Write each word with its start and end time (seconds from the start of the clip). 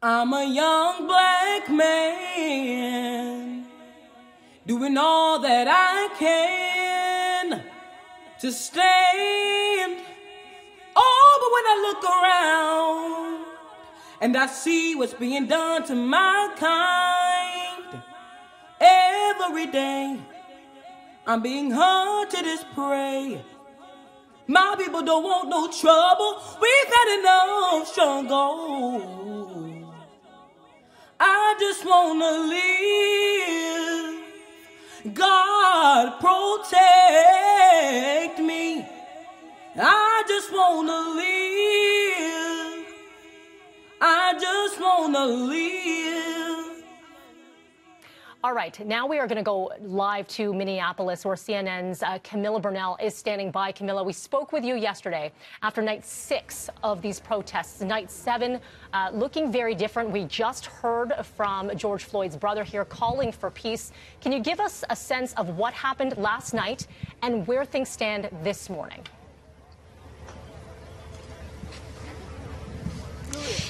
I'm 0.00 0.32
a 0.32 0.44
young 0.44 1.08
black 1.08 1.68
man 1.68 3.66
doing 4.64 4.96
all 4.96 5.40
that 5.40 5.66
I 5.68 6.08
can 6.16 7.64
to 8.38 8.52
stand. 8.52 10.00
Oh, 10.94 11.38
but 11.40 11.50
when 11.52 11.66
I 11.66 11.76
look 11.82 12.04
around 12.04 13.44
and 14.20 14.36
I 14.36 14.46
see 14.46 14.94
what's 14.94 15.14
being 15.14 15.48
done 15.48 15.84
to 15.88 15.96
my 15.96 16.54
kind 16.56 18.00
every 18.80 19.66
day, 19.66 20.16
I'm 21.26 21.42
being 21.42 21.72
hunted 21.72 22.46
as 22.46 22.62
prey. 22.72 23.44
My 24.46 24.76
people 24.78 25.02
don't 25.02 25.24
want 25.24 25.48
no 25.48 25.66
trouble. 25.72 26.40
We've 26.60 26.86
had 26.94 27.18
enough 27.18 27.88
struggle. 27.88 29.37
I 31.20 31.56
just 31.58 31.84
wanna 31.84 32.30
live. 32.48 34.22
God 35.14 36.20
protect 36.20 36.78
me. 38.40 38.86
I 39.76 40.24
just 40.28 40.52
wanna 40.52 41.00
live. 41.16 42.86
I 44.00 44.38
just 44.40 44.80
wanna 44.80 45.26
live. 45.26 46.37
All 48.44 48.52
right, 48.52 48.86
now 48.86 49.04
we 49.04 49.18
are 49.18 49.26
going 49.26 49.38
to 49.38 49.42
go 49.42 49.72
live 49.80 50.28
to 50.28 50.54
Minneapolis, 50.54 51.24
where 51.24 51.34
CNN's 51.34 52.04
uh, 52.04 52.20
Camilla 52.22 52.60
Burnell 52.60 52.96
is 53.02 53.12
standing 53.16 53.50
by. 53.50 53.72
Camilla, 53.72 54.04
we 54.04 54.12
spoke 54.12 54.52
with 54.52 54.64
you 54.64 54.76
yesterday 54.76 55.32
after 55.60 55.82
night 55.82 56.04
six 56.04 56.70
of 56.84 57.02
these 57.02 57.18
protests. 57.18 57.80
Night 57.80 58.12
seven 58.12 58.60
uh, 58.92 59.10
looking 59.12 59.50
very 59.50 59.74
different. 59.74 60.10
We 60.10 60.22
just 60.26 60.66
heard 60.66 61.14
from 61.34 61.76
George 61.76 62.04
Floyd's 62.04 62.36
brother 62.36 62.62
here 62.62 62.84
calling 62.84 63.32
for 63.32 63.50
peace. 63.50 63.90
Can 64.20 64.30
you 64.30 64.38
give 64.38 64.60
us 64.60 64.84
a 64.88 64.94
sense 64.94 65.32
of 65.32 65.58
what 65.58 65.74
happened 65.74 66.16
last 66.16 66.54
night 66.54 66.86
and 67.22 67.44
where 67.48 67.64
things 67.64 67.88
stand 67.88 68.28
this 68.44 68.70
morning? 68.70 69.04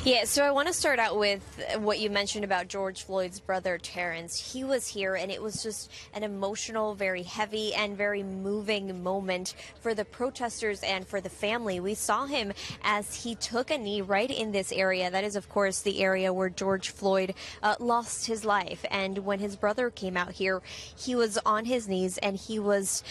Yeah, 0.04 0.24
so 0.24 0.42
I 0.42 0.50
want 0.50 0.68
to 0.68 0.74
start 0.74 0.98
out 0.98 1.18
with 1.18 1.42
what 1.78 1.98
you 1.98 2.10
mentioned 2.10 2.44
about 2.44 2.68
George 2.68 3.04
Floyd's 3.04 3.40
brother, 3.40 3.78
Terrence. 3.78 4.52
He 4.52 4.64
was 4.64 4.88
here, 4.88 5.14
and 5.14 5.30
it 5.30 5.42
was 5.42 5.62
just 5.62 5.90
an 6.14 6.22
emotional, 6.22 6.94
very 6.94 7.22
heavy, 7.22 7.74
and 7.74 7.96
very 7.96 8.22
moving 8.22 9.02
moment 9.02 9.54
for 9.80 9.94
the 9.94 10.04
protesters 10.04 10.82
and 10.82 11.06
for 11.06 11.20
the 11.20 11.28
family. 11.28 11.78
We 11.78 11.94
saw 11.94 12.26
him 12.26 12.52
as 12.82 13.22
he 13.22 13.34
took 13.34 13.70
a 13.70 13.78
knee 13.78 14.00
right 14.00 14.30
in 14.30 14.52
this 14.52 14.72
area. 14.72 15.10
That 15.10 15.24
is, 15.24 15.36
of 15.36 15.48
course, 15.48 15.82
the 15.82 16.02
area 16.02 16.32
where 16.32 16.50
George 16.50 16.90
Floyd 16.90 17.34
uh, 17.62 17.76
lost 17.78 18.26
his 18.26 18.44
life. 18.44 18.84
And 18.90 19.18
when 19.18 19.38
his 19.38 19.56
brother 19.56 19.90
came 19.90 20.16
out 20.16 20.32
here, 20.32 20.62
he 20.96 21.14
was 21.14 21.38
on 21.44 21.66
his 21.66 21.88
knees 21.88 22.18
and 22.18 22.36
he 22.36 22.58
was 22.58 23.02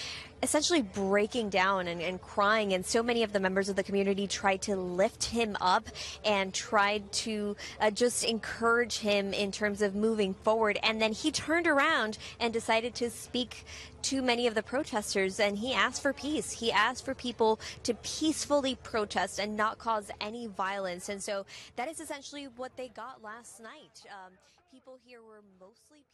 essentially 0.43 0.81
breaking 0.81 1.49
down 1.49 1.88
and, 1.88 2.02
and, 2.02 2.21
crying. 2.21 2.73
And 2.73 2.85
so 2.85 3.02
many 3.02 3.23
of 3.23 3.33
the 3.33 3.39
members 3.39 3.69
of 3.69 3.75
the 3.75 3.83
community 3.83 4.27
tried 4.27 4.61
to 4.63 4.75
lift 4.75 5.25
him 5.25 5.57
up 5.59 5.88
and 6.23 6.53
tried 6.53 7.11
to 7.11 7.55
uh, 7.80 7.89
just 7.91 8.23
encourage 8.23 8.99
him 8.99 9.33
in 9.33 9.52
terms 9.52 9.81
of 9.81 9.95
moving 9.95 10.33
forward. 10.33 10.77
And 10.83 11.02
then 11.02 11.13
he 11.13 11.31
turned 11.31 11.67
around 11.67 12.17
and 12.39 12.53
decided 12.53 12.93
to 12.95 13.09
speak 13.09 13.65
to 14.03 14.21
many 14.21 14.47
of 14.47 14.55
the 14.55 14.63
protesters 14.63 15.39
and 15.39 15.58
he 15.58 15.73
asked 15.73 16.02
for 16.02 16.13
peace. 16.13 16.52
He 16.52 16.71
asked 16.71 17.03
for 17.03 17.15
people 17.15 17.59
to 17.83 17.93
peacefully 17.95 18.75
protest 18.83 19.39
and 19.39 19.58
not 19.58 19.80
cause 19.80 20.11
any 20.21 20.47
violence. 20.47 21.09
And 21.09 21.21
so 21.21 21.45
that 21.75 21.89
is 21.89 21.99
essentially 21.99 22.47
what 22.55 22.75
they 22.77 22.89
got 22.89 23.23
last 23.23 23.59
night. 23.61 24.05
Um, 24.08 24.33
people 24.71 24.97
here 25.05 25.21
were 25.21 25.41
mostly. 25.59 26.05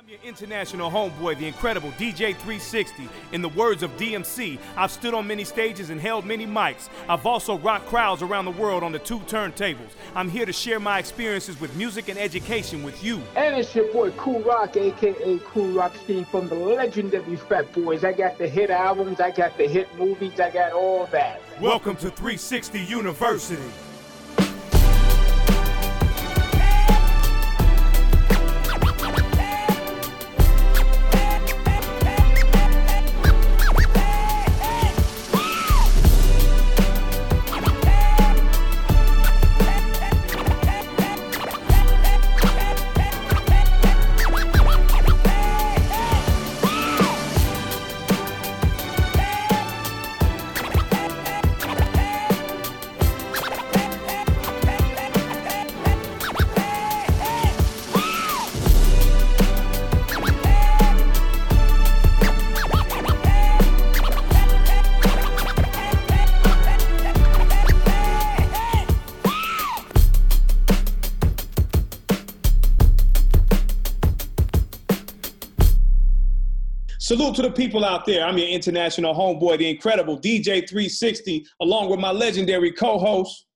I'm 0.00 0.08
your 0.08 0.20
international 0.22 0.92
homeboy, 0.92 1.38
the 1.38 1.48
incredible 1.48 1.90
DJ 1.92 2.32
360. 2.36 3.08
In 3.32 3.42
the 3.42 3.48
words 3.48 3.82
of 3.82 3.90
DMC, 3.96 4.56
I've 4.76 4.92
stood 4.92 5.12
on 5.12 5.26
many 5.26 5.42
stages 5.42 5.90
and 5.90 6.00
held 6.00 6.24
many 6.24 6.46
mics. 6.46 6.88
I've 7.08 7.26
also 7.26 7.58
rocked 7.58 7.86
crowds 7.86 8.22
around 8.22 8.44
the 8.44 8.52
world 8.52 8.84
on 8.84 8.92
the 8.92 9.00
two 9.00 9.18
turntables. 9.20 9.90
I'm 10.14 10.30
here 10.30 10.46
to 10.46 10.52
share 10.52 10.78
my 10.78 11.00
experiences 11.00 11.60
with 11.60 11.74
music 11.74 12.08
and 12.08 12.16
education 12.16 12.84
with 12.84 13.02
you. 13.02 13.20
And 13.34 13.56
it's 13.56 13.74
your 13.74 13.92
boy 13.92 14.12
Kool 14.12 14.40
Rock, 14.42 14.76
aka 14.76 15.38
Kool 15.40 15.72
Rock 15.72 15.96
Ski 16.04 16.22
from 16.22 16.48
the 16.48 16.54
legendary 16.54 17.34
Fat 17.34 17.72
Boys. 17.72 18.04
I 18.04 18.12
got 18.12 18.38
the 18.38 18.48
hit 18.48 18.70
albums, 18.70 19.18
I 19.18 19.32
got 19.32 19.58
the 19.58 19.66
hit 19.66 19.92
movies, 19.98 20.38
I 20.38 20.50
got 20.50 20.74
all 20.74 21.06
that. 21.06 21.40
Welcome 21.60 21.96
to 21.96 22.08
360 22.10 22.78
University. 22.84 23.60
Salute 77.08 77.36
to 77.36 77.40
the 77.40 77.50
people 77.50 77.86
out 77.86 78.04
there. 78.04 78.22
I'm 78.22 78.36
your 78.36 78.48
international 78.48 79.14
homeboy, 79.14 79.56
the 79.56 79.70
incredible 79.70 80.20
DJ 80.20 80.68
360, 80.68 81.46
along 81.62 81.88
with 81.88 81.98
my 81.98 82.10
legendary 82.10 82.70
co-host, 82.70 83.46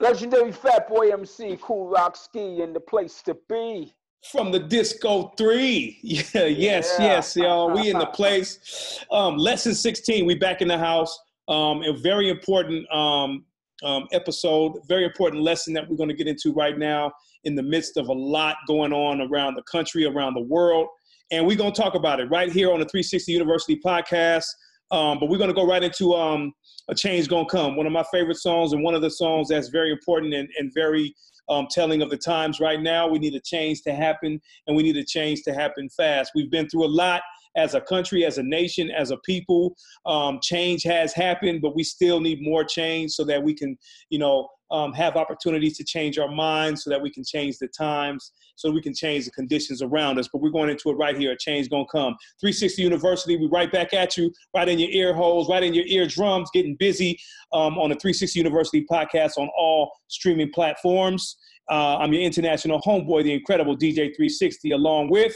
legendary 0.00 0.50
Fat 0.50 0.88
Boy 0.88 1.12
MC, 1.12 1.56
Kool 1.62 1.86
Rock 1.86 2.16
Ski, 2.16 2.62
in 2.62 2.72
the 2.72 2.80
place 2.80 3.22
to 3.22 3.36
be. 3.48 3.94
From 4.32 4.50
the 4.50 4.58
Disco 4.58 5.32
3. 5.38 6.00
Yeah, 6.02 6.46
yes, 6.46 6.96
yeah. 6.98 7.04
yes, 7.04 7.36
y'all. 7.36 7.70
We 7.70 7.88
in 7.88 8.00
the 8.00 8.06
place. 8.18 8.98
Um, 9.12 9.36
lesson 9.36 9.72
16, 9.72 10.26
we 10.26 10.34
back 10.34 10.60
in 10.60 10.66
the 10.66 10.76
house. 10.76 11.16
Um, 11.46 11.84
a 11.84 11.96
very 11.96 12.30
important 12.30 12.84
um, 12.92 13.44
um, 13.84 14.08
episode, 14.10 14.80
very 14.88 15.04
important 15.04 15.40
lesson 15.44 15.72
that 15.74 15.88
we're 15.88 15.96
going 15.96 16.08
to 16.08 16.16
get 16.16 16.26
into 16.26 16.52
right 16.52 16.76
now 16.76 17.12
in 17.44 17.54
the 17.54 17.62
midst 17.62 17.96
of 17.96 18.08
a 18.08 18.12
lot 18.12 18.56
going 18.66 18.92
on 18.92 19.20
around 19.20 19.54
the 19.54 19.62
country, 19.70 20.04
around 20.04 20.34
the 20.34 20.42
world 20.42 20.88
and 21.30 21.46
we're 21.46 21.56
going 21.56 21.72
to 21.72 21.80
talk 21.80 21.94
about 21.94 22.20
it 22.20 22.30
right 22.30 22.50
here 22.50 22.68
on 22.72 22.78
the 22.78 22.86
360 22.86 23.32
University 23.32 23.80
podcast. 23.84 24.46
Um, 24.90 25.18
but 25.18 25.28
we're 25.28 25.38
going 25.38 25.48
to 25.48 25.54
go 25.54 25.66
right 25.66 25.82
into 25.82 26.14
um, 26.14 26.52
A 26.88 26.94
Change 26.94 27.28
Gonna 27.28 27.48
Come, 27.48 27.76
one 27.76 27.86
of 27.86 27.92
my 27.92 28.04
favorite 28.12 28.36
songs, 28.36 28.72
and 28.72 28.84
one 28.84 28.94
of 28.94 29.02
the 29.02 29.10
songs 29.10 29.48
that's 29.48 29.68
very 29.68 29.90
important 29.90 30.32
and, 30.32 30.48
and 30.58 30.72
very 30.72 31.12
um, 31.48 31.66
telling 31.70 32.02
of 32.02 32.10
the 32.10 32.16
times 32.16 32.60
right 32.60 32.80
now. 32.80 33.08
We 33.08 33.18
need 33.18 33.34
a 33.34 33.40
change 33.40 33.82
to 33.82 33.92
happen, 33.92 34.40
and 34.66 34.76
we 34.76 34.82
need 34.82 34.96
a 34.96 35.04
change 35.04 35.42
to 35.42 35.54
happen 35.54 35.88
fast. 35.96 36.32
We've 36.34 36.50
been 36.50 36.68
through 36.68 36.84
a 36.84 36.88
lot 36.88 37.22
as 37.56 37.74
a 37.74 37.80
country, 37.80 38.24
as 38.24 38.38
a 38.38 38.42
nation, 38.42 38.90
as 38.90 39.10
a 39.10 39.16
people. 39.18 39.74
Um, 40.04 40.38
change 40.42 40.82
has 40.84 41.12
happened, 41.12 41.62
but 41.62 41.74
we 41.74 41.82
still 41.82 42.20
need 42.20 42.42
more 42.42 42.64
change 42.64 43.12
so 43.12 43.24
that 43.24 43.42
we 43.42 43.54
can, 43.54 43.76
you 44.10 44.18
know, 44.18 44.48
um, 44.70 44.92
have 44.92 45.16
opportunities 45.16 45.76
to 45.78 45.84
change 45.84 46.18
our 46.18 46.30
minds 46.30 46.84
so 46.84 46.90
that 46.90 47.00
we 47.00 47.10
can 47.10 47.24
change 47.24 47.58
the 47.58 47.68
times 47.68 48.32
so 48.56 48.70
we 48.70 48.82
can 48.82 48.94
change 48.94 49.26
the 49.26 49.30
conditions 49.30 49.82
around 49.82 50.18
us. 50.18 50.28
But 50.32 50.40
we're 50.40 50.50
going 50.50 50.70
into 50.70 50.90
it 50.90 50.94
right 50.94 51.16
here. 51.16 51.32
A 51.32 51.38
change 51.38 51.70
gonna 51.70 51.84
come. 51.92 52.16
360 52.40 52.82
University, 52.82 53.36
we 53.36 53.46
right 53.46 53.70
back 53.70 53.94
at 53.94 54.16
you, 54.16 54.32
right 54.54 54.68
in 54.68 54.78
your 54.78 54.90
ear 54.90 55.14
holes, 55.14 55.48
right 55.48 55.62
in 55.62 55.74
your 55.74 55.86
eardrums, 55.86 56.50
getting 56.52 56.74
busy 56.76 57.18
um, 57.52 57.78
on 57.78 57.90
the 57.90 57.96
360 57.96 58.38
University 58.38 58.84
podcast 58.90 59.38
on 59.38 59.48
all 59.56 59.92
streaming 60.08 60.50
platforms. 60.50 61.36
Uh, 61.70 61.98
I'm 61.98 62.12
your 62.12 62.22
international 62.22 62.80
homeboy, 62.80 63.24
the 63.24 63.32
incredible 63.32 63.76
DJ 63.76 64.14
360, 64.16 64.70
along 64.72 65.10
with 65.10 65.34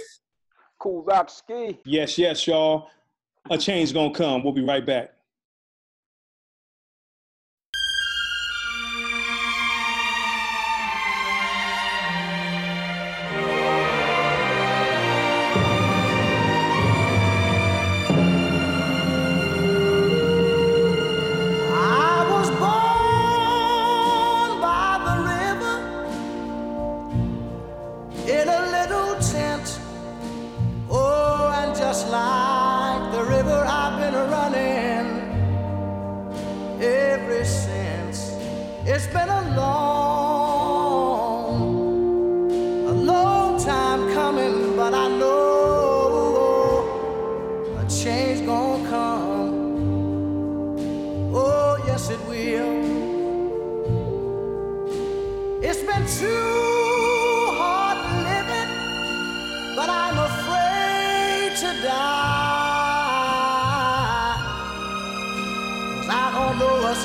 Kool 0.78 1.02
Rock 1.02 1.28
Ski. 1.28 1.78
Yes, 1.84 2.16
yes, 2.18 2.46
y'all. 2.46 2.88
A 3.50 3.58
change 3.58 3.92
gonna 3.92 4.14
come. 4.14 4.42
We'll 4.42 4.52
be 4.52 4.64
right 4.64 4.84
back. 4.84 5.12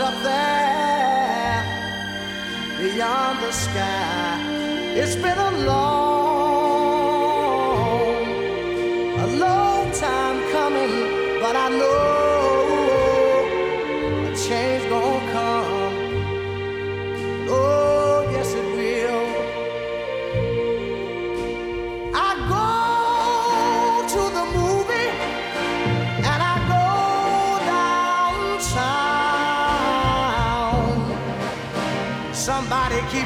Up 0.02 0.24
there 0.24 1.64
beyond 2.78 3.40
the 3.42 3.52
sky. 3.52 4.40
It's 4.94 5.16
been 5.16 5.38
a 5.38 5.52
long, 5.66 5.95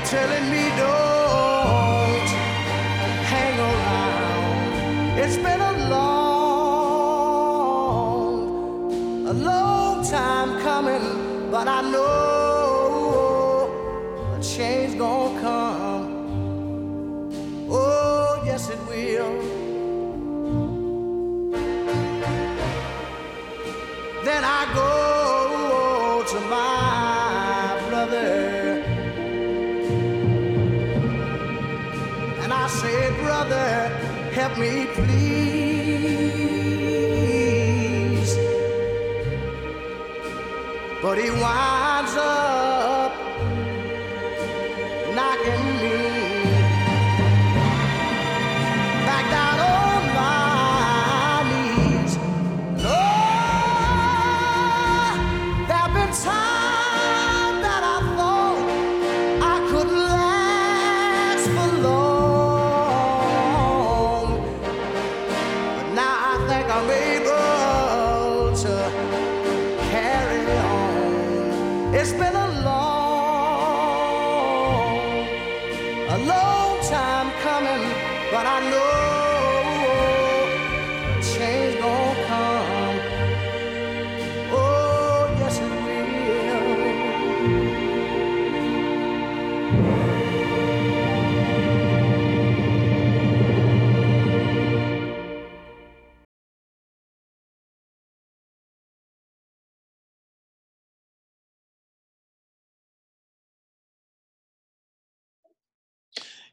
telling 0.10 0.50
me 0.50 0.59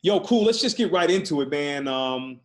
Yo, 0.03 0.21
cool. 0.21 0.45
Let's 0.45 0.61
just 0.61 0.77
get 0.77 0.93
right 0.93 1.11
into 1.11 1.41
it, 1.41 1.51
man. 1.51 1.89
Um, 1.89 2.41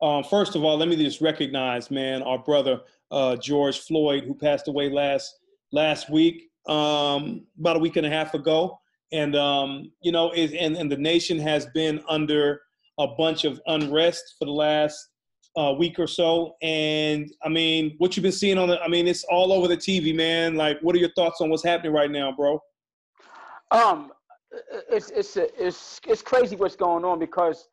um, 0.00 0.22
first 0.24 0.54
of 0.54 0.64
all, 0.64 0.76
let 0.76 0.88
me 0.88 0.96
just 0.96 1.20
recognize, 1.20 1.90
man, 1.90 2.22
our 2.22 2.38
brother 2.38 2.80
uh, 3.10 3.36
George 3.36 3.80
Floyd, 3.80 4.24
who 4.24 4.34
passed 4.34 4.68
away 4.68 4.88
last 4.88 5.38
last 5.72 6.10
week, 6.10 6.50
um, 6.68 7.44
about 7.58 7.76
a 7.76 7.80
week 7.80 7.96
and 7.96 8.06
a 8.06 8.10
half 8.10 8.34
ago, 8.34 8.78
and 9.12 9.34
um, 9.34 9.90
you 10.02 10.12
know, 10.12 10.30
is 10.32 10.52
and, 10.52 10.76
and 10.76 10.90
the 10.90 10.96
nation 10.96 11.38
has 11.38 11.66
been 11.74 12.00
under 12.08 12.62
a 12.98 13.06
bunch 13.06 13.44
of 13.44 13.60
unrest 13.66 14.36
for 14.38 14.44
the 14.44 14.52
last 14.52 15.08
uh, 15.56 15.72
week 15.72 15.98
or 15.98 16.06
so. 16.06 16.54
And 16.62 17.30
I 17.44 17.48
mean, 17.48 17.94
what 17.98 18.16
you've 18.16 18.22
been 18.22 18.32
seeing 18.32 18.58
on 18.58 18.68
the, 18.68 18.80
I 18.80 18.88
mean, 18.88 19.08
it's 19.08 19.24
all 19.24 19.52
over 19.52 19.66
the 19.68 19.76
TV, 19.76 20.14
man. 20.14 20.56
Like, 20.56 20.78
what 20.80 20.94
are 20.94 20.98
your 20.98 21.12
thoughts 21.16 21.40
on 21.40 21.50
what's 21.50 21.64
happening 21.64 21.92
right 21.92 22.10
now, 22.10 22.32
bro? 22.32 22.60
Um, 23.70 24.12
it's 24.90 25.10
it's 25.10 25.36
it's 25.36 26.00
it's 26.06 26.22
crazy 26.22 26.56
what's 26.56 26.76
going 26.76 27.04
on 27.04 27.18
because 27.18 27.68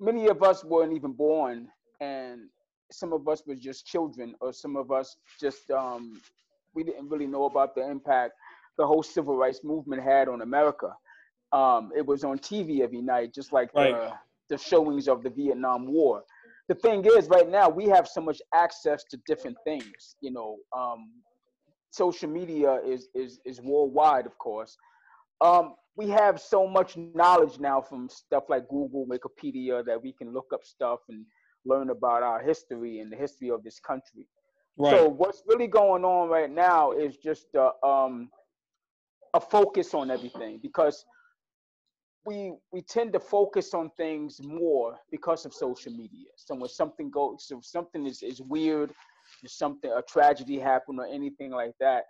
many 0.00 0.26
of 0.28 0.42
us 0.42 0.64
weren't 0.64 0.92
even 0.92 1.12
born, 1.12 1.68
and 2.00 2.48
some 2.92 3.12
of 3.12 3.26
us 3.28 3.42
were 3.46 3.54
just 3.54 3.86
children, 3.86 4.34
or 4.40 4.52
some 4.52 4.76
of 4.76 4.90
us 4.90 5.16
just 5.40 5.70
um, 5.70 6.20
we 6.74 6.84
didn't 6.84 7.08
really 7.08 7.26
know 7.26 7.44
about 7.44 7.74
the 7.74 7.88
impact 7.88 8.32
the 8.78 8.86
whole 8.86 9.02
civil 9.02 9.36
rights 9.36 9.60
movement 9.64 10.02
had 10.02 10.28
on 10.28 10.42
America. 10.42 10.94
Um, 11.52 11.92
it 11.96 12.04
was 12.04 12.24
on 12.24 12.38
TV 12.38 12.80
every 12.80 13.00
night, 13.00 13.32
just 13.32 13.52
like 13.52 13.70
Right. 13.74 13.94
the, 13.94 14.12
the 14.50 14.58
showings 14.58 15.08
of 15.08 15.22
the 15.22 15.30
Vietnam 15.30 15.86
War. 15.86 16.24
The 16.68 16.74
thing 16.74 17.04
is, 17.04 17.28
right 17.28 17.48
now 17.48 17.68
we 17.70 17.86
have 17.86 18.06
so 18.08 18.20
much 18.20 18.42
access 18.54 19.04
to 19.10 19.16
different 19.26 19.56
things. 19.64 20.16
You 20.20 20.32
know, 20.32 20.56
um, 20.76 21.10
social 21.90 22.28
media 22.28 22.80
is 22.86 23.08
is 23.14 23.40
is 23.46 23.60
worldwide, 23.62 24.26
of 24.26 24.36
course. 24.38 24.76
Um, 25.40 25.74
we 25.96 26.08
have 26.08 26.40
so 26.40 26.66
much 26.66 26.96
knowledge 26.96 27.58
now 27.58 27.80
from 27.80 28.08
stuff 28.08 28.44
like 28.48 28.68
Google, 28.68 29.06
Wikipedia, 29.06 29.84
that 29.84 30.02
we 30.02 30.12
can 30.12 30.32
look 30.32 30.48
up 30.52 30.64
stuff 30.64 31.00
and 31.08 31.24
learn 31.64 31.90
about 31.90 32.22
our 32.22 32.40
history 32.40 33.00
and 33.00 33.10
the 33.10 33.16
history 33.16 33.50
of 33.50 33.62
this 33.64 33.80
country. 33.80 34.26
So 34.90 35.08
what's 35.08 35.42
really 35.46 35.68
going 35.68 36.04
on 36.04 36.28
right 36.28 36.50
now 36.50 36.92
is 36.92 37.16
just 37.16 37.46
uh, 37.54 37.70
um, 37.86 38.28
a 39.32 39.40
focus 39.40 39.94
on 39.94 40.10
everything 40.10 40.58
because 40.62 41.04
we 42.26 42.52
we 42.72 42.82
tend 42.82 43.12
to 43.14 43.20
focus 43.20 43.72
on 43.72 43.90
things 43.96 44.40
more 44.42 44.98
because 45.10 45.46
of 45.46 45.54
social 45.54 45.92
media. 45.92 46.28
So 46.36 46.54
when 46.56 46.68
something 46.68 47.10
goes, 47.10 47.46
so 47.48 47.58
if 47.58 47.64
something 47.64 48.06
is, 48.06 48.22
is 48.22 48.42
weird, 48.42 48.90
if 49.42 49.50
something 49.50 49.90
a 49.90 50.02
tragedy 50.02 50.58
happened 50.58 50.98
or 50.98 51.06
anything 51.06 51.52
like 51.52 51.72
that, 51.80 52.04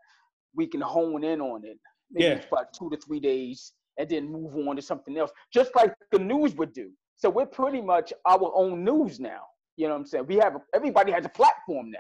we 0.54 0.66
can 0.66 0.80
hone 0.80 1.23
in 1.23 1.40
on 1.40 1.64
it. 1.64 1.78
Maybe 2.10 2.25
Yeah. 2.25 2.40
for 2.40 2.48
about 2.58 2.72
two 2.72 2.88
to 2.90 2.96
three 2.96 3.20
days 3.20 3.72
and 3.98 4.08
then 4.08 4.30
move 4.30 4.54
on 4.68 4.76
to 4.76 4.82
something 4.82 5.16
else, 5.18 5.30
just 5.52 5.75
like 5.75 5.94
the 6.12 6.18
news 6.18 6.54
would 6.54 6.72
do. 6.72 6.90
So 7.16 7.30
we're 7.30 7.46
pretty 7.46 7.80
much 7.80 8.12
our 8.26 8.52
own 8.54 8.84
news 8.84 9.18
now. 9.18 9.42
You 9.76 9.88
know 9.88 9.94
what 9.94 10.00
I'm 10.00 10.06
saying? 10.06 10.26
We 10.26 10.36
have 10.36 10.56
a, 10.56 10.62
everybody 10.75 11.12
has 11.12 11.25
a 11.25 11.30
platform 11.30 11.90
now. 11.90 11.98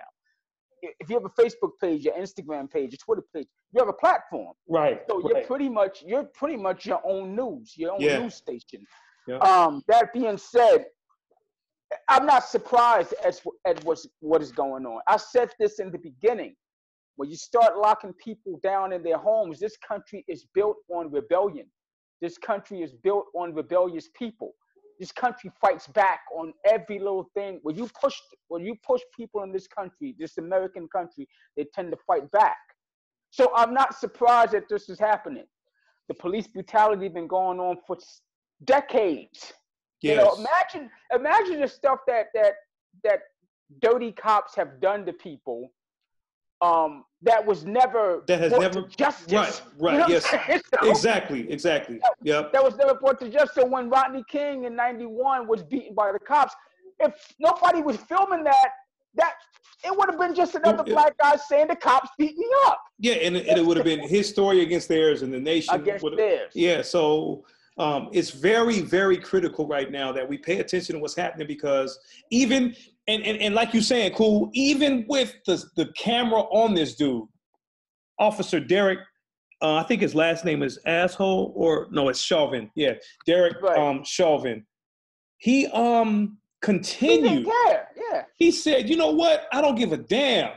If 0.82 1.08
you 1.08 1.16
have 1.16 1.24
a 1.24 1.30
Facebook 1.42 1.70
page, 1.80 2.04
your 2.04 2.14
Instagram 2.14 2.70
page, 2.70 2.92
your 2.92 2.98
Twitter 2.98 3.26
page, 3.34 3.48
you 3.72 3.80
have 3.80 3.88
a 3.88 3.92
platform. 3.94 4.54
right. 4.68 5.02
So 5.08 5.26
you're 5.26 5.42
pretty 5.44 5.68
much 5.70 6.02
you're 6.06 6.24
pretty 6.24 6.56
much 6.56 6.86
your 6.86 7.00
own 7.04 7.34
news, 7.34 7.74
your 7.76 7.92
own 7.92 8.00
Yeah. 8.00 8.18
news 8.18 8.34
station. 8.34 8.86
Yeah. 9.26 9.38
Um, 9.38 9.82
that 9.88 10.12
being 10.12 10.36
said, 10.36 10.86
I'm 12.08 12.26
not 12.26 12.44
surprised 12.44 13.14
as 13.24 13.40
at 13.64 13.82
what's 13.84 14.06
what 14.20 14.42
is 14.42 14.52
going 14.52 14.84
on. 14.86 15.00
I 15.08 15.16
said 15.16 15.50
this 15.58 15.78
in 15.78 15.90
the 15.90 15.98
beginning. 15.98 16.54
When 17.16 17.30
you 17.30 17.36
start 17.36 17.78
locking 17.78 18.12
people 18.14 18.60
down 18.62 18.92
in 18.92 19.02
their 19.02 19.18
homes, 19.18 19.58
this 19.58 19.76
country 19.76 20.24
is 20.28 20.46
built 20.54 20.76
on 20.90 21.10
rebellion. 21.10 21.66
This 22.20 22.38
country 22.38 22.82
is 22.82 22.92
built 22.92 23.26
on 23.34 23.54
rebellious 23.54 24.08
people. 24.16 24.54
This 24.98 25.12
country 25.12 25.50
fights 25.60 25.86
back 25.88 26.20
on 26.34 26.52
every 26.64 26.98
little 26.98 27.28
thing. 27.34 27.60
When 27.62 27.76
you 27.76 27.88
push 28.00 28.14
when 28.48 28.64
you 28.64 28.76
push 28.86 29.02
people 29.14 29.42
in 29.42 29.52
this 29.52 29.66
country, 29.66 30.14
this 30.18 30.38
American 30.38 30.88
country, 30.88 31.28
they 31.56 31.66
tend 31.74 31.90
to 31.90 31.98
fight 32.06 32.30
back. 32.30 32.56
So 33.30 33.50
I'm 33.54 33.74
not 33.74 33.94
surprised 33.94 34.52
that 34.52 34.68
this 34.68 34.88
is 34.88 34.98
happening. 34.98 35.44
The 36.08 36.14
police 36.14 36.46
brutality 36.46 37.08
been 37.08 37.26
going 37.26 37.60
on 37.60 37.78
for 37.86 37.98
decades. 38.64 39.52
Yes. 40.00 40.16
You 40.16 40.16
know, 40.16 40.34
imagine 40.34 40.90
imagine 41.14 41.60
the 41.60 41.68
stuff 41.68 42.00
that 42.06 42.26
that 42.34 42.54
that 43.04 43.20
dirty 43.82 44.12
cops 44.12 44.54
have 44.54 44.80
done 44.80 45.04
to 45.06 45.12
people 45.12 45.70
um, 46.60 47.04
that 47.22 47.44
was 47.44 47.64
never 47.64 48.22
that 48.26 48.40
has 48.40 48.52
never 48.52 48.82
justice. 48.82 49.32
Right, 49.32 49.62
right, 49.78 49.92
you 49.92 49.98
know 49.98 50.06
yes, 50.08 50.26
so, 50.80 50.90
exactly, 50.90 51.50
exactly. 51.50 52.00
Yep. 52.22 52.52
That 52.52 52.62
was 52.62 52.76
never 52.76 52.94
brought 52.94 53.18
to 53.20 53.28
justice. 53.28 53.54
So 53.54 53.66
when 53.66 53.88
Rodney 53.90 54.24
King 54.28 54.64
in 54.64 54.76
'91 54.76 55.46
was 55.46 55.62
beaten 55.62 55.94
by 55.94 56.12
the 56.12 56.18
cops, 56.18 56.54
if 57.00 57.12
nobody 57.38 57.82
was 57.82 57.96
filming 57.96 58.44
that, 58.44 58.68
that 59.14 59.34
it 59.84 59.96
would 59.96 60.08
have 60.08 60.18
been 60.18 60.34
just 60.34 60.54
another 60.54 60.84
it, 60.86 60.92
black 60.92 61.16
guy 61.18 61.36
saying 61.36 61.68
the 61.68 61.76
cops 61.76 62.10
beat 62.18 62.36
me 62.36 62.46
up. 62.66 62.80
Yeah, 62.98 63.14
and, 63.14 63.36
and 63.36 63.58
it 63.58 63.64
would 63.64 63.76
have 63.76 63.84
been 63.84 64.06
his 64.06 64.28
story 64.28 64.60
against 64.60 64.88
theirs, 64.88 65.22
and 65.22 65.32
the 65.32 65.40
nation 65.40 65.74
against 65.74 66.04
theirs. 66.16 66.52
Yeah, 66.54 66.82
so 66.82 67.44
um, 67.78 68.08
it's 68.12 68.30
very, 68.30 68.80
very 68.80 69.18
critical 69.18 69.66
right 69.66 69.90
now 69.90 70.12
that 70.12 70.26
we 70.26 70.38
pay 70.38 70.60
attention 70.60 70.94
to 70.94 71.00
what's 71.00 71.14
happening 71.14 71.46
because 71.46 71.98
even 72.30 72.74
and, 73.08 73.22
and, 73.22 73.38
and 73.38 73.54
like 73.54 73.72
you 73.72 73.80
saying, 73.80 74.12
cool, 74.14 74.50
even 74.52 75.04
with 75.08 75.34
the, 75.46 75.62
the 75.76 75.86
camera 75.96 76.40
on 76.40 76.74
this 76.74 76.96
dude, 76.96 77.24
Officer 78.18 78.60
Derek, 78.60 78.98
uh, 79.62 79.76
I 79.76 79.84
think 79.84 80.02
his 80.02 80.14
last 80.14 80.44
name 80.44 80.62
is 80.62 80.78
Asshole, 80.86 81.52
or 81.54 81.88
no, 81.90 82.08
it's 82.08 82.20
Chauvin. 82.20 82.70
Yeah, 82.74 82.94
Derek 83.26 83.60
right. 83.62 83.78
um, 83.78 84.04
Chauvin. 84.04 84.66
He 85.38 85.66
um 85.68 86.38
continued. 86.62 87.44
He 87.44 87.52
yeah. 88.10 88.24
He 88.36 88.50
said, 88.50 88.88
you 88.88 88.96
know 88.96 89.10
what? 89.10 89.46
I 89.52 89.60
don't 89.60 89.76
give 89.76 89.92
a 89.92 89.96
damn 89.96 90.50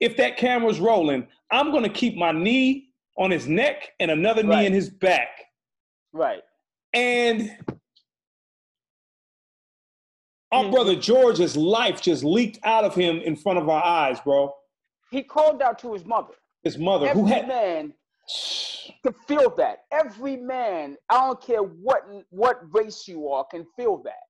if 0.00 0.16
that 0.16 0.36
camera's 0.36 0.80
rolling. 0.80 1.26
I'm 1.52 1.70
gonna 1.70 1.88
keep 1.88 2.16
my 2.16 2.32
knee 2.32 2.88
on 3.16 3.30
his 3.30 3.46
neck 3.46 3.90
and 4.00 4.10
another 4.10 4.42
right. 4.42 4.60
knee 4.60 4.66
in 4.66 4.72
his 4.72 4.90
back. 4.90 5.28
Right. 6.12 6.42
And 6.94 7.56
our 10.52 10.62
mm-hmm. 10.62 10.72
brother 10.72 10.96
George's 10.96 11.56
life 11.56 12.00
just 12.00 12.24
leaked 12.24 12.58
out 12.64 12.84
of 12.84 12.94
him 12.94 13.18
in 13.18 13.36
front 13.36 13.58
of 13.58 13.68
our 13.68 13.84
eyes, 13.84 14.20
bro. 14.20 14.52
He 15.10 15.22
called 15.22 15.62
out 15.62 15.78
to 15.80 15.92
his 15.92 16.04
mother. 16.04 16.34
His 16.62 16.78
mother, 16.78 17.06
Every 17.06 17.22
who 17.22 17.28
had 17.28 17.44
every 17.44 17.48
man 17.48 17.94
to 19.04 19.12
feel 19.26 19.54
that. 19.56 19.84
Every 19.92 20.36
man, 20.36 20.96
I 21.08 21.26
don't 21.26 21.42
care 21.42 21.62
what 21.62 22.02
what 22.30 22.60
race 22.72 23.06
you 23.06 23.28
are, 23.28 23.44
can 23.50 23.64
feel 23.76 24.02
that. 24.04 24.22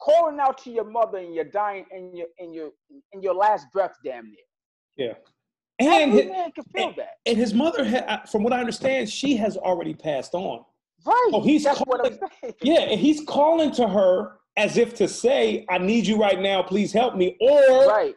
Calling 0.00 0.40
out 0.40 0.58
to 0.58 0.70
your 0.70 0.84
mother 0.84 1.18
in 1.18 1.32
your 1.32 1.44
dying 1.44 1.86
in 1.90 2.16
your 2.16 2.26
in 2.38 2.52
your 2.52 2.70
in 3.12 3.22
your 3.22 3.34
last 3.34 3.66
breath, 3.72 3.94
damn 4.04 4.26
near. 4.26 4.36
Yeah. 4.96 5.14
And 5.78 6.12
Every 6.12 6.22
his, 6.22 6.30
man 6.30 6.52
can 6.52 6.64
feel 6.64 6.88
and, 6.88 6.96
that. 6.96 7.14
And 7.26 7.36
his 7.36 7.54
mother, 7.54 7.82
had, 7.82 8.28
from 8.28 8.42
what 8.42 8.52
I 8.52 8.60
understand, 8.60 9.08
she 9.08 9.36
has 9.36 9.56
already 9.56 9.94
passed 9.94 10.34
on. 10.34 10.64
Right. 11.04 11.28
So 11.32 11.40
he's 11.40 11.64
calling, 11.64 12.18
yeah, 12.62 12.80
and 12.80 13.00
he's 13.00 13.24
calling 13.26 13.72
to 13.72 13.88
her 13.88 14.36
as 14.56 14.76
if 14.76 14.94
to 14.94 15.08
say, 15.08 15.64
I 15.70 15.78
need 15.78 16.06
you 16.06 16.20
right 16.20 16.40
now, 16.40 16.62
please 16.62 16.92
help 16.92 17.16
me. 17.16 17.36
Or 17.40 17.86
right. 17.86 18.14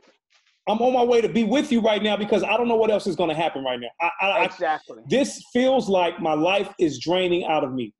I'm 0.67 0.79
on 0.79 0.93
my 0.93 1.03
way 1.03 1.21
to 1.21 1.29
be 1.29 1.43
with 1.43 1.71
you 1.71 1.79
right 1.79 2.01
now 2.01 2.17
because 2.17 2.43
I 2.43 2.57
don't 2.57 2.67
know 2.67 2.75
what 2.75 2.89
else 2.89 3.07
is 3.07 3.15
going 3.15 3.29
to 3.29 3.35
happen 3.35 3.63
right 3.63 3.79
now. 3.79 3.89
I, 4.01 4.25
I, 4.25 4.45
exactly. 4.45 4.97
I, 4.99 5.03
this 5.07 5.41
feels 5.53 5.87
like 5.87 6.19
my 6.19 6.33
life 6.33 6.73
is 6.79 6.99
draining 6.99 7.45
out 7.45 7.63
of 7.63 7.73
me. 7.73 7.93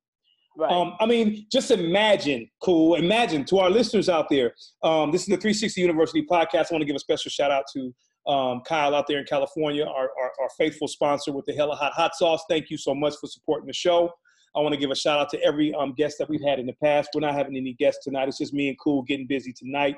Right. 0.58 0.72
Um, 0.72 0.94
I 1.00 1.06
mean, 1.06 1.46
just 1.52 1.70
imagine, 1.70 2.48
cool. 2.62 2.94
Imagine 2.94 3.44
to 3.46 3.58
our 3.58 3.70
listeners 3.70 4.08
out 4.08 4.28
there. 4.30 4.54
Um, 4.82 5.12
this 5.12 5.22
is 5.22 5.26
the 5.26 5.36
360 5.36 5.80
University 5.80 6.26
podcast. 6.28 6.66
I 6.70 6.72
want 6.72 6.80
to 6.80 6.86
give 6.86 6.96
a 6.96 7.00
special 7.00 7.30
shout 7.30 7.50
out 7.50 7.64
to 7.74 7.94
um, 8.30 8.62
Kyle 8.66 8.94
out 8.94 9.06
there 9.06 9.18
in 9.18 9.24
California, 9.26 9.84
our, 9.84 10.10
our, 10.20 10.32
our, 10.40 10.48
faithful 10.58 10.88
sponsor 10.88 11.32
with 11.32 11.44
the 11.46 11.52
Hella 11.52 11.76
Hot 11.76 11.92
Hot 11.92 12.14
Sauce. 12.16 12.42
Thank 12.48 12.70
you 12.70 12.76
so 12.76 12.92
much 12.94 13.14
for 13.20 13.28
supporting 13.28 13.68
the 13.68 13.72
show. 13.72 14.10
I 14.56 14.60
want 14.60 14.72
to 14.72 14.80
give 14.80 14.90
a 14.90 14.96
shout 14.96 15.20
out 15.20 15.28
to 15.30 15.42
every 15.42 15.74
um, 15.74 15.92
guest 15.92 16.16
that 16.18 16.28
we've 16.30 16.42
had 16.42 16.58
in 16.58 16.66
the 16.66 16.72
past. 16.82 17.10
We're 17.14 17.20
not 17.20 17.34
having 17.34 17.56
any 17.56 17.74
guests 17.74 18.04
tonight. 18.04 18.28
It's 18.28 18.38
just 18.38 18.54
me 18.54 18.68
and 18.68 18.78
Cool 18.78 19.02
getting 19.02 19.26
busy 19.26 19.52
tonight. 19.52 19.96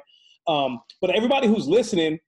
Um, 0.48 0.80
but 1.00 1.14
everybody 1.14 1.46
who's 1.46 1.68
listening 1.68 2.18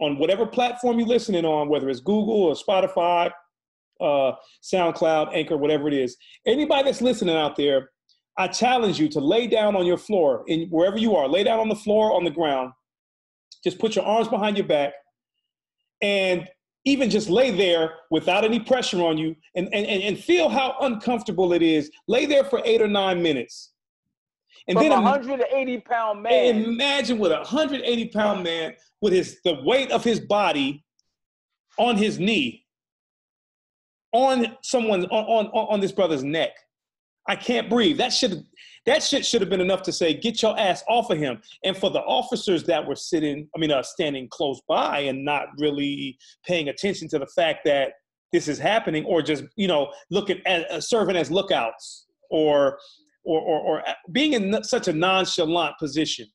on 0.00 0.18
whatever 0.18 0.46
platform 0.46 0.98
you're 0.98 1.08
listening 1.08 1.44
on, 1.44 1.68
whether 1.68 1.88
it's 1.88 2.00
Google 2.00 2.34
or 2.34 2.54
Spotify, 2.54 3.30
uh, 4.00 4.32
SoundCloud, 4.62 5.34
Anchor, 5.34 5.56
whatever 5.56 5.88
it 5.88 5.94
is, 5.94 6.16
anybody 6.46 6.84
that's 6.84 7.00
listening 7.00 7.36
out 7.36 7.56
there, 7.56 7.90
I 8.36 8.48
challenge 8.48 8.98
you 8.98 9.08
to 9.10 9.20
lay 9.20 9.46
down 9.46 9.74
on 9.76 9.86
your 9.86 9.98
floor, 9.98 10.44
in 10.46 10.68
wherever 10.70 10.96
you 10.96 11.16
are, 11.16 11.28
lay 11.28 11.44
down 11.44 11.58
on 11.58 11.68
the 11.68 11.76
floor, 11.76 12.12
on 12.12 12.24
the 12.24 12.30
ground. 12.30 12.72
Just 13.64 13.78
put 13.78 13.96
your 13.96 14.04
arms 14.04 14.28
behind 14.28 14.56
your 14.56 14.66
back 14.66 14.92
and 16.00 16.48
even 16.88 17.10
just 17.10 17.28
lay 17.28 17.50
there 17.50 17.94
without 18.10 18.44
any 18.44 18.58
pressure 18.58 19.02
on 19.02 19.18
you 19.18 19.36
and, 19.54 19.68
and, 19.72 19.86
and 19.86 20.18
feel 20.18 20.48
how 20.48 20.76
uncomfortable 20.80 21.52
it 21.52 21.62
is. 21.62 21.90
Lay 22.06 22.26
there 22.26 22.44
for 22.44 22.60
eight 22.64 22.80
or 22.80 22.88
nine 22.88 23.22
minutes. 23.22 23.72
And 24.66 24.76
From 24.76 24.88
then 24.88 25.02
180 25.02 25.80
pound 25.80 26.22
man. 26.22 26.64
Imagine 26.64 27.18
with 27.18 27.32
a 27.32 27.36
180 27.36 28.08
pound 28.08 28.42
man 28.42 28.74
with 29.00 29.12
his 29.12 29.38
the 29.44 29.60
weight 29.64 29.90
of 29.90 30.04
his 30.04 30.20
body 30.20 30.84
on 31.78 31.96
his 31.96 32.18
knee, 32.18 32.66
on 34.12 34.56
someone 34.62 35.04
on, 35.06 35.46
on, 35.46 35.46
on 35.46 35.80
this 35.80 35.92
brother's 35.92 36.24
neck. 36.24 36.50
I 37.28 37.36
can't 37.36 37.68
breathe. 37.68 37.98
That 37.98 38.12
should 38.12 38.44
that 38.86 39.02
shit 39.02 39.24
should 39.24 39.40
have 39.40 39.50
been 39.50 39.60
enough 39.60 39.82
to 39.82 39.92
say, 39.92 40.14
get 40.14 40.42
your 40.42 40.58
ass 40.58 40.82
off 40.88 41.10
of 41.10 41.18
him. 41.18 41.40
And 41.64 41.76
for 41.76 41.90
the 41.90 42.00
officers 42.00 42.64
that 42.64 42.86
were 42.86 42.96
sitting, 42.96 43.48
I 43.54 43.58
mean, 43.58 43.70
uh, 43.70 43.82
standing 43.82 44.28
close 44.30 44.60
by 44.68 45.00
and 45.00 45.24
not 45.24 45.48
really 45.58 46.18
paying 46.46 46.68
attention 46.68 47.08
to 47.08 47.18
the 47.18 47.26
fact 47.26 47.60
that 47.64 47.92
this 48.32 48.48
is 48.48 48.58
happening, 48.58 49.04
or 49.06 49.22
just 49.22 49.44
you 49.56 49.68
know 49.68 49.90
looking 50.10 50.40
at 50.44 50.70
uh, 50.70 50.80
serving 50.80 51.16
as 51.16 51.30
lookouts, 51.30 52.06
or 52.30 52.78
or 53.24 53.40
or, 53.40 53.60
or 53.60 53.88
uh, 53.88 53.94
being 54.12 54.34
in 54.34 54.62
such 54.62 54.86
a 54.86 54.92
nonchalant 54.92 55.74
position 55.78 56.26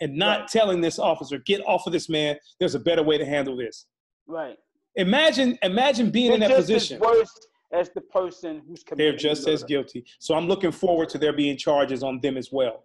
and 0.00 0.16
not 0.16 0.40
right. 0.40 0.48
telling 0.48 0.80
this 0.80 0.98
officer, 0.98 1.38
get 1.46 1.60
off 1.66 1.86
of 1.86 1.92
this 1.92 2.08
man. 2.08 2.36
There's 2.58 2.74
a 2.74 2.80
better 2.80 3.02
way 3.02 3.18
to 3.18 3.24
handle 3.24 3.56
this. 3.56 3.86
Right. 4.26 4.56
Imagine, 4.96 5.58
imagine 5.62 6.10
being 6.10 6.32
in 6.32 6.40
that 6.40 6.50
position. 6.50 7.00
Worse 7.00 7.30
as 7.72 7.90
the 7.90 8.00
person 8.00 8.62
who's 8.66 8.82
committing. 8.82 9.12
They're 9.12 9.18
just 9.18 9.48
as 9.48 9.62
guilty. 9.64 10.04
So 10.18 10.34
I'm 10.34 10.46
looking 10.46 10.72
forward 10.72 11.08
to 11.10 11.18
there 11.18 11.32
being 11.32 11.56
charges 11.56 12.02
on 12.02 12.20
them 12.20 12.36
as 12.36 12.50
well. 12.52 12.84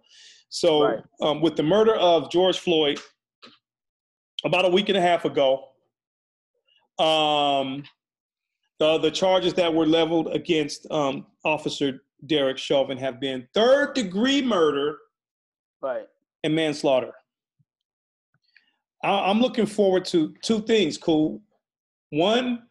So 0.49 0.83
right. 0.83 0.99
um, 1.21 1.41
with 1.41 1.55
the 1.55 1.63
murder 1.63 1.95
of 1.95 2.31
George 2.31 2.59
Floyd 2.59 2.99
about 4.45 4.65
a 4.65 4.69
week 4.69 4.89
and 4.89 4.97
a 4.97 5.01
half 5.01 5.25
ago, 5.25 5.65
um, 6.99 7.83
the 8.79 8.97
the 8.99 9.11
charges 9.11 9.53
that 9.55 9.73
were 9.73 9.85
leveled 9.85 10.33
against 10.33 10.89
um, 10.91 11.25
Officer 11.43 12.01
Derek 12.25 12.57
Chauvin 12.57 12.97
have 12.97 13.19
been 13.19 13.47
third 13.53 13.93
degree 13.93 14.41
murder, 14.41 14.97
right, 15.81 16.07
and 16.43 16.55
manslaughter. 16.55 17.11
I, 19.03 19.29
I'm 19.29 19.41
looking 19.41 19.65
forward 19.65 20.05
to 20.05 20.33
two 20.43 20.61
things. 20.61 20.97
Cool. 20.97 21.41
One, 22.11 22.66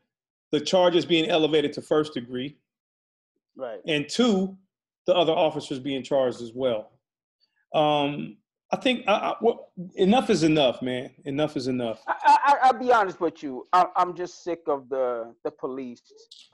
the 0.57 0.65
charges 0.65 1.05
being 1.05 1.29
elevated 1.29 1.71
to 1.75 1.83
first 1.83 2.15
degree. 2.15 2.57
Right. 3.57 3.81
And 3.87 4.09
two, 4.09 4.57
the 5.07 5.15
other 5.15 5.33
officers 5.33 5.79
being 5.79 6.03
charged 6.03 6.41
as 6.41 6.53
well. 6.55 6.93
Um, 7.75 8.39
I 8.73 8.77
think 8.77 9.05
I, 9.07 9.13
I, 9.13 9.35
well, 9.43 9.69
enough 9.97 10.31
is 10.31 10.45
enough, 10.45 10.81
man. 10.81 11.11
Enough 11.27 11.59
is 11.59 11.69
enough. 11.69 12.03
I, 12.09 12.71
will 12.73 12.81
be 12.81 12.91
honest 12.91 13.21
with 13.21 13.43
you. 13.43 13.67
I, 13.75 13.85
am 13.97 14.17
just 14.17 14.43
sick 14.43 14.61
of 14.67 14.89
the 14.89 15.35
the 15.45 15.51
police 15.51 16.01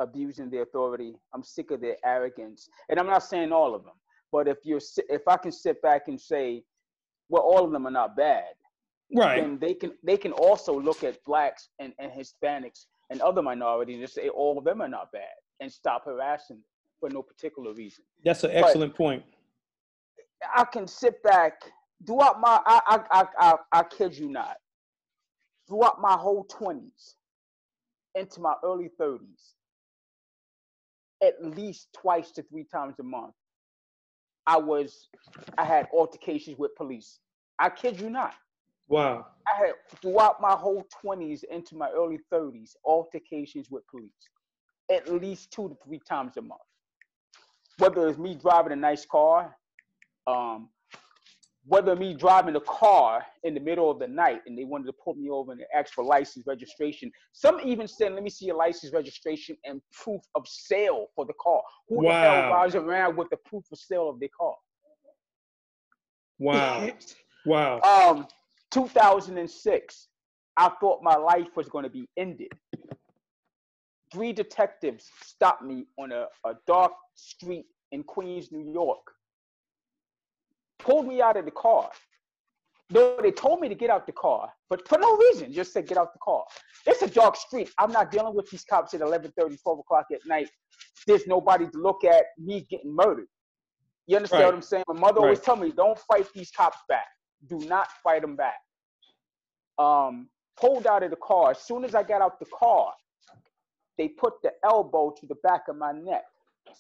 abusing 0.01 0.51
their 0.51 0.63
authority. 0.63 1.15
I'm 1.33 1.45
sick 1.45 1.71
of 1.71 1.81
their 1.81 1.97
arrogance, 2.05 2.69
and 2.89 2.99
I'm 2.99 3.07
not 3.07 3.23
saying 3.23 3.53
all 3.53 3.73
of 3.75 3.85
them. 3.85 3.95
But 4.33 4.49
if 4.49 4.59
you're, 4.65 4.81
if 5.09 5.23
I 5.29 5.37
can 5.37 5.53
sit 5.53 5.81
back 5.81 6.09
and 6.09 6.21
say, 6.21 6.65
well, 7.29 7.43
all 7.43 7.65
of 7.65 7.71
them 7.71 7.87
are 7.87 7.91
not 7.91 8.17
bad, 8.17 8.53
right? 9.15 9.41
Then 9.41 9.59
they 9.59 9.75
can 9.75 9.93
they 10.03 10.17
can 10.17 10.33
also 10.33 10.79
look 10.79 11.05
at 11.05 11.25
blacks 11.25 11.69
and, 11.79 11.95
and 11.99 12.11
Hispanics 12.13 12.87
and 13.13 13.21
other 13.21 13.43
minorities 13.43 14.01
and 14.01 14.09
say 14.09 14.29
all 14.31 14.59
of 14.59 14.65
them 14.65 14.81
are 14.81 14.89
not 14.89 15.13
bad 15.13 15.37
and 15.61 15.71
stop 15.71 16.07
harassing 16.07 16.59
for 16.99 17.11
no 17.11 17.23
particular 17.23 17.73
reason. 17.75 18.03
That's 18.25 18.43
an 18.43 18.51
excellent 18.53 18.93
but 18.93 18.99
point. 18.99 19.23
I 20.57 20.65
can 20.65 20.89
sit 20.89 21.23
back 21.23 21.61
throughout 22.07 22.41
my 22.41 22.61
I, 22.67 22.81
I 22.87 23.21
I 23.21 23.27
I 23.39 23.55
I 23.71 23.83
kid 23.85 24.17
you 24.17 24.29
not. 24.29 24.57
Throughout 25.69 26.01
my 26.01 26.15
whole 26.15 26.45
twenties 26.45 27.17
into 28.15 28.41
my 28.41 28.55
early 28.65 28.91
thirties, 28.99 29.55
at 31.23 31.35
least 31.45 31.89
twice 31.95 32.33
to 32.33 32.43
three 32.43 32.65
times 32.65 32.99
a 32.99 33.05
month, 33.05 33.35
I 34.47 34.57
was 34.57 35.09
I 35.59 35.65
had 35.65 35.87
altercations 35.93 36.59
with 36.59 36.75
police. 36.77 37.19
I 37.59 37.69
kid 37.69 38.01
you 38.01 38.09
not. 38.11 38.35
Wow. 38.89 39.27
I 39.47 39.59
had 39.59 39.73
throughout 40.01 40.41
my 40.41 40.53
whole 40.53 40.87
20s 41.05 41.45
into 41.51 41.77
my 41.77 41.91
early 41.91 42.19
30s 42.33 42.77
altercations 42.85 43.71
with 43.71 43.87
police 43.89 44.11
at 44.91 45.09
least 45.13 45.51
two 45.51 45.69
to 45.69 45.77
three 45.85 46.01
times 46.09 46.37
a 46.37 46.43
month. 46.43 46.61
Whether 47.79 48.09
it's 48.09 48.19
me 48.19 48.35
driving 48.35 48.73
a 48.73 48.77
nice 48.77 49.07
car, 49.07 49.57
um, 50.27 50.69
whether 51.65 51.95
me 51.95 52.15
driving 52.15 52.57
a 52.57 52.61
car 52.61 53.25
in 53.45 53.55
the 53.55 53.61
middle 53.61 53.91
of 53.91 53.99
the 53.99 54.09
night 54.09 54.41
and 54.47 54.59
they 54.59 54.65
wanted 54.65 54.87
to 54.87 54.93
pull 54.93 55.15
me 55.15 55.31
over 55.31 55.53
and 55.53 55.63
ask 55.75 55.95
for 55.95 56.05
license 56.05 56.45
registration. 56.47 57.11
Some 57.33 57.61
even 57.65 57.87
said, 57.87 58.13
let 58.13 58.23
me 58.23 58.31
see 58.31 58.47
your 58.47 58.57
license 58.57 58.93
registration 58.93 59.57
and 59.65 59.81
proof 59.93 60.21
of 60.35 60.47
sale 60.47 61.07
for 61.15 61.25
the 61.25 61.35
car. 61.41 61.63
Who 61.89 62.05
wow. 62.05 62.13
the 62.13 62.15
hell 62.15 62.51
rides 62.51 62.75
around 62.75 63.17
with 63.17 63.31
the 63.31 63.37
proof 63.47 63.65
of 63.71 63.79
sale 63.79 64.09
of 64.09 64.19
their 64.19 64.29
car? 64.39 64.55
Wow. 66.39 66.91
wow. 67.47 67.81
Um, 67.81 68.27
2006, 68.73 70.09
I 70.57 70.71
thought 70.81 71.03
my 71.03 71.17
life 71.17 71.57
was 71.57 71.69
going 71.69 71.85
to 71.85 71.91
be 71.91 72.09
ended. 72.17 72.53
Three 74.13 74.33
detectives 74.33 75.09
stopped 75.23 75.63
me 75.63 75.87
on 75.99 76.13
a, 76.13 76.27
a 76.47 76.55
dark 76.67 76.93
street 77.15 77.67
in 77.93 78.03
Queens, 78.03 78.53
New 78.53 78.73
York 78.73 79.01
pulled 80.83 81.07
me 81.07 81.23
out 81.23 81.37
of 81.37 81.45
the 81.45 81.51
car. 81.51 81.91
No, 82.91 83.17
they 83.23 83.31
told 83.31 83.61
me 83.61 83.69
to 83.69 83.75
get 83.75 83.89
out 83.89 84.07
the 84.07 84.13
car, 84.13 84.53
but 84.69 84.87
for 84.87 84.99
no 84.99 85.17
reason, 85.17 85.53
just 85.53 85.73
said 85.73 85.87
get 85.87 85.97
out 85.97 86.13
the 86.13 86.19
car. 86.23 86.45
It's 86.87 87.01
a 87.01 87.09
dark 87.09 87.37
street. 87.37 87.71
I'm 87.79 87.91
not 87.91 88.11
dealing 88.11 88.35
with 88.35 88.51
these 88.51 88.65
cops 88.65 88.93
at 88.93 89.01
11, 89.01 89.33
30, 89.39 89.57
12 89.57 89.79
o'clock 89.79 90.07
at 90.13 90.21
night. 90.27 90.51
There's 91.07 91.27
nobody 91.27 91.67
to 91.67 91.79
look 91.79 92.05
at 92.05 92.25
me 92.39 92.67
getting 92.69 92.95
murdered. 92.95 93.29
You 94.07 94.17
understand 94.17 94.43
right. 94.43 94.47
what 94.49 94.55
I'm 94.57 94.63
saying? 94.63 94.85
My 94.89 95.01
mother 95.01 95.21
right. 95.21 95.27
always 95.27 95.41
tell 95.41 95.57
me, 95.57 95.73
don't 95.75 95.99
fight 96.01 96.27
these 96.35 96.51
cops 96.51 96.79
back. 96.89 97.07
Do 97.49 97.59
not 97.61 97.89
fight 98.03 98.23
them 98.23 98.37
back. 98.37 98.61
Um, 99.79 100.29
pulled 100.59 100.87
out 100.87 101.03
of 101.03 101.11
the 101.11 101.17
car. 101.17 101.51
As 101.51 101.61
soon 101.61 101.85
as 101.85 101.95
I 101.95 102.03
got 102.03 102.21
out 102.23 102.39
the 102.39 102.47
car, 102.47 102.93
they 103.99 104.09
put 104.09 104.35
the 104.43 104.53
elbow 104.65 105.15
to 105.19 105.27
the 105.27 105.37
back 105.43 105.69
of 105.69 105.77
my 105.77 105.93
neck 105.93 106.25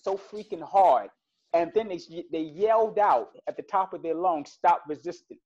so 0.03 0.17
freaking 0.17 0.63
hard 0.63 1.11
and 1.55 1.71
then 1.75 1.89
they 1.89 2.01
they 2.31 2.41
yelled 2.41 2.99
out 2.99 3.31
at 3.47 3.57
the 3.57 3.63
top 3.63 3.93
of 3.93 4.03
their 4.03 4.15
lungs, 4.15 4.51
"Stop 4.53 4.85
resisting!" 4.89 5.39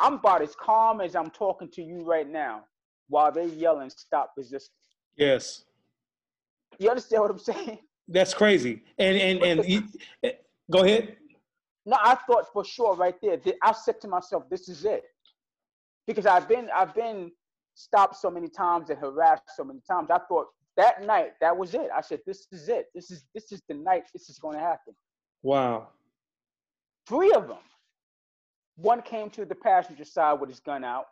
I'm 0.00 0.14
about 0.14 0.42
as 0.42 0.54
calm 0.56 1.00
as 1.00 1.14
I'm 1.14 1.30
talking 1.30 1.70
to 1.72 1.82
you 1.82 2.02
right 2.02 2.28
now, 2.28 2.64
while 3.08 3.30
they're 3.30 3.44
yelling, 3.44 3.90
"Stop 3.90 4.32
resisting!" 4.36 4.74
Yes. 5.16 5.64
You 6.78 6.88
understand 6.88 7.22
what 7.22 7.30
I'm 7.30 7.38
saying? 7.38 7.78
That's 8.08 8.34
crazy. 8.34 8.82
And 8.98 9.16
and 9.18 9.42
and 9.42 9.64
you, 9.68 9.82
eh, 10.22 10.32
go 10.70 10.82
ahead. 10.84 11.16
No, 11.84 11.96
I 12.00 12.14
thought 12.14 12.52
for 12.52 12.64
sure 12.64 12.94
right 12.94 13.14
there. 13.20 13.40
I 13.62 13.72
said 13.72 14.00
to 14.02 14.08
myself, 14.08 14.48
"This 14.48 14.68
is 14.68 14.84
it," 14.84 15.04
because 16.06 16.26
I've 16.26 16.48
been 16.48 16.70
I've 16.74 16.94
been 16.94 17.32
stopped 17.74 18.16
so 18.16 18.30
many 18.30 18.48
times 18.48 18.90
and 18.90 18.98
harassed 18.98 19.50
so 19.56 19.64
many 19.64 19.80
times. 19.88 20.10
I 20.10 20.18
thought 20.18 20.48
that 20.76 21.02
night 21.02 21.32
that 21.40 21.56
was 21.56 21.74
it. 21.74 21.88
I 21.94 22.00
said, 22.00 22.20
"This 22.26 22.46
is 22.52 22.68
it. 22.68 22.86
This 22.94 23.10
is 23.10 23.24
this 23.34 23.50
is 23.52 23.62
the 23.68 23.74
night. 23.74 24.04
This 24.12 24.28
is 24.28 24.38
going 24.38 24.56
to 24.56 24.62
happen." 24.62 24.94
Wow. 25.42 25.88
Three 27.08 27.32
of 27.32 27.48
them. 27.48 27.58
One 28.76 29.02
came 29.02 29.28
to 29.30 29.44
the 29.44 29.56
passenger 29.56 30.04
side 30.04 30.40
with 30.40 30.48
his 30.48 30.60
gun 30.60 30.84
out. 30.84 31.06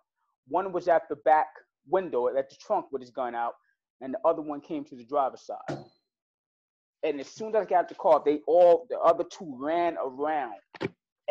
One 0.46 0.72
was 0.72 0.86
at 0.86 1.08
the 1.08 1.16
back 1.16 1.48
window, 1.86 2.28
at 2.28 2.48
the 2.48 2.56
trunk 2.56 2.86
with 2.92 3.02
his 3.02 3.10
gun 3.10 3.34
out. 3.34 3.54
And 4.00 4.14
the 4.14 4.20
other 4.24 4.40
one 4.40 4.60
came 4.60 4.84
to 4.84 4.94
the 4.94 5.04
driver's 5.04 5.42
side. 5.42 5.84
And 7.02 7.20
as 7.20 7.28
soon 7.28 7.54
as 7.54 7.62
I 7.62 7.64
got 7.64 7.88
the 7.88 7.94
car, 7.94 8.22
they 8.24 8.40
all, 8.46 8.86
the 8.90 8.98
other 8.98 9.24
two 9.24 9.56
ran 9.58 9.96
around. 9.96 10.54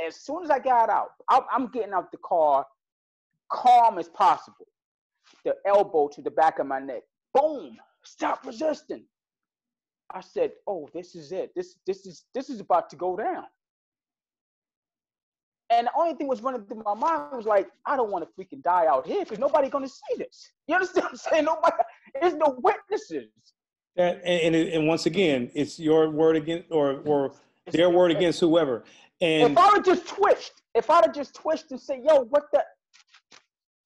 As 0.04 0.16
soon 0.16 0.44
as 0.44 0.50
I 0.50 0.60
got 0.60 0.90
out, 0.90 1.10
I'm 1.30 1.68
getting 1.68 1.94
out 1.94 2.12
the 2.12 2.18
car 2.18 2.66
calm 3.52 3.98
as 3.98 4.08
possible. 4.10 4.68
The 5.46 5.56
elbow 5.66 6.08
to 6.10 6.22
the 6.22 6.32
back 6.32 6.60
of 6.60 6.68
my 6.68 6.80
neck. 6.80 7.04
Boom! 7.34 7.78
Stop 8.04 8.46
resisting. 8.46 9.04
I 10.12 10.22
said, 10.22 10.54
"Oh, 10.66 10.90
this 10.94 11.16
is 11.16 11.32
it. 11.32 11.52
This 11.56 11.78
this 11.86 12.06
is 12.06 12.26
this 12.34 12.50
is 12.50 12.60
about 12.60 12.90
to 12.90 12.96
go 12.96 13.16
down." 13.16 13.46
And 15.70 15.86
the 15.86 15.92
only 15.96 16.16
thing 16.16 16.28
was 16.28 16.42
running 16.42 16.66
through 16.66 16.82
my 16.84 16.96
mind 16.96 17.38
was 17.38 17.46
like, 17.46 17.70
I 17.86 17.96
don't 17.96 18.10
want 18.10 18.26
to 18.26 18.32
freaking 18.42 18.64
die 18.64 18.88
out 18.88 19.06
here 19.06 19.20
because 19.20 19.38
nobody's 19.38 19.70
gonna 19.70 19.88
see 19.88 20.16
this. 20.18 20.52
You 20.68 20.76
understand 20.76 21.04
what 21.04 21.12
I'm 21.12 21.18
saying? 21.18 21.46
Nobody, 21.46 21.76
there's 22.20 22.34
no 22.34 22.60
witnesses. 22.64 23.30
And, 24.00 24.22
and, 24.24 24.56
and 24.56 24.88
once 24.88 25.06
again, 25.06 25.52
it's 25.54 25.78
your 25.78 26.10
word 26.10 26.38
against 26.38 26.72
or 26.72 27.02
or 27.06 27.34
their 27.72 27.90
word 27.90 28.12
against 28.12 28.40
whoever. 28.40 28.86
And 29.20 29.52
if 29.52 29.58
I 29.58 29.74
would 29.74 29.84
just 29.84 30.08
twitched, 30.08 30.54
if 30.74 30.90
I'd 30.90 31.14
just 31.14 31.36
twitched 31.36 31.72
and 31.72 31.80
say, 31.80 32.02
"Yo, 32.08 32.22
what 32.22 32.44
the," 32.54 32.64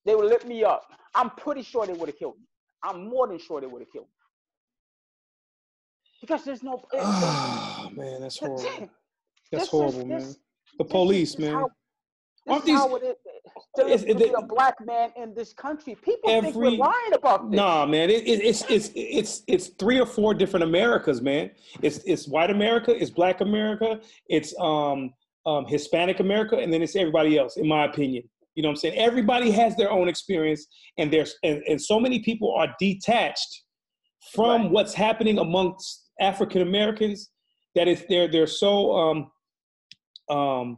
they 0.06 0.14
would 0.14 0.26
lift 0.26 0.46
me 0.46 0.64
up. 0.64 0.84
I'm 1.16 1.32
pretty 1.32 1.64
sure 1.64 1.88
they 1.88 1.94
would 1.94 2.10
have 2.10 2.20
killed 2.20 2.36
me. 2.38 2.46
I'm 2.84 3.10
more 3.10 3.28
than 3.28 3.40
sure 3.40 3.60
they 3.60 3.66
would 3.66 3.82
have 3.82 3.92
killed 3.92 4.06
me 4.06 4.12
because 6.22 6.46
there's 6.46 6.62
no. 6.64 6.84
Oh 6.96 7.90
man, 7.96 8.22
that's 8.22 8.40
horrible. 8.40 8.90
That's 9.52 9.68
horrible, 9.68 10.00
is, 10.00 10.06
man. 10.06 10.20
This, 10.20 10.38
the 10.78 10.86
police, 10.86 11.38
man. 11.38 11.54
How, 11.54 11.70
Aren't 12.48 12.66
these? 12.66 12.80
It 13.78 13.88
is. 13.88 14.04
To 14.04 14.16
be 14.16 14.34
a 14.38 14.42
black 14.42 14.76
man 14.86 15.12
in 15.16 15.34
this 15.34 15.54
country, 15.54 15.96
people 15.96 16.30
every, 16.30 16.52
think 16.52 16.62
we're 16.62 16.72
lying 16.72 17.14
about 17.14 17.50
this. 17.50 17.58
Nah, 17.58 17.86
man, 17.86 18.10
it, 18.10 18.28
it, 18.28 18.42
it's 18.44 18.64
it's 18.70 18.92
it's 18.96 19.44
it's 19.48 19.68
three 19.80 20.00
or 20.00 20.06
four 20.06 20.34
different 20.34 20.64
Americas, 20.64 21.22
man. 21.22 21.52
It's 21.82 21.98
it's 22.06 22.28
white 22.28 22.50
America, 22.50 22.96
it's 22.96 23.12
black 23.12 23.42
America, 23.42 24.00
it's 24.28 24.54
um 24.60 25.14
um 25.46 25.66
Hispanic 25.66 26.20
America, 26.20 26.58
and 26.58 26.72
then 26.72 26.82
it's 26.82 26.96
everybody 26.96 27.38
else, 27.38 27.58
in 27.58 27.68
my 27.68 27.86
opinion. 27.86 28.24
You 28.56 28.62
know 28.62 28.70
what 28.70 28.74
I'm 28.74 28.78
saying? 28.78 28.98
Everybody 28.98 29.50
has 29.52 29.76
their 29.76 29.92
own 29.92 30.08
experience, 30.08 30.68
and 30.98 31.12
there's 31.12 31.36
and, 31.44 31.64
and 31.68 31.82
so 31.82 32.00
many 32.00 32.20
people 32.20 32.54
are 32.56 32.74
detached 32.80 33.64
from 34.32 34.64
right. 34.64 34.72
what's 34.72 34.94
happening 34.94 35.40
amongst 35.40 36.10
African 36.20 36.62
Americans 36.62 37.32
that 37.76 37.88
is 37.88 38.06
they're 38.08 38.28
they're 38.28 38.48
so 38.48 38.96
um 38.96 39.32
um 40.30 40.78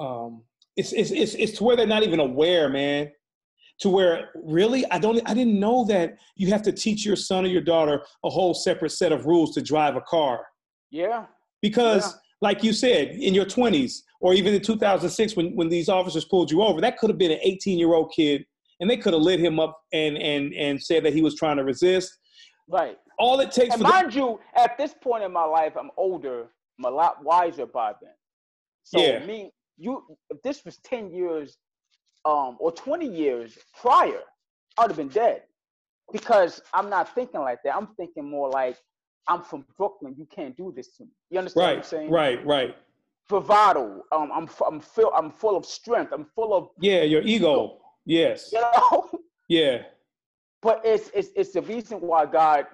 um 0.00 0.42
it's, 0.76 0.92
it's 0.92 1.10
it's 1.10 1.34
it's 1.34 1.52
to 1.58 1.64
where 1.64 1.76
they're 1.76 1.86
not 1.86 2.02
even 2.02 2.20
aware, 2.20 2.68
man. 2.68 3.10
To 3.80 3.88
where 3.88 4.30
really 4.34 4.84
I 4.90 4.98
don't 4.98 5.20
I 5.28 5.34
didn't 5.34 5.58
know 5.58 5.84
that 5.86 6.18
you 6.36 6.48
have 6.48 6.62
to 6.62 6.72
teach 6.72 7.04
your 7.04 7.16
son 7.16 7.44
or 7.44 7.48
your 7.48 7.62
daughter 7.62 8.04
a 8.24 8.30
whole 8.30 8.54
separate 8.54 8.90
set 8.90 9.12
of 9.12 9.26
rules 9.26 9.54
to 9.54 9.62
drive 9.62 9.96
a 9.96 10.00
car. 10.02 10.46
Yeah. 10.90 11.26
Because 11.62 12.12
yeah. 12.12 12.18
like 12.40 12.62
you 12.62 12.72
said, 12.72 13.08
in 13.10 13.34
your 13.34 13.46
20s 13.46 14.02
or 14.20 14.34
even 14.34 14.54
in 14.54 14.60
2006 14.62 15.36
when 15.36 15.56
when 15.56 15.68
these 15.68 15.88
officers 15.88 16.24
pulled 16.24 16.50
you 16.50 16.62
over, 16.62 16.80
that 16.80 16.98
could 16.98 17.10
have 17.10 17.18
been 17.18 17.32
an 17.32 17.40
18-year-old 17.44 18.12
kid 18.14 18.44
and 18.80 18.88
they 18.88 18.96
could 18.96 19.14
have 19.14 19.22
lit 19.22 19.40
him 19.40 19.58
up 19.58 19.80
and 19.92 20.16
and 20.16 20.54
and 20.54 20.82
said 20.82 21.04
that 21.04 21.12
he 21.12 21.22
was 21.22 21.34
trying 21.34 21.56
to 21.56 21.64
resist. 21.64 22.18
Right 22.68 22.96
all 23.22 23.40
it 23.40 23.52
takes. 23.52 23.74
And 23.74 23.82
mind 23.82 24.12
the- 24.12 24.16
you, 24.16 24.40
at 24.54 24.76
this 24.76 24.94
point 25.00 25.24
in 25.24 25.32
my 25.32 25.44
life, 25.44 25.74
I'm 25.78 25.90
older. 25.96 26.48
I'm 26.78 26.84
a 26.84 26.90
lot 26.90 27.24
wiser 27.24 27.66
by 27.66 27.92
then. 28.00 28.14
So 28.84 29.00
yeah. 29.00 29.24
me, 29.24 29.52
you, 29.78 30.04
if 30.30 30.42
this 30.42 30.64
was 30.64 30.78
ten 30.78 31.10
years, 31.10 31.58
um, 32.24 32.56
or 32.60 32.72
twenty 32.72 33.08
years 33.08 33.58
prior, 33.80 34.20
I 34.78 34.82
would 34.82 34.90
have 34.90 34.96
been 34.96 35.08
dead. 35.08 35.42
Because 36.12 36.60
I'm 36.74 36.90
not 36.90 37.14
thinking 37.14 37.40
like 37.40 37.62
that. 37.64 37.74
I'm 37.74 37.88
thinking 37.96 38.28
more 38.28 38.50
like, 38.50 38.76
I'm 39.28 39.42
from 39.42 39.64
Brooklyn. 39.78 40.14
You 40.18 40.26
can't 40.26 40.56
do 40.56 40.72
this 40.76 40.96
to 40.96 41.04
me. 41.04 41.10
You 41.30 41.38
understand 41.38 41.64
right, 41.64 41.76
what 41.76 41.78
I'm 41.78 41.84
saying? 41.84 42.10
Right, 42.10 42.46
right. 42.46 42.76
Bravado. 43.28 44.02
Um, 44.12 44.30
I'm 44.32 44.48
I'm 44.66 44.80
full 44.80 45.12
I'm 45.14 45.30
full 45.30 45.56
of 45.56 45.64
strength. 45.64 46.12
I'm 46.12 46.26
full 46.34 46.54
of 46.54 46.68
yeah. 46.80 47.02
Your 47.02 47.22
ego. 47.22 47.78
Yes. 48.04 48.50
You 48.52 48.60
know. 48.60 49.10
Yeah. 49.48 49.82
But 50.62 50.80
it's 50.82 51.10
it's 51.12 51.28
it's 51.36 51.52
the 51.52 51.60
reason 51.62 52.00
why 52.00 52.24
God 52.24 52.66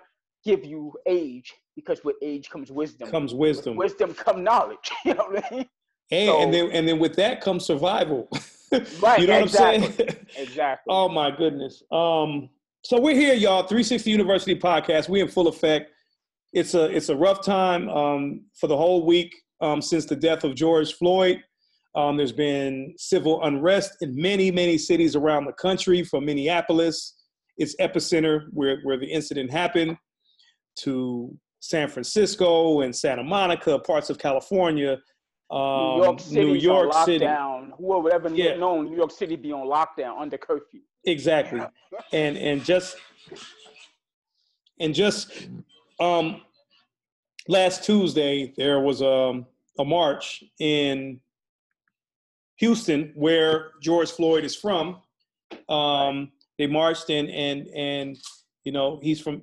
give 0.44 0.64
you 0.64 0.92
age 1.06 1.54
because 1.74 2.04
with 2.04 2.16
age 2.22 2.50
comes 2.50 2.70
wisdom. 2.70 3.11
Comes 3.11 3.34
wisdom. 3.34 3.74
With 3.74 3.92
wisdom 3.92 4.14
come 4.14 4.44
knowledge. 4.44 4.90
You 5.04 5.14
know 5.14 5.24
what 5.28 5.44
I 5.50 5.54
mean? 5.54 5.66
And, 6.10 6.28
so, 6.28 6.40
and 6.40 6.54
then 6.54 6.70
and 6.72 6.88
then 6.88 6.98
with 6.98 7.16
that 7.16 7.40
comes 7.40 7.66
survival. 7.66 8.28
right. 9.00 9.20
you 9.20 9.26
know 9.26 9.40
exactly, 9.40 9.80
what 9.80 9.90
I'm 9.90 9.96
saying? 9.96 10.26
exactly. 10.36 10.94
Oh 10.94 11.08
my 11.08 11.30
goodness. 11.30 11.82
Um. 11.92 12.50
So 12.84 13.00
we're 13.00 13.14
here, 13.14 13.34
y'all. 13.34 13.64
360 13.64 14.10
University 14.10 14.54
podcast. 14.58 15.08
We 15.08 15.20
in 15.20 15.28
full 15.28 15.48
effect. 15.48 15.90
It's 16.52 16.74
a 16.74 16.84
it's 16.84 17.08
a 17.08 17.16
rough 17.16 17.44
time 17.44 17.88
um, 17.88 18.44
for 18.54 18.66
the 18.66 18.76
whole 18.76 19.04
week 19.04 19.34
um, 19.60 19.82
since 19.82 20.06
the 20.06 20.16
death 20.16 20.44
of 20.44 20.54
George 20.54 20.94
Floyd. 20.94 21.42
Um, 21.94 22.16
there's 22.16 22.32
been 22.32 22.94
civil 22.96 23.42
unrest 23.42 23.96
in 24.00 24.14
many 24.14 24.50
many 24.50 24.78
cities 24.78 25.16
around 25.16 25.44
the 25.44 25.52
country, 25.52 26.04
from 26.04 26.24
Minneapolis, 26.24 27.16
its 27.58 27.76
epicenter 27.80 28.46
where 28.52 28.78
where 28.84 28.96
the 28.96 29.10
incident 29.10 29.50
happened, 29.50 29.96
to 30.76 31.36
San 31.60 31.88
Francisco 31.88 32.80
and 32.80 32.94
Santa 32.94 33.24
Monica, 33.24 33.78
parts 33.78 34.10
of 34.10 34.18
California, 34.18 34.98
um, 35.50 35.96
New 35.96 36.04
York 36.04 36.20
City, 36.20 36.44
New 36.44 36.54
York 36.54 36.92
City. 37.04 37.26
Whoever 37.78 38.12
ever 38.12 38.28
yeah. 38.30 38.56
known 38.56 38.87
New 38.87 38.96
York 38.96 39.11
City 39.11 39.37
be 39.37 39.52
on 39.52 39.66
lockdown 39.66 40.20
under 40.20 40.37
curfew. 40.37 40.80
Exactly, 41.04 41.62
and 42.12 42.37
and 42.37 42.64
just 42.64 42.96
and 44.80 44.94
just 44.94 45.48
um, 46.00 46.42
last 47.48 47.84
Tuesday 47.84 48.52
there 48.56 48.80
was 48.80 49.00
a 49.00 49.11
um, 49.11 49.46
a 49.78 49.84
march 49.84 50.44
in 50.58 51.20
Houston 52.56 53.12
where 53.14 53.70
George 53.80 54.11
Floyd 54.11 54.44
is 54.44 54.54
from. 54.54 55.00
Um, 55.68 56.32
they 56.58 56.66
marched 56.66 57.08
in 57.08 57.30
and 57.30 57.68
and 57.68 58.18
you 58.64 58.72
know 58.72 58.98
he's 59.02 59.20
from 59.20 59.42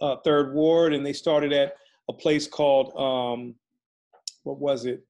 uh, 0.00 0.16
Third 0.24 0.54
Ward, 0.54 0.94
and 0.94 1.04
they 1.04 1.12
started 1.12 1.52
at 1.52 1.76
a 2.08 2.12
place 2.12 2.46
called 2.46 2.92
um, 2.96 3.54
what 4.44 4.58
was 4.58 4.86
it? 4.86 5.04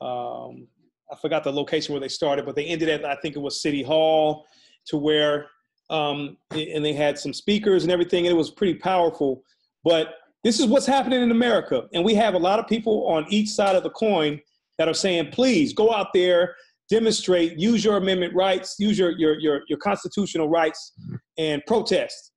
Um, 0.00 0.68
I 1.10 1.16
forgot 1.20 1.44
the 1.44 1.52
location 1.52 1.92
where 1.92 2.00
they 2.00 2.08
started, 2.08 2.44
but 2.44 2.56
they 2.56 2.66
ended 2.66 2.88
at 2.88 3.04
I 3.04 3.16
think 3.16 3.36
it 3.36 3.40
was 3.40 3.62
City 3.62 3.82
Hall, 3.82 4.46
to 4.86 4.96
where 4.96 5.46
um, 5.90 6.36
and 6.50 6.84
they 6.84 6.92
had 6.92 7.18
some 7.18 7.32
speakers 7.32 7.84
and 7.84 7.92
everything, 7.92 8.26
and 8.26 8.34
it 8.34 8.36
was 8.36 8.50
pretty 8.50 8.74
powerful. 8.74 9.42
But 9.84 10.14
this 10.42 10.58
is 10.58 10.66
what's 10.66 10.86
happening 10.86 11.22
in 11.22 11.30
America, 11.30 11.84
and 11.92 12.04
we 12.04 12.14
have 12.14 12.34
a 12.34 12.38
lot 12.38 12.58
of 12.58 12.66
people 12.66 13.06
on 13.06 13.26
each 13.30 13.50
side 13.50 13.76
of 13.76 13.82
the 13.82 13.90
coin 13.90 14.40
that 14.78 14.88
are 14.88 14.94
saying, 14.94 15.30
please 15.30 15.72
go 15.72 15.92
out 15.92 16.08
there, 16.12 16.54
demonstrate, 16.90 17.58
use 17.58 17.84
your 17.84 17.96
amendment 17.96 18.34
rights, 18.34 18.76
use 18.78 18.98
your 18.98 19.10
your 19.10 19.38
your, 19.38 19.62
your 19.68 19.78
constitutional 19.78 20.48
rights, 20.48 20.92
and 21.38 21.64
protest. 21.66 22.32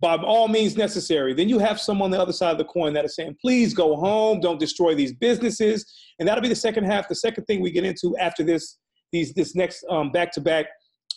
By 0.00 0.16
all 0.16 0.48
means 0.48 0.76
necessary. 0.76 1.34
Then 1.34 1.48
you 1.48 1.58
have 1.58 1.80
some 1.80 2.00
on 2.00 2.10
the 2.10 2.20
other 2.20 2.32
side 2.32 2.52
of 2.52 2.58
the 2.58 2.64
coin 2.64 2.92
that 2.94 3.04
is 3.04 3.14
saying, 3.14 3.36
please 3.40 3.74
go 3.74 3.96
home, 3.96 4.40
don't 4.40 4.58
destroy 4.58 4.94
these 4.94 5.12
businesses. 5.12 5.84
And 6.18 6.26
that'll 6.26 6.42
be 6.42 6.48
the 6.48 6.56
second 6.56 6.84
half. 6.84 7.08
The 7.08 7.14
second 7.14 7.44
thing 7.44 7.60
we 7.60 7.70
get 7.70 7.84
into 7.84 8.16
after 8.16 8.42
this, 8.42 8.78
these 9.12 9.34
this 9.34 9.54
next 9.54 9.84
um, 9.90 10.10
back-to-back 10.10 10.66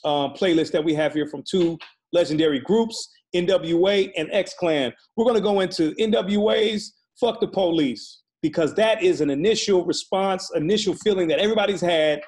um, 0.04 0.34
playlist 0.34 0.72
that 0.72 0.84
we 0.84 0.94
have 0.94 1.14
here 1.14 1.28
from 1.28 1.44
two 1.50 1.78
legendary 2.12 2.60
groups, 2.60 3.10
NWA 3.36 4.12
and 4.18 4.30
X 4.32 4.54
Clan. 4.60 4.94
We're 5.16 5.26
to 5.36 5.42
go 5.42 5.62
into 5.62 5.94
NWA's 5.96 6.94
Fuck 7.20 7.40
the 7.40 7.48
Police 7.48 8.22
because 8.42 8.74
that 8.76 9.02
is 9.02 9.22
an 9.22 9.30
initial 9.30 9.86
response, 9.86 10.52
initial 10.56 10.96
feeling 10.96 11.28
that 11.30 11.40
everybody's 11.40 11.82
had 11.82 12.22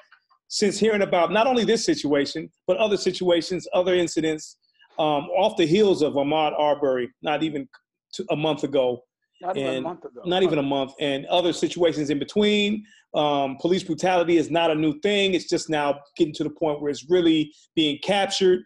since 0.48 0.78
hearing 0.78 1.02
about 1.02 1.30
not 1.32 1.46
only 1.46 1.64
this 1.64 1.84
situation, 1.84 2.48
but 2.66 2.76
other 2.78 2.96
situations, 2.96 3.68
other 3.74 3.94
incidents 3.94 4.56
um, 4.98 5.24
off 5.30 5.56
the 5.56 5.66
heels 5.66 6.02
of 6.02 6.14
Ahmaud 6.14 6.58
Arbery, 6.58 7.10
not 7.22 7.42
even 7.42 7.68
a 8.30 8.36
month 8.36 8.64
ago. 8.64 9.02
Not 9.40 9.56
even 9.56 9.74
a 9.76 9.80
month 9.82 10.04
ago. 10.04 10.22
Not 10.24 10.42
even 10.42 10.58
a 10.58 10.62
month, 10.62 10.92
and 10.98 11.26
other 11.26 11.52
situations 11.52 12.08
in 12.10 12.18
between. 12.18 12.84
Um, 13.14 13.56
police 13.60 13.82
brutality 13.82 14.38
is 14.38 14.50
not 14.50 14.70
a 14.70 14.74
new 14.74 14.98
thing. 15.00 15.34
It's 15.34 15.48
just 15.48 15.68
now 15.68 16.00
getting 16.16 16.34
to 16.34 16.44
the 16.44 16.50
point 16.50 16.80
where 16.80 16.90
it's 16.90 17.10
really 17.10 17.52
being 17.74 17.98
captured 18.02 18.60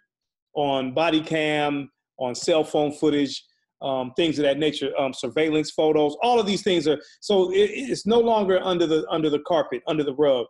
on 0.55 0.95
body 0.95 1.21
cam, 1.21 1.91
on 2.19 2.35
cell 2.35 2.65
phone 2.65 2.93
footage, 2.93 3.45
um, 3.83 4.13
things 4.17 4.39
of 4.39 4.45
that 4.45 4.59
nature, 4.59 4.91
um, 4.99 5.13
surveillance 5.13 5.71
photos. 5.71 6.17
All 6.23 6.39
of 6.39 6.47
these 6.47 6.63
things 6.63 6.87
are 6.87 7.01
so 7.21 7.51
it, 7.53 7.71
it's 7.75 8.07
no 8.07 8.21
longer 8.21 8.61
under 8.63 8.87
the 8.87 9.07
under 9.11 9.31
the 9.31 9.41
carpet, 9.41 9.83
under 9.89 10.05
the 10.05 10.15
rug. 10.15 10.47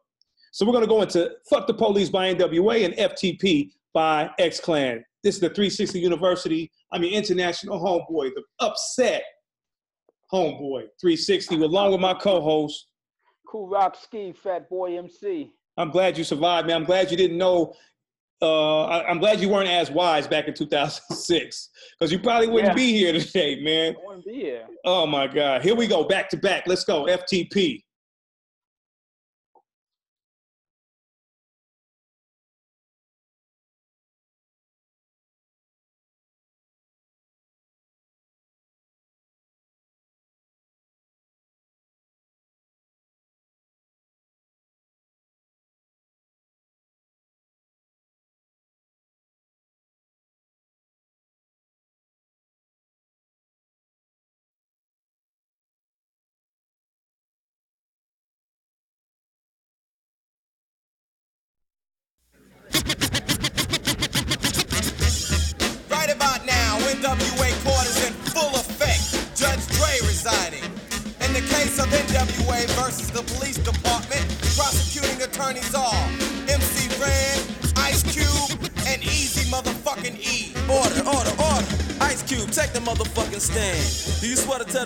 So 0.52 0.66
we're 0.66 0.72
going 0.72 0.84
to 0.84 0.88
go 0.88 1.02
into 1.02 1.30
"Fuck 1.48 1.66
the 1.66 1.74
Police" 1.74 2.10
by 2.10 2.34
NWA 2.34 2.84
and 2.84 2.94
"FTP" 2.94 3.70
by 3.94 4.30
X 4.38 4.60
Clan. 4.60 5.04
This 5.22 5.34
is 5.34 5.40
the 5.40 5.48
360 5.48 6.00
University, 6.00 6.70
I 6.92 6.98
mean 6.98 7.14
International 7.14 7.78
Homeboy, 7.78 8.30
the 8.34 8.42
upset 8.58 9.22
Homeboy 10.32 10.86
360, 11.00 11.56
along 11.56 11.92
with 11.92 12.00
my 12.00 12.14
co-host. 12.14 12.86
Kool 13.46 13.68
Rock 13.68 13.96
Ski, 14.00 14.32
Fat 14.32 14.68
Boy 14.70 14.96
MC. 14.96 15.52
I'm 15.76 15.90
glad 15.90 16.16
you 16.16 16.24
survived, 16.24 16.68
man. 16.68 16.76
I'm 16.76 16.84
glad 16.84 17.10
you 17.10 17.16
didn't 17.16 17.38
know. 17.38 17.74
Uh, 18.42 18.84
I, 18.84 19.10
am 19.10 19.18
glad 19.18 19.40
you 19.40 19.50
weren't 19.50 19.68
as 19.68 19.90
wise 19.90 20.26
back 20.26 20.48
in 20.48 20.54
2006 20.54 21.68
because 21.98 22.10
you 22.10 22.18
probably 22.18 22.48
wouldn't 22.48 22.70
yeah. 22.70 22.74
be 22.74 22.92
here 22.92 23.12
today, 23.12 23.60
man. 23.60 23.94
I 23.94 24.06
wouldn't 24.06 24.24
be 24.24 24.34
here. 24.34 24.66
Oh 24.84 25.06
my 25.06 25.26
God. 25.26 25.62
Here 25.62 25.74
we 25.74 25.86
go, 25.86 26.04
back 26.04 26.30
to 26.30 26.38
back. 26.38 26.66
Let's 26.66 26.84
go. 26.84 27.04
FTP. 27.04 27.82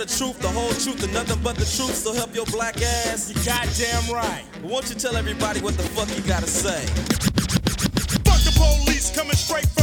The 0.06 0.18
truth, 0.18 0.38
the 0.40 0.48
whole 0.48 0.72
truth, 0.72 1.02
and 1.02 1.12
nothing 1.12 1.40
but 1.42 1.56
the 1.56 1.64
truth, 1.64 1.94
so 1.94 2.12
help 2.12 2.34
your 2.34 2.46
black 2.46 2.76
ass? 2.82 3.30
You 3.30 3.36
goddamn 3.44 4.12
right. 4.12 4.44
But 4.60 4.70
won't 4.70 4.88
you 4.88 4.96
tell 4.96 5.16
everybody 5.16 5.60
what 5.60 5.76
the 5.76 5.82
fuck 5.82 6.08
you 6.16 6.22
gotta 6.22 6.46
say? 6.46 6.84
Fuck 8.24 8.40
the 8.44 8.52
police 8.56 9.14
coming 9.14 9.36
straight 9.36 9.73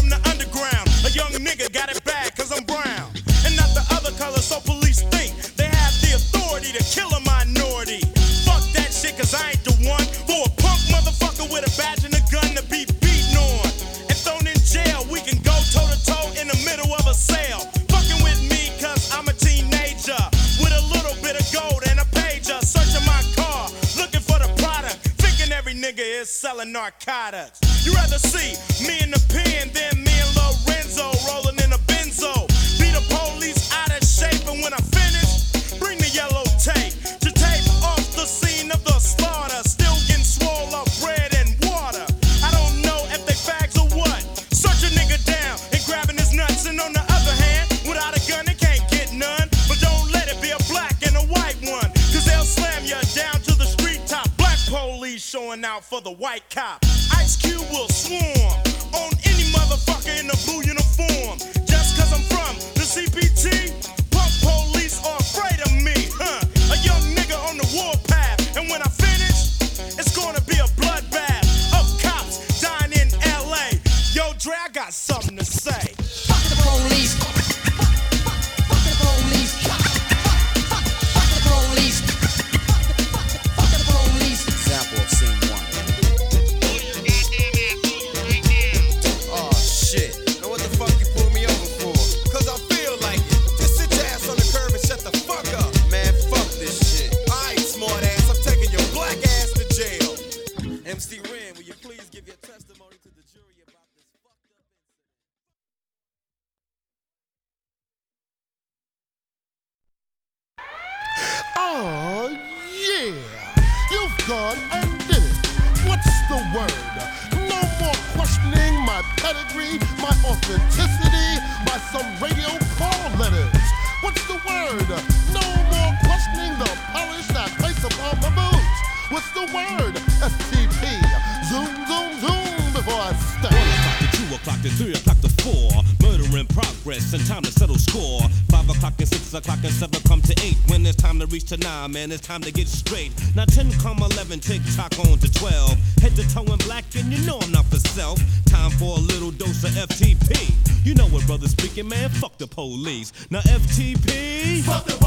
man, 141.91 142.11
it's 142.11 142.25
time 142.25 142.41
to 142.41 142.51
get 142.51 142.67
straight. 142.67 143.11
Now 143.35 143.45
ten 143.45 143.71
come 143.73 143.97
eleven, 143.99 144.39
tick 144.39 144.61
tock 144.75 144.97
on 144.99 145.17
to 145.19 145.31
twelve. 145.31 145.77
Head 146.01 146.15
to 146.15 146.27
toe 146.33 146.43
in 146.43 146.57
black, 146.59 146.85
and 146.95 147.11
you 147.11 147.23
know 147.25 147.39
I'm 147.41 147.51
not 147.51 147.65
for 147.65 147.79
self. 147.79 148.19
Time 148.45 148.71
for 148.71 148.97
a 148.97 149.01
little 149.01 149.31
dose 149.31 149.63
of 149.63 149.71
FTP. 149.71 150.53
You 150.85 150.95
know 150.95 151.07
what, 151.07 151.25
brother 151.27 151.47
speaking, 151.47 151.87
man. 151.87 152.09
Fuck 152.09 152.37
the 152.37 152.47
police. 152.47 153.11
Now 153.29 153.41
FTP. 153.41 154.61
Fuck 154.63 154.85
the 154.85 155.00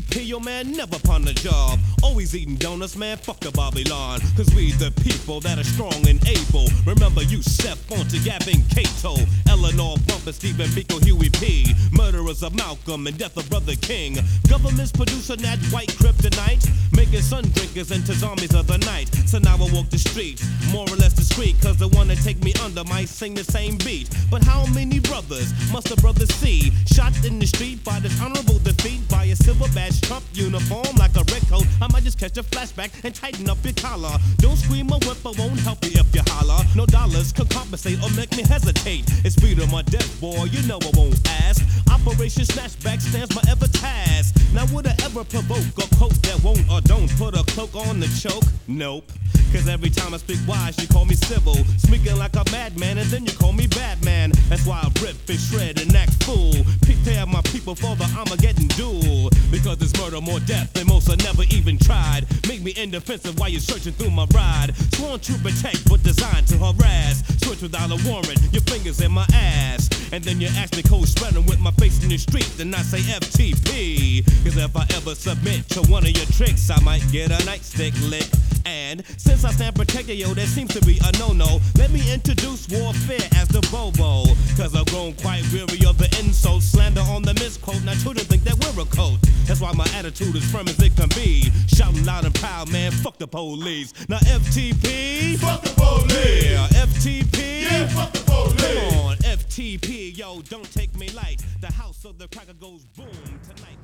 FTP, 0.00 0.26
yo 0.26 0.40
man, 0.40 0.72
never 0.72 0.96
upon 0.96 1.22
the 1.22 1.32
job. 1.32 1.78
Always 2.02 2.34
eating 2.34 2.56
donuts, 2.56 2.96
man, 2.96 3.16
fuck 3.16 3.40
the 3.40 3.50
Babylon. 3.52 4.20
Cause 4.36 4.52
we 4.54 4.72
the 4.72 4.90
people 5.02 5.40
that 5.40 5.58
are 5.58 5.64
strong 5.64 5.94
and 6.08 6.20
able. 6.28 6.68
Remember 6.84 7.22
you 7.22 7.42
Seth 7.42 7.78
Fonte, 7.88 8.22
Gavin 8.24 8.62
Cato, 8.68 9.16
Eleanor 9.48 9.96
Bumper, 10.06 10.32
Stephen 10.32 10.66
Biko, 10.68 11.02
Huey 11.04 11.30
P. 11.30 11.72
Murderers 11.92 12.42
of 12.42 12.54
Malcolm 12.54 13.06
and 13.06 13.16
death 13.16 13.36
of 13.36 13.48
Brother 13.48 13.74
King. 13.76 14.18
Governments 14.48 14.92
producing 14.92 15.40
that 15.42 15.58
white 15.70 15.88
kryptonite. 15.88 16.66
Making 16.96 17.20
sun 17.20 17.44
drinkers 17.50 17.90
into 17.90 18.14
zombies 18.14 18.54
of 18.54 18.66
the 18.66 18.78
night. 18.78 19.14
So 19.26 19.38
now 19.38 19.56
I 19.56 19.68
walk 19.70 19.90
the 19.90 19.98
street, 19.98 20.42
more 20.72 20.88
or 20.88 20.96
less 20.96 21.12
discreet. 21.12 21.60
Cause 21.60 21.76
the 21.76 21.88
one 21.88 22.08
that 22.08 22.16
take 22.24 22.42
me 22.42 22.54
under 22.64 22.84
might 22.84 23.08
sing 23.08 23.34
the 23.34 23.44
same 23.44 23.76
beat. 23.84 24.08
But 24.30 24.42
how 24.42 24.64
many 24.72 25.00
brothers 25.00 25.52
must 25.70 25.90
a 25.90 25.96
brother 25.96 26.24
see? 26.24 26.72
Shot 26.86 27.12
in 27.26 27.38
the 27.38 27.46
street 27.46 27.84
by 27.84 28.00
this 28.00 28.18
honorable 28.20 28.58
defeat 28.60 29.06
by 29.10 29.24
a 29.24 29.36
silver 29.36 29.68
badge 29.74 30.00
Trump 30.00 30.24
uniform 30.32 30.96
like 30.98 31.14
a 31.16 31.24
red 31.32 31.46
coat. 31.48 31.66
I 31.82 31.92
might 31.92 32.02
just 32.02 32.18
catch 32.18 32.38
a 32.38 32.42
flashback 32.42 32.90
and 33.04 33.14
tighten 33.14 33.50
up 33.50 33.58
your 33.62 33.74
collar. 33.74 34.16
Don't 34.38 34.56
scream 34.56 34.90
or 34.90 34.98
whip, 35.00 35.20
I 35.26 35.32
won't 35.38 35.60
help 35.60 35.84
you 35.84 36.00
if 36.00 36.14
you 36.14 36.22
holler. 36.26 36.64
No 36.74 36.86
dollars 36.86 37.30
can 37.30 37.46
compensate 37.48 38.02
or 38.02 38.10
make 38.16 38.34
me 38.36 38.42
hesitate. 38.42 39.04
It's 39.22 39.36
freedom 39.36 39.72
or 39.74 39.82
death, 39.82 40.18
boy, 40.18 40.44
you 40.44 40.66
know 40.66 40.78
I 40.80 40.90
won't 40.96 41.20
ask. 41.44 41.60
Operation 41.92 42.44
Snatchback 42.44 43.00
stands 43.00 43.34
my 43.34 43.42
ever 43.50 43.68
task. 43.68 44.34
Now 44.54 44.64
would 44.72 44.86
I 44.86 44.94
ever 45.04 45.24
provoke 45.24 45.76
a 45.76 45.86
quote 45.96 46.16
that 46.22 46.40
won't 46.42 46.64
or 46.70 46.80
don't 46.86 47.10
put 47.16 47.34
a 47.34 47.42
cloak 47.44 47.74
on 47.74 48.00
the 48.00 48.08
choke? 48.20 48.44
Nope. 48.68 49.10
Cause 49.56 49.68
every 49.68 49.88
time 49.88 50.12
I 50.12 50.18
speak 50.18 50.38
wise, 50.46 50.78
you 50.78 50.86
call 50.86 51.06
me 51.06 51.14
civil. 51.14 51.54
Speaking 51.78 52.14
like 52.18 52.36
a 52.36 52.44
madman, 52.52 52.98
and 52.98 53.08
then 53.08 53.24
you 53.24 53.32
call 53.32 53.54
me 53.54 53.66
Batman. 53.66 54.32
That's 54.50 54.66
why 54.66 54.82
I 54.84 54.88
rip 55.00 55.16
and 55.30 55.40
shred 55.40 55.80
and 55.80 55.96
act 55.96 56.22
fool. 56.24 56.52
Prepare 56.82 57.24
my 57.24 57.40
people 57.40 57.74
for 57.74 57.96
the 57.96 58.04
Armageddon 58.18 58.68
duel. 58.76 59.30
Because 59.50 59.80
it's 59.80 59.98
murder, 59.98 60.20
more 60.20 60.40
death 60.40 60.74
than 60.74 60.86
most 60.88 61.08
are 61.08 61.16
never 61.24 61.44
even 61.48 61.78
tried. 61.78 62.26
Make 62.46 62.60
me 62.60 62.74
indefensive 62.76 63.38
while 63.38 63.48
you're 63.48 63.60
searching 63.60 63.94
through 63.94 64.10
my 64.10 64.26
ride. 64.34 64.76
Sworn 64.92 65.20
to 65.20 65.32
protect, 65.38 65.88
but 65.88 66.02
designed 66.02 66.46
to 66.48 66.58
harass. 66.58 67.24
Switch 67.40 67.62
without 67.62 67.90
a 67.90 67.96
warrant, 68.06 68.38
your 68.52 68.62
fingers 68.62 69.00
in 69.00 69.10
my 69.10 69.26
ass. 69.32 69.88
And 70.12 70.22
then 70.22 70.38
you 70.38 70.48
ask 70.48 70.76
me 70.76 70.82
cold 70.82 71.08
spreading 71.08 71.46
with 71.46 71.60
my 71.60 71.70
face 71.72 72.02
in 72.02 72.10
the 72.10 72.18
street, 72.18 72.48
then 72.58 72.74
I 72.74 72.82
say 72.82 72.98
FTP. 72.98 74.22
Cause 74.44 74.56
if 74.58 74.76
I 74.76 74.86
ever 74.96 75.14
submit 75.14 75.66
to 75.70 75.80
one 75.90 76.04
of 76.04 76.10
your 76.10 76.26
tricks, 76.26 76.68
I 76.70 76.78
might 76.80 77.02
get 77.10 77.30
a 77.30 77.38
nightstick 77.46 77.94
lick. 78.10 78.28
And 78.66 79.06
since 79.16 79.44
I 79.46 79.52
stand 79.52 79.76
protected, 79.76 80.18
yo, 80.18 80.34
that 80.34 80.48
seems 80.48 80.74
to 80.74 80.80
be 80.84 80.98
a 80.98 81.18
no-no. 81.18 81.60
Let 81.78 81.92
me 81.92 82.02
introduce 82.12 82.68
warfare 82.68 83.28
as 83.36 83.46
the 83.46 83.62
Bobo. 83.70 84.34
Cause 84.56 84.74
I've 84.74 84.86
grown 84.86 85.12
quite 85.14 85.44
weary 85.52 85.86
of 85.86 85.98
the 85.98 86.08
insults, 86.18 86.66
slander 86.66 87.02
on 87.02 87.22
the 87.22 87.32
misquote. 87.34 87.80
Now 87.84 87.94
children 87.94 88.26
think 88.26 88.42
that 88.42 88.58
we're 88.58 88.82
a 88.82 88.86
cult. 88.86 89.20
That's 89.46 89.60
why 89.60 89.72
my 89.72 89.86
attitude 89.94 90.34
is 90.34 90.50
firm 90.50 90.66
as 90.66 90.82
it 90.82 90.96
can 90.96 91.08
be. 91.10 91.52
Shouting 91.68 92.04
loud 92.04 92.24
and 92.24 92.34
proud, 92.34 92.72
man, 92.72 92.90
fuck 92.90 93.18
the 93.18 93.28
police. 93.28 93.94
Now 94.08 94.18
FTP. 94.18 95.38
Fuck 95.38 95.62
the 95.62 95.70
police. 95.78 96.50
Yeah, 96.50 96.66
FTP. 96.82 97.62
Yeah, 97.62 97.86
fuck 97.94 98.12
the 98.12 98.22
police. 98.26 98.62
Come 98.62 98.98
on, 99.06 99.16
FTP, 99.18 100.18
yo, 100.18 100.40
don't 100.42 100.70
take 100.72 100.96
me 100.98 101.08
light. 101.10 101.40
The 101.60 101.72
house 101.72 102.04
of 102.04 102.18
the 102.18 102.26
cracker 102.28 102.54
goes 102.54 102.84
boom 102.96 103.06
tonight 103.44 103.75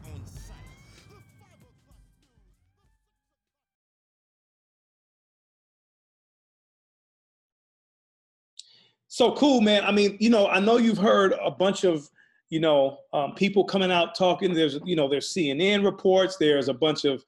So 9.12 9.32
cool, 9.32 9.60
man. 9.60 9.84
I 9.84 9.92
mean, 9.92 10.16
you 10.20 10.30
know, 10.30 10.48
I 10.48 10.58
know 10.58 10.78
you've 10.78 10.96
heard 10.96 11.34
a 11.44 11.50
bunch 11.50 11.84
of, 11.84 12.08
you 12.48 12.60
know, 12.60 12.96
um, 13.12 13.34
people 13.34 13.62
coming 13.62 13.92
out 13.92 14.14
talking. 14.14 14.54
There's, 14.54 14.78
you 14.86 14.96
know, 14.96 15.06
there's 15.06 15.34
CNN 15.34 15.84
reports. 15.84 16.38
There's 16.40 16.68
a 16.68 16.72
bunch 16.72 17.04
of 17.04 17.22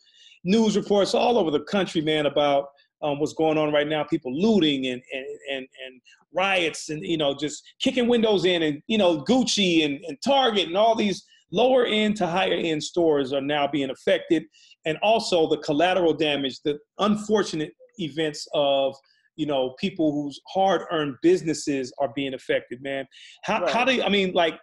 news 0.44 0.78
reports 0.78 1.12
all 1.12 1.36
over 1.36 1.50
the 1.50 1.60
country, 1.60 2.00
man, 2.00 2.24
about 2.24 2.68
um, 3.02 3.20
what's 3.20 3.34
going 3.34 3.58
on 3.58 3.70
right 3.70 3.86
now. 3.86 4.02
People 4.02 4.34
looting 4.34 4.86
and 4.86 5.02
and 5.12 5.26
and 5.52 5.68
and 5.84 6.00
riots 6.32 6.88
and 6.88 7.04
you 7.04 7.18
know 7.18 7.34
just 7.34 7.62
kicking 7.80 8.08
windows 8.08 8.46
in 8.46 8.62
and 8.62 8.82
you 8.86 8.96
know 8.96 9.18
Gucci 9.18 9.84
and, 9.84 10.02
and 10.06 10.16
Target 10.24 10.68
and 10.68 10.78
all 10.78 10.94
these 10.94 11.26
lower 11.52 11.84
end 11.84 12.16
to 12.16 12.26
higher 12.26 12.54
end 12.54 12.82
stores 12.82 13.34
are 13.34 13.42
now 13.42 13.68
being 13.68 13.90
affected, 13.90 14.44
and 14.86 14.96
also 15.02 15.46
the 15.50 15.58
collateral 15.58 16.14
damage, 16.14 16.62
the 16.62 16.78
unfortunate 16.98 17.74
events 17.98 18.48
of 18.54 18.96
you 19.36 19.46
know 19.46 19.74
people 19.78 20.12
whose 20.12 20.40
hard 20.48 20.82
earned 20.90 21.16
businesses 21.22 21.92
are 21.98 22.12
being 22.14 22.34
affected. 22.34 22.82
Man, 22.82 23.06
how 23.44 23.66
how 23.68 23.84
do 23.84 23.94
you, 23.94 24.02
I 24.02 24.08
mean 24.08 24.32
like, 24.32 24.58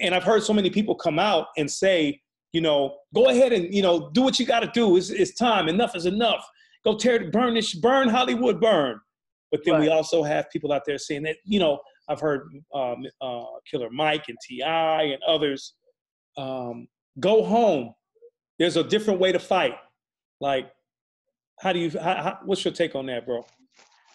and 0.00 0.14
I've 0.14 0.24
heard 0.24 0.42
so 0.42 0.52
many 0.52 0.70
people 0.70 0.94
come 0.94 1.18
out 1.18 1.46
and 1.56 1.70
say. 1.70 2.20
You 2.52 2.62
know, 2.62 2.96
go 3.14 3.28
ahead 3.28 3.52
and 3.52 3.74
you 3.74 3.82
know 3.82 4.08
do 4.14 4.22
what 4.22 4.40
you 4.40 4.46
got 4.46 4.60
to 4.60 4.70
do. 4.72 4.96
It's, 4.96 5.10
it's 5.10 5.34
time. 5.34 5.68
Enough 5.68 5.94
is 5.94 6.06
enough. 6.06 6.42
Go 6.86 6.96
tear, 6.96 7.30
burn 7.30 7.52
this, 7.52 7.74
burn 7.74 8.08
Hollywood, 8.08 8.60
burn. 8.60 8.98
But 9.50 9.60
then 9.64 9.80
we 9.80 9.88
also 9.88 10.22
have 10.22 10.50
people 10.50 10.72
out 10.72 10.82
there 10.86 10.98
saying 10.98 11.22
that, 11.24 11.36
you 11.44 11.58
know, 11.58 11.78
I've 12.08 12.20
heard 12.20 12.48
um, 12.74 13.04
uh, 13.20 13.44
Killer 13.70 13.90
Mike 13.90 14.24
and 14.28 14.36
T.I. 14.46 15.02
and 15.02 15.22
others 15.26 15.74
um, 16.36 16.86
go 17.20 17.44
home. 17.44 17.92
There's 18.58 18.76
a 18.76 18.84
different 18.84 19.20
way 19.20 19.32
to 19.32 19.38
fight. 19.38 19.74
Like, 20.40 20.70
how 21.60 21.72
do 21.72 21.78
you, 21.78 21.90
how, 21.90 22.14
how, 22.14 22.38
what's 22.44 22.64
your 22.64 22.74
take 22.74 22.94
on 22.94 23.06
that, 23.06 23.26
bro? 23.26 23.44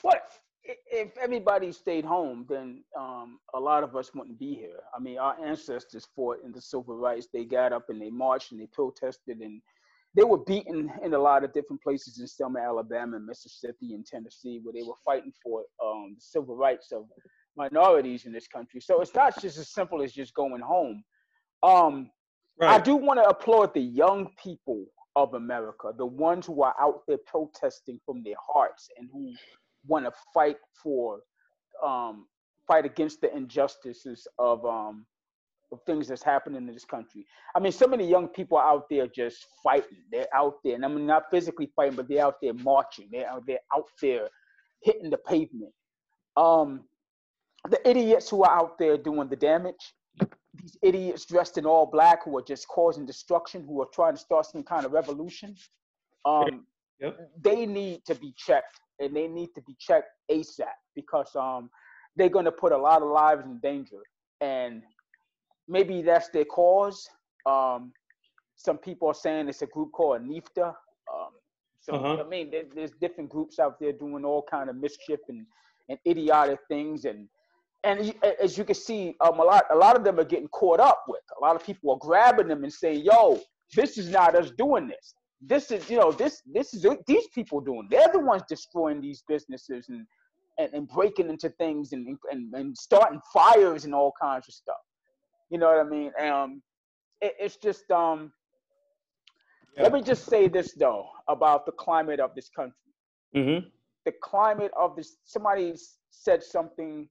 What 0.02 0.24
if 0.66 1.18
everybody 1.18 1.72
stayed 1.72 2.06
home? 2.06 2.46
Then 2.50 2.84
um, 2.98 3.40
a 3.54 3.60
lot 3.60 3.84
of 3.84 3.96
us 3.96 4.12
wouldn't 4.14 4.40
be 4.40 4.56
here. 4.56 4.80
I 4.96 5.00
mean, 5.00 5.18
our 5.18 5.36
ancestors 5.44 6.08
fought 6.16 6.40
in 6.44 6.52
the 6.52 6.62
civil 6.62 6.96
rights. 6.96 7.28
They 7.32 7.46
got 7.46 7.74
up 7.74 7.86
and 7.90 8.02
they 8.02 8.10
marched 8.10 8.52
and 8.52 8.62
they 8.62 8.68
protested 8.68 9.40
and 9.40 9.62
they 10.16 10.24
were 10.24 10.40
beaten 10.40 10.92
in 11.04 11.14
a 11.14 11.18
lot 11.18 11.44
of 11.44 11.54
different 11.54 11.82
places 11.82 12.20
in 12.20 12.28
Selma, 12.28 12.60
Alabama, 12.60 13.16
and 13.16 13.26
Mississippi, 13.26 13.94
and 13.94 14.06
Tennessee, 14.06 14.60
where 14.62 14.74
they 14.74 14.84
were 14.84 14.96
fighting 15.06 15.32
for 15.42 15.64
um, 15.84 16.16
the 16.16 16.22
civil 16.22 16.56
rights 16.56 16.92
of 16.92 17.06
minorities 17.56 18.26
in 18.26 18.34
this 18.34 18.48
country. 18.48 18.82
So 18.82 19.00
it's 19.02 19.16
not 19.16 19.42
just 19.42 19.58
as 19.58 19.70
simple 19.70 20.02
as 20.02 20.12
just 20.12 20.34
going 20.34 20.62
home. 20.62 21.04
Um, 21.64 22.12
I 22.62 22.78
do 22.80 22.96
want 22.96 23.20
to 23.20 23.28
applaud 23.28 23.74
the 23.74 23.82
young 23.82 24.30
people 24.42 24.86
of 25.16 25.34
America, 25.34 25.92
the 25.98 26.06
ones 26.06 26.46
who 26.46 26.62
are 26.62 26.76
out 26.80 27.02
there 27.08 27.18
protesting 27.26 28.00
from 28.06 28.22
their 28.24 28.36
hearts 28.54 28.90
and 28.98 29.10
who 29.12 29.34
want 29.88 30.06
to 30.06 30.12
fight 30.34 30.58
for, 30.82 31.22
um, 31.84 32.28
fight 32.68 32.86
against 32.86 33.22
the 33.22 33.36
injustices 33.36 34.28
of 34.38 34.66
um, 34.66 35.06
of 35.72 35.80
things 35.86 36.08
that's 36.08 36.24
happening 36.24 36.68
in 36.68 36.74
this 36.74 36.86
country. 36.86 37.26
I 37.56 37.60
mean, 37.60 37.72
so 37.72 37.88
many 37.88 38.08
young 38.08 38.28
people 38.28 38.58
are 38.58 38.68
out 38.68 38.90
there 38.90 39.08
just 39.08 39.46
fighting. 39.64 40.00
They're 40.12 40.28
out 40.36 40.56
there, 40.64 40.76
and 40.76 40.84
I 40.84 40.88
mean, 40.88 41.06
not 41.06 41.32
physically 41.32 41.72
fighting, 41.76 41.96
but 41.96 42.08
they're 42.10 42.26
out 42.26 42.42
there 42.42 42.54
marching. 42.54 43.08
They're 43.12 43.30
out, 43.30 43.44
they're 43.48 43.60
out 43.74 43.88
there 44.02 44.28
hitting 44.82 45.10
the 45.10 45.18
pavement. 45.18 45.72
Um, 46.36 46.84
the 47.70 47.90
idiots 47.90 48.30
who 48.30 48.44
are 48.44 48.52
out 48.52 48.78
there 48.78 48.98
doing 48.98 49.30
the 49.30 49.36
damage, 49.36 49.94
these 50.56 50.78
idiots 50.82 51.26
dressed 51.26 51.58
in 51.58 51.66
all 51.66 51.86
black 51.86 52.26
who 52.26 52.38
are 52.38 52.44
just 52.44 52.68
causing 52.68 53.06
destruction, 53.06 53.64
who 53.64 53.82
are 53.82 53.88
trying 53.94 54.14
to 54.14 54.20
start 54.20 54.46
some 54.46 54.64
kind 54.64 54.86
of 54.86 54.92
revolution, 54.92 55.56
um, 56.26 56.66
they 57.40 57.66
need 57.66 58.04
to 58.06 58.16
be 58.16 58.34
checked, 58.36 58.80
and 59.02 59.16
they 59.16 59.28
need 59.28 59.50
to 59.56 59.62
be 59.62 59.76
checked 59.80 60.10
ASAP 60.30 60.66
because 60.96 61.36
um, 61.36 61.70
they're 62.16 62.30
going 62.30 62.46
to 62.46 62.52
put 62.52 62.72
a 62.72 62.78
lot 62.78 63.02
of 63.02 63.10
lives 63.10 63.44
in 63.46 63.60
danger. 63.60 64.02
And 64.40 64.84
maybe 65.68 66.02
that's 66.02 66.30
their 66.30 66.46
cause. 66.46 67.10
Um, 67.46 67.92
some 68.56 68.78
people 68.78 69.08
are 69.08 69.14
saying 69.14 69.50
it's 69.50 69.62
a 69.62 69.68
group 69.68 69.92
called 69.92 70.22
NIFTA. 70.22 70.68
Um, 70.68 71.32
so 71.80 71.94
Uh-huh. 71.94 72.24
I 72.24 72.28
mean, 72.28 72.52
there, 72.52 72.64
there's 72.74 72.92
different 72.92 73.30
groups 73.30 73.60
out 73.60 73.80
there 73.80 73.92
doing 73.92 74.24
all 74.24 74.44
kind 74.50 74.70
of 74.70 74.76
mischief 74.76 75.20
and, 75.30 75.46
and 75.90 75.98
idiotic 76.08 76.60
things, 76.68 77.06
and 77.06 77.28
and 77.84 78.14
as 78.40 78.56
you 78.60 78.64
can 78.64 78.76
see, 78.76 79.16
um, 79.22 79.40
a 79.40 79.44
lot 79.44 79.64
a 79.72 79.76
lot 79.76 79.96
of 79.96 80.04
them 80.04 80.20
are 80.20 80.24
getting 80.34 80.48
caught 80.50 80.80
up 80.80 81.06
with. 81.08 81.24
A 81.40 81.42
lot 81.42 81.56
of 81.56 81.66
people 81.66 81.92
are 81.92 81.98
grabbing 81.98 82.48
them 82.48 82.64
and 82.64 82.72
saying, 82.72 83.04
"Yo, 83.04 83.40
this 83.76 83.98
is 83.98 84.10
not 84.12 84.36
us 84.36 84.52
doing 84.52 84.88
this. 84.88 85.16
This 85.42 85.72
is 85.72 85.90
you 85.90 85.98
know 85.98 86.12
this 86.12 86.42
this 86.46 86.74
is 86.74 86.86
these 87.08 87.28
people 87.34 87.62
doing. 87.62 87.88
They're 87.90 88.12
the 88.12 88.20
ones 88.20 88.44
destroying 88.48 89.02
these 89.02 89.24
businesses 89.28 89.90
and 89.90 90.06
and, 90.60 90.74
and 90.74 90.88
breaking 90.88 91.30
into 91.30 91.50
things 91.50 91.94
and, 91.94 92.18
and 92.32 92.54
and 92.54 92.78
starting 92.78 93.20
fires 93.34 93.86
and 93.86 93.96
all 93.96 94.14
kinds 94.22 94.48
of 94.48 94.54
stuff. 94.54 94.76
You 95.50 95.58
know 95.58 95.68
what 95.68 95.86
I 95.86 95.90
mean? 95.90 96.12
Um, 96.20 96.62
it, 97.22 97.34
it's 97.40 97.58
just 97.58 97.90
um. 97.92 98.32
Let 99.78 99.94
me 99.94 100.02
just 100.02 100.26
say 100.26 100.50
this 100.50 100.74
though 100.74 101.08
about 101.30 101.66
the 101.66 101.72
climate 101.72 102.20
of 102.20 102.36
this 102.36 102.50
country. 102.50 102.76
Mm-hmm. 103.36 103.68
The 104.06 104.14
climate 104.22 104.72
of 104.78 104.96
this. 104.96 105.16
Somebody 105.24 105.74
said 106.10 106.44
something 106.44 107.08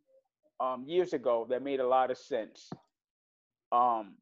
um, 0.60 0.84
years 0.86 1.14
ago 1.14 1.46
that 1.48 1.62
made 1.62 1.80
a 1.80 1.86
lot 1.86 2.10
of 2.10 2.18
sense. 2.18 2.70
Um, 3.72 4.14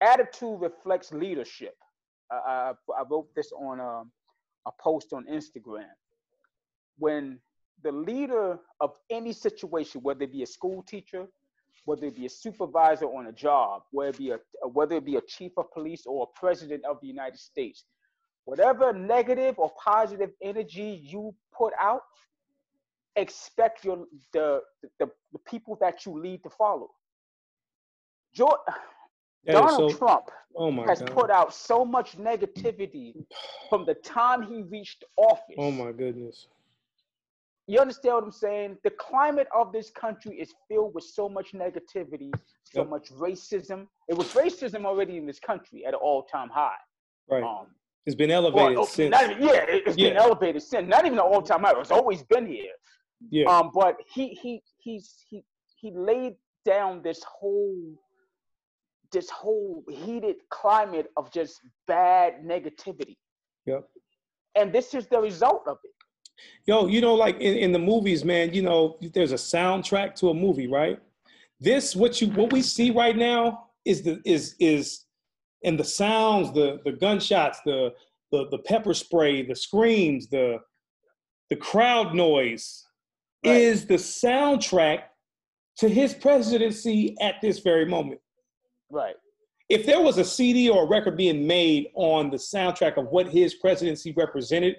attitude 0.00 0.60
reflects 0.60 1.12
leadership. 1.12 1.76
I, 2.30 2.34
I, 2.34 2.72
I 2.98 3.02
wrote 3.10 3.28
this 3.34 3.52
on 3.52 3.80
a, 3.80 4.02
a 4.66 4.72
post 4.80 5.12
on 5.12 5.26
Instagram. 5.26 5.88
When 6.98 7.38
the 7.82 7.92
leader 7.92 8.58
of 8.80 8.96
any 9.10 9.32
situation, 9.32 10.02
whether 10.02 10.24
it 10.24 10.32
be 10.32 10.42
a 10.42 10.46
school 10.46 10.82
teacher, 10.82 11.26
whether 11.84 12.06
it 12.06 12.16
be 12.16 12.26
a 12.26 12.30
supervisor 12.30 13.06
on 13.06 13.26
a 13.26 13.32
job, 13.32 13.82
whether 13.90 14.10
it 14.10 14.18
be 14.18 14.30
a 14.30 14.38
whether 14.68 14.96
it 14.96 15.04
be 15.04 15.16
a 15.16 15.20
chief 15.22 15.52
of 15.56 15.72
police 15.72 16.04
or 16.06 16.24
a 16.24 16.38
president 16.38 16.84
of 16.84 17.00
the 17.00 17.06
United 17.06 17.38
States, 17.38 17.84
whatever 18.44 18.92
negative 18.92 19.58
or 19.58 19.70
positive 19.82 20.30
energy 20.42 21.00
you 21.02 21.34
put 21.56 21.72
out, 21.80 22.02
expect 23.16 23.84
your 23.84 24.06
the 24.32 24.60
the, 24.98 25.08
the 25.32 25.38
people 25.50 25.76
that 25.80 26.04
you 26.04 26.20
lead 26.20 26.42
to 26.42 26.50
follow. 26.50 26.90
George, 28.34 28.60
That 29.44 29.52
Donald 29.52 29.92
so- 29.92 29.98
Trump 29.98 30.30
Oh 30.56 30.70
my 30.70 30.84
has 30.86 31.00
God. 31.00 31.12
put 31.12 31.30
out 31.30 31.54
so 31.54 31.84
much 31.84 32.18
negativity 32.18 33.14
from 33.68 33.86
the 33.86 33.94
time 33.94 34.42
he 34.42 34.62
reached 34.62 35.04
office. 35.16 35.54
Oh 35.58 35.70
my 35.70 35.92
goodness. 35.92 36.48
You 37.66 37.78
understand 37.78 38.16
what 38.16 38.24
I'm 38.24 38.32
saying? 38.32 38.78
The 38.82 38.90
climate 38.90 39.46
of 39.54 39.72
this 39.72 39.90
country 39.90 40.40
is 40.40 40.52
filled 40.68 40.92
with 40.94 41.04
so 41.04 41.28
much 41.28 41.52
negativity, 41.52 42.32
so 42.64 42.80
Yep. 42.80 42.88
much 42.88 43.10
racism. 43.12 43.86
It 44.08 44.14
was 44.14 44.32
racism 44.34 44.84
already 44.84 45.16
in 45.18 45.24
this 45.24 45.38
country 45.38 45.84
at 45.86 45.94
an 45.94 46.00
all-time 46.00 46.48
high. 46.48 46.76
Right. 47.28 47.44
Um, 47.44 47.72
It's 48.06 48.16
been 48.16 48.32
elevated 48.32 48.76
or 48.76 48.86
since. 48.86 49.12
not 49.12 49.30
even- 49.30 49.42
yeah, 49.42 49.62
it- 49.62 49.86
it's 49.86 49.96
been 49.96 50.16
elevated 50.16 50.62
since. 50.62 50.88
Not 50.88 51.06
even 51.06 51.18
an 51.18 51.24
all-time 51.24 51.60
high. 51.62 51.78
It's 51.78 51.92
always 51.92 52.24
been 52.24 52.44
here. 52.46 52.74
Yeah. 53.30 53.44
Um, 53.46 53.70
but 53.72 54.00
he 54.12 54.34
he 54.34 54.62
he's 54.78 55.24
he 55.28 55.44
he 55.76 55.92
laid 55.92 56.36
down 56.64 57.02
this 57.02 57.22
whole 57.22 57.94
this 59.12 59.30
whole 59.30 59.84
heated 59.88 60.36
climate 60.50 61.10
of 61.16 61.32
just 61.32 61.60
bad 61.86 62.42
negativity. 62.44 63.16
Yep. 63.66 63.88
And 64.56 64.72
this 64.72 64.94
is 64.94 65.06
the 65.06 65.20
result 65.20 65.62
of 65.66 65.78
it. 65.84 65.90
Yo, 66.66 66.86
you 66.86 67.00
know, 67.00 67.14
like 67.14 67.36
in, 67.36 67.56
in 67.56 67.72
the 67.72 67.78
movies, 67.78 68.24
man, 68.24 68.54
you 68.54 68.62
know, 68.62 68.96
there's 69.12 69.32
a 69.32 69.36
soundtrack 69.36 70.14
to 70.16 70.30
a 70.30 70.34
movie, 70.34 70.66
right? 70.66 70.98
This, 71.60 71.94
what 71.94 72.20
you 72.20 72.28
what 72.28 72.52
we 72.52 72.62
see 72.62 72.90
right 72.90 73.16
now 73.16 73.66
is 73.84 74.02
the 74.02 74.22
is 74.24 74.56
is 74.58 75.04
and 75.64 75.78
the 75.78 75.84
sounds, 75.84 76.52
the 76.52 76.80
the 76.84 76.92
gunshots, 76.92 77.60
the 77.66 77.92
the 78.32 78.48
the 78.50 78.58
pepper 78.58 78.94
spray, 78.94 79.42
the 79.42 79.54
screams, 79.54 80.28
the 80.28 80.58
the 81.50 81.56
crowd 81.56 82.14
noise 82.14 82.86
is 83.42 83.86
the 83.86 83.94
soundtrack 83.94 85.02
to 85.76 85.88
his 85.88 86.14
presidency 86.14 87.16
at 87.20 87.36
this 87.40 87.58
very 87.58 87.86
moment. 87.86 88.20
Right. 88.90 89.16
If 89.68 89.86
there 89.86 90.00
was 90.00 90.18
a 90.18 90.24
CD 90.24 90.68
or 90.68 90.84
a 90.84 90.88
record 90.88 91.16
being 91.16 91.46
made 91.46 91.88
on 91.94 92.30
the 92.30 92.36
soundtrack 92.36 92.96
of 92.96 93.06
what 93.06 93.28
his 93.28 93.54
presidency 93.54 94.12
represented, 94.16 94.76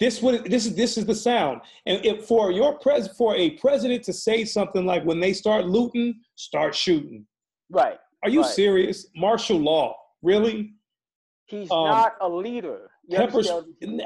this 0.00 0.22
would 0.22 0.44
this 0.44 0.66
is 0.66 0.74
this 0.74 0.98
is 0.98 1.06
the 1.06 1.14
sound. 1.14 1.60
And 1.86 2.04
if 2.04 2.24
for 2.24 2.50
your 2.50 2.78
pres 2.78 3.08
for 3.16 3.36
a 3.36 3.50
president 3.50 4.02
to 4.04 4.12
say 4.12 4.44
something 4.44 4.86
like 4.86 5.04
when 5.04 5.20
they 5.20 5.32
start 5.32 5.66
looting, 5.66 6.20
start 6.34 6.74
shooting. 6.74 7.26
Right. 7.68 7.98
Are 8.24 8.30
you 8.30 8.42
right. 8.42 8.50
serious? 8.50 9.06
Martial 9.14 9.58
law. 9.58 9.94
Really? 10.22 10.72
He's 11.46 11.70
Um, 11.70 11.88
not 11.88 12.16
a 12.20 12.28
leader. 12.28 12.90
You 13.08 13.18
Pepper 13.18 13.42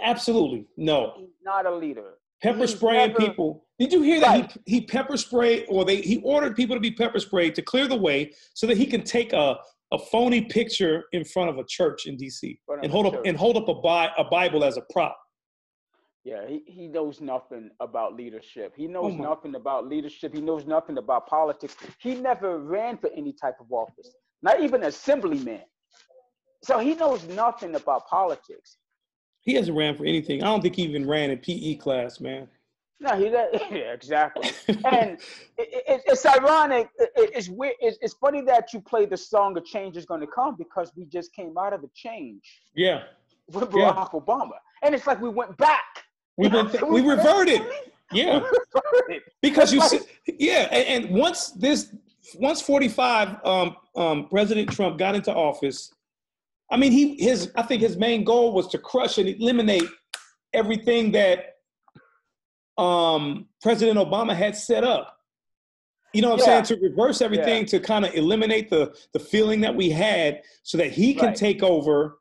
absolutely 0.03 0.67
no. 0.77 1.15
He's 1.17 1.29
not 1.43 1.67
a 1.67 1.75
leader. 1.75 2.15
Pepper 2.43 2.67
spraying 2.67 3.13
never- 3.13 3.19
people. 3.19 3.65
Did 3.79 3.93
you 3.93 4.03
hear 4.03 4.21
that 4.21 4.53
he, 4.67 4.77
he 4.77 4.81
pepper 4.83 5.17
sprayed 5.17 5.67
or 5.69 5.85
they 5.85 5.97
he 6.01 6.19
ordered 6.23 6.55
people 6.55 6.77
to 6.77 6.81
be 6.81 6.93
pepper 6.93 7.19
sprayed 7.19 7.57
to 7.57 7.63
clear 7.63 7.89
the 7.89 7.97
way 7.97 8.33
so 8.55 8.69
that 8.69 8.77
he 8.77 8.87
can 8.87 9.03
take 9.03 9.33
a, 9.33 9.57
a 9.93 9.99
phony 9.99 10.43
picture 10.43 11.05
in 11.13 11.25
front 11.25 11.51
of 11.51 11.59
a 11.59 11.65
church 11.65 12.07
in 12.07 12.17
DC 12.17 12.57
and 12.83 12.93
hold 12.93 13.07
up 13.07 13.15
church. 13.15 13.23
and 13.27 13.37
hold 13.37 13.57
up 13.57 13.69
a, 13.69 13.75
Bi- 13.75 14.13
a 14.17 14.25
Bible 14.25 14.63
as 14.63 14.77
a 14.77 14.83
prop. 14.93 15.19
Yeah, 16.25 16.47
he, 16.49 16.63
he 16.67 16.87
knows 16.87 17.21
nothing 17.21 17.71
about 17.81 18.15
leadership. 18.15 18.75
He 18.77 18.87
oh 18.87 18.91
knows 18.91 19.15
Oh 19.19 19.23
nothing 19.23 19.57
about 19.57 19.89
leadership. 19.89 20.33
He 20.35 20.41
knows 20.41 20.65
nothing 20.67 20.97
about 20.99 21.27
politics. 21.27 21.77
He 21.99 22.15
never 22.15 22.59
ran 22.59 22.97
for 22.97 23.11
any 23.15 23.33
type 23.33 23.57
of 23.61 23.71
office, 23.73 24.15
not 24.43 24.61
even 24.61 24.85
assemblyman. 24.85 25.63
So 26.63 26.79
he 26.79 26.95
knows 26.95 27.27
nothing 27.27 27.75
about 27.75 28.07
politics. 28.07 28.79
He 29.45 29.55
hasn't 29.55 29.77
ran 29.77 29.95
for 29.97 30.05
anything. 30.05 30.43
I 30.43 30.47
don't 30.47 30.63
think 30.63 30.77
he 30.77 30.83
even 30.83 31.07
ran 31.07 31.31
in 31.31 31.39
PE 31.39 31.75
class, 31.77 32.21
man. 32.21 32.49
No, 33.01 33.17
he 33.17 33.29
does. 33.29 33.61
Yeah, 33.71 33.93
exactly. 33.93 34.51
and 34.69 35.19
it, 35.59 35.85
it, 35.87 36.03
it's 36.07 36.25
ironic. 36.25 36.89
It, 36.99 37.11
it- 37.17 37.31
it's 37.35 37.49
weird. 37.49 37.75
It's, 37.81 37.99
it's 38.01 38.15
funny 38.15 38.41
that 38.43 38.73
you 38.73 38.81
play 38.81 39.05
the 39.07 39.17
song 39.17 39.57
"A 39.59 39.61
Change 39.61 39.97
Is 39.97 40.07
Going 40.07 40.21
to 40.21 40.27
Come" 40.27 40.57
because 40.57 40.93
we 40.97 41.05
just 41.05 41.33
came 41.35 41.57
out 41.59 41.73
of 41.73 41.83
a 41.85 41.89
change 41.95 42.43
Yeah. 42.75 43.03
with 43.53 43.65
Yeah. 43.75 43.93
Barack 43.93 44.13
Obama, 44.13 44.53
and 44.83 44.95
it's 44.95 45.07
like 45.07 45.21
we 45.21 45.29
went 45.29 45.57
back. 45.59 46.05
We 46.37 46.49
went 46.49 46.81
we 46.91 47.01
reverted. 47.15 47.63
Yeah. 48.13 48.41
Reverted. 48.75 49.23
because 49.43 49.73
you 49.73 49.81
said, 49.83 50.01
yeah 50.39 50.69
and, 50.71 51.05
and 51.05 51.15
once 51.15 51.51
this 51.51 51.95
once 52.39 52.61
45 52.61 53.45
um, 53.45 53.77
um, 53.97 54.29
president 54.29 54.71
trump 54.71 54.99
got 54.99 55.15
into 55.15 55.33
office 55.35 55.93
i 56.75 56.77
mean 56.77 56.93
he 56.93 57.17
his 57.17 57.51
i 57.57 57.63
think 57.63 57.81
his 57.81 57.97
main 57.97 58.25
goal 58.25 58.53
was 58.53 58.67
to 58.69 58.79
crush 58.79 59.17
and 59.19 59.29
eliminate 59.29 59.89
everything 60.53 61.13
that 61.13 61.39
um, 62.77 63.47
president 63.63 63.97
obama 63.99 64.35
had 64.35 64.57
set 64.57 64.83
up 64.83 65.17
you 66.13 66.21
know 66.21 66.31
what 66.31 66.35
i'm 66.35 66.41
Yeah. 66.41 66.63
saying 66.63 66.81
to 66.81 66.89
reverse 66.89 67.23
everything 67.23 67.65
to 67.67 67.79
kind 67.79 68.05
of 68.05 68.15
eliminate 68.15 68.69
the 68.69 68.95
the 69.13 69.21
feeling 69.21 69.61
that 69.63 69.75
we 69.75 69.89
had 69.91 70.43
so 70.65 70.77
that 70.79 70.91
he 70.91 71.15
can 71.15 71.27
Right. 71.29 71.37
take 71.37 71.63
over 71.63 72.19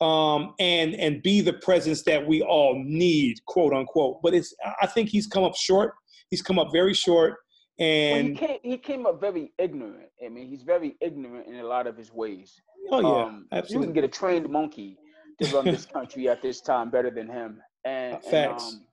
um, 0.00 0.54
and 0.58 0.94
and 0.96 1.22
be 1.22 1.40
the 1.40 1.54
presence 1.54 2.02
that 2.02 2.26
we 2.26 2.42
all 2.42 2.74
need, 2.84 3.42
quote 3.46 3.72
unquote. 3.72 4.20
But 4.22 4.34
it's 4.34 4.54
I 4.82 4.86
think 4.86 5.08
he's 5.08 5.26
come 5.26 5.42
up 5.42 5.56
short. 5.56 5.94
He's 6.28 6.42
come 6.42 6.58
up 6.58 6.68
very 6.70 6.92
short, 6.92 7.36
Well, 7.78 8.22
he 8.22 8.34
came, 8.34 8.58
he 8.62 8.78
came 8.78 9.06
up 9.06 9.20
very 9.20 9.52
ignorant. 9.58 10.08
I 10.24 10.28
mean, 10.28 10.48
he's 10.48 10.62
very 10.62 10.96
ignorant 11.00 11.46
in 11.46 11.56
a 11.56 11.66
lot 11.66 11.86
of 11.86 11.96
his 11.96 12.10
ways. 12.12 12.60
oh 12.90 13.00
yeah, 13.00 13.24
um, 13.24 13.64
you 13.68 13.80
can 13.80 13.92
get 13.92 14.04
a 14.04 14.08
trained 14.08 14.48
monkey 14.48 14.98
to 15.42 15.54
run 15.54 15.66
this 15.66 15.84
country 15.92 16.28
at 16.28 16.40
this 16.40 16.60
time 16.60 16.90
better 16.90 17.10
than 17.10 17.28
him. 17.28 17.60
And, 17.84 18.14
and, 18.14 18.24
Facts. 18.24 18.72
um, 18.72 18.86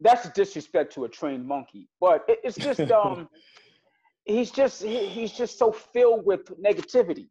that's 0.00 0.24
a 0.26 0.30
disrespect 0.30 0.92
to 0.94 1.04
a 1.04 1.08
trained 1.08 1.46
monkey. 1.46 1.88
But 2.00 2.24
it, 2.28 2.38
it's 2.44 2.56
just 2.78 2.90
um, 2.92 3.28
he's 4.24 4.50
just 4.50 4.82
he, 4.82 5.06
he's 5.06 5.32
just 5.32 5.58
so 5.58 5.72
filled 5.72 6.24
with 6.24 6.46
negativity. 6.62 7.28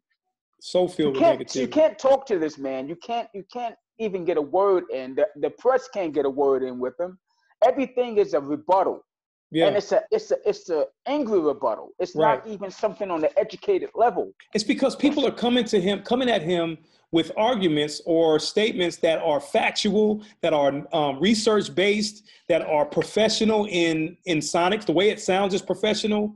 so 0.60 0.86
filled 0.88 1.14
with 1.14 1.22
negativity. 1.22 1.56
you 1.56 1.68
can't 1.68 1.98
talk 1.98 2.26
to 2.26 2.38
this 2.38 2.58
man. 2.58 2.86
You 2.86 2.96
can't 2.96 3.28
you 3.34 3.44
can't 3.52 3.74
even 3.98 4.24
get 4.24 4.36
a 4.36 4.42
word 4.42 4.84
in. 4.92 5.14
The, 5.14 5.26
the 5.36 5.50
press 5.50 5.88
can't 5.88 6.12
get 6.12 6.26
a 6.26 6.30
word 6.30 6.62
in 6.62 6.78
with 6.78 6.98
him. 6.98 7.18
Everything 7.64 8.18
is 8.18 8.34
a 8.34 8.40
rebuttal. 8.40 9.04
Yeah, 9.52 9.66
And 9.66 9.76
it's 9.76 9.92
a 9.92 10.02
it's 10.10 10.30
a 10.30 10.36
it's 10.48 10.70
a 10.70 10.86
angry 11.06 11.38
rebuttal. 11.38 11.90
It's 11.98 12.16
not 12.16 12.46
even 12.46 12.70
something 12.70 13.10
on 13.10 13.20
the 13.20 13.38
educated 13.38 13.90
level. 13.94 14.32
It's 14.54 14.64
because 14.64 14.96
people 14.96 15.26
are 15.26 15.32
coming 15.32 15.66
to 15.66 15.78
him, 15.78 16.02
coming 16.02 16.30
at 16.30 16.40
him 16.40 16.78
with 17.10 17.30
arguments 17.36 18.00
or 18.06 18.38
statements 18.38 18.96
that 18.96 19.18
are 19.18 19.40
factual, 19.40 20.22
that 20.40 20.54
are 20.54 20.82
um, 20.94 21.20
research 21.20 21.74
based, 21.74 22.26
that 22.48 22.62
are 22.62 22.86
professional 22.86 23.66
in 23.66 24.16
in 24.24 24.38
sonics. 24.38 24.86
The 24.86 24.92
way 24.92 25.10
it 25.10 25.20
sounds 25.20 25.52
is 25.52 25.60
professional, 25.60 26.34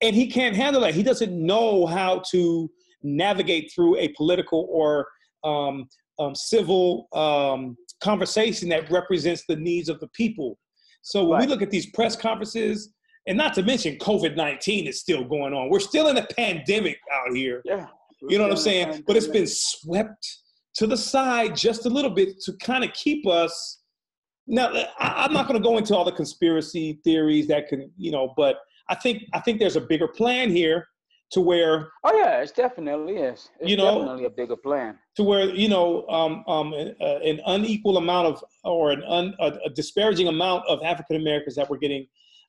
and 0.00 0.16
he 0.16 0.26
can't 0.26 0.56
handle 0.56 0.82
that. 0.82 0.94
He 0.94 1.04
doesn't 1.04 1.32
know 1.32 1.86
how 1.86 2.22
to 2.32 2.68
navigate 3.04 3.70
through 3.72 3.98
a 3.98 4.08
political 4.08 4.66
or 4.68 5.06
um, 5.44 5.88
um, 6.18 6.34
civil 6.34 7.06
um, 7.12 7.76
conversation 8.00 8.68
that 8.70 8.90
represents 8.90 9.44
the 9.48 9.54
needs 9.54 9.88
of 9.88 10.00
the 10.00 10.08
people. 10.08 10.58
So 11.06 11.22
when 11.24 11.38
we 11.38 11.46
look 11.46 11.62
at 11.62 11.70
these 11.70 11.86
press 11.86 12.16
conferences, 12.16 12.92
and 13.28 13.38
not 13.38 13.54
to 13.54 13.62
mention 13.62 13.96
COVID 13.98 14.34
nineteen 14.34 14.88
is 14.88 14.98
still 14.98 15.22
going 15.22 15.54
on. 15.54 15.70
We're 15.70 15.78
still 15.78 16.08
in 16.08 16.16
a 16.16 16.26
pandemic 16.26 16.98
out 17.12 17.32
here. 17.32 17.62
Yeah. 17.64 17.86
You 18.28 18.38
know 18.38 18.44
what 18.44 18.50
I'm 18.50 18.58
saying? 18.58 19.04
But 19.06 19.16
it's 19.16 19.28
been 19.28 19.46
swept 19.46 20.26
to 20.74 20.86
the 20.88 20.96
side 20.96 21.54
just 21.54 21.86
a 21.86 21.88
little 21.88 22.10
bit 22.10 22.40
to 22.40 22.52
kind 22.60 22.82
of 22.82 22.92
keep 22.92 23.24
us. 23.24 23.82
Now, 24.48 24.72
I, 24.98 25.24
I'm 25.24 25.32
not 25.32 25.46
going 25.46 25.60
to 25.60 25.64
go 25.64 25.78
into 25.78 25.94
all 25.94 26.04
the 26.04 26.10
conspiracy 26.10 26.98
theories 27.04 27.46
that 27.46 27.68
can, 27.68 27.88
you 27.96 28.10
know, 28.10 28.34
but 28.36 28.56
I 28.88 28.96
think 28.96 29.22
I 29.32 29.38
think 29.38 29.60
there's 29.60 29.76
a 29.76 29.80
bigger 29.80 30.08
plan 30.08 30.50
here 30.50 30.88
to 31.32 31.40
where 31.40 31.90
Oh 32.04 32.16
yeah, 32.16 32.40
it's 32.40 32.52
definitely 32.52 33.16
is. 33.16 33.48
It's 33.60 33.70
You 33.70 33.76
know- 33.76 33.98
definitely 33.98 34.24
a 34.26 34.30
bigger 34.30 34.56
plan. 34.56 34.98
to 35.16 35.22
where 35.22 35.46
you 35.46 35.68
know 35.68 36.06
um, 36.08 36.44
um, 36.46 36.72
uh, 36.74 37.18
an 37.30 37.40
unequal 37.46 37.96
amount 37.96 38.26
of 38.28 38.44
or 38.64 38.90
an 38.92 39.02
un, 39.04 39.34
a, 39.40 39.52
a 39.64 39.70
disparaging 39.70 40.28
amount 40.28 40.64
of 40.68 40.82
African 40.82 41.16
Americans 41.16 41.56
that 41.56 41.68
were 41.68 41.78
getting 41.78 42.06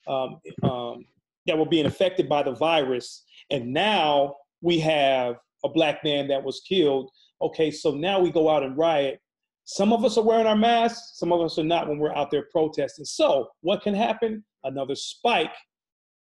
um, 0.08 0.40
um, 0.64 1.06
that 1.48 1.58
were 1.58 1.66
being 1.66 1.86
affected 1.86 2.30
by 2.30 2.44
the 2.44 2.52
virus, 2.54 3.24
and 3.52 3.74
now 3.74 4.36
we 4.62 4.80
have 4.80 5.36
a 5.66 5.70
black 5.70 6.04
man 6.04 6.28
that 6.28 6.44
was 6.44 6.62
killed. 6.62 7.10
Okay, 7.42 7.72
so 7.72 7.92
now 7.92 8.20
we 8.20 8.32
go 8.32 8.50
out 8.50 8.64
and 8.64 8.78
riot 8.78 9.20
Some 9.66 9.92
of 9.94 10.06
us 10.06 10.18
are 10.18 10.24
wearing 10.24 10.48
our 10.48 10.56
masks, 10.56 11.20
some 11.20 11.32
of 11.34 11.42
us 11.42 11.58
are 11.60 11.64
not 11.64 11.88
when 11.90 12.00
we're 12.00 12.16
out 12.16 12.32
there 12.32 12.46
protesting. 12.52 13.06
So, 13.06 13.50
what 13.62 13.82
can 13.82 13.94
happen? 13.94 14.44
Another 14.64 14.96
spike 14.96 15.54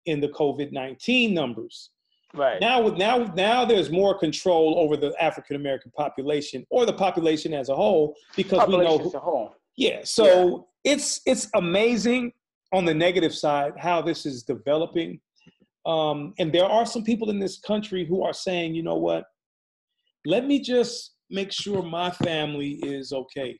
in 0.05 0.19
the 0.21 0.27
COVID 0.29 0.71
19 0.71 1.33
numbers. 1.33 1.91
Right. 2.33 2.59
Now, 2.59 2.81
with 2.81 2.97
now, 2.97 3.31
now 3.35 3.65
there's 3.65 3.89
more 3.89 4.17
control 4.17 4.77
over 4.77 4.97
the 4.97 5.13
African 5.21 5.55
American 5.55 5.91
population 5.91 6.65
or 6.69 6.85
the 6.85 6.93
population 6.93 7.53
as 7.53 7.69
a 7.69 7.75
whole 7.75 8.15
because 8.35 8.67
we 8.67 8.77
know. 8.77 8.83
Population 8.83 9.07
as 9.07 9.13
a 9.13 9.19
whole. 9.19 9.55
yeah, 9.77 9.99
so 10.03 10.67
it's 10.83 11.21
it's 11.25 11.49
amazing 11.55 12.33
on 12.73 12.83
the 12.83 12.93
negative 12.93 13.33
side 13.33 13.73
how 13.77 14.01
this 14.01 14.25
is 14.25 14.43
developing, 14.43 15.19
um, 15.85 16.33
and 16.37 16.51
there 16.51 16.65
are 16.65 16.85
some 16.85 17.03
people 17.03 17.29
in 17.29 17.39
this 17.39 17.59
country 17.59 18.05
who 18.05 18.23
are 18.23 18.33
saying, 18.33 18.75
you 18.75 18.83
know 18.83 18.97
what, 18.97 19.23
let 20.25 20.45
me 20.45 20.59
just 20.59 21.13
make 21.29 21.51
sure 21.51 21.81
my 21.81 22.11
family 22.11 22.73
is 22.83 23.13
okay. 23.13 23.57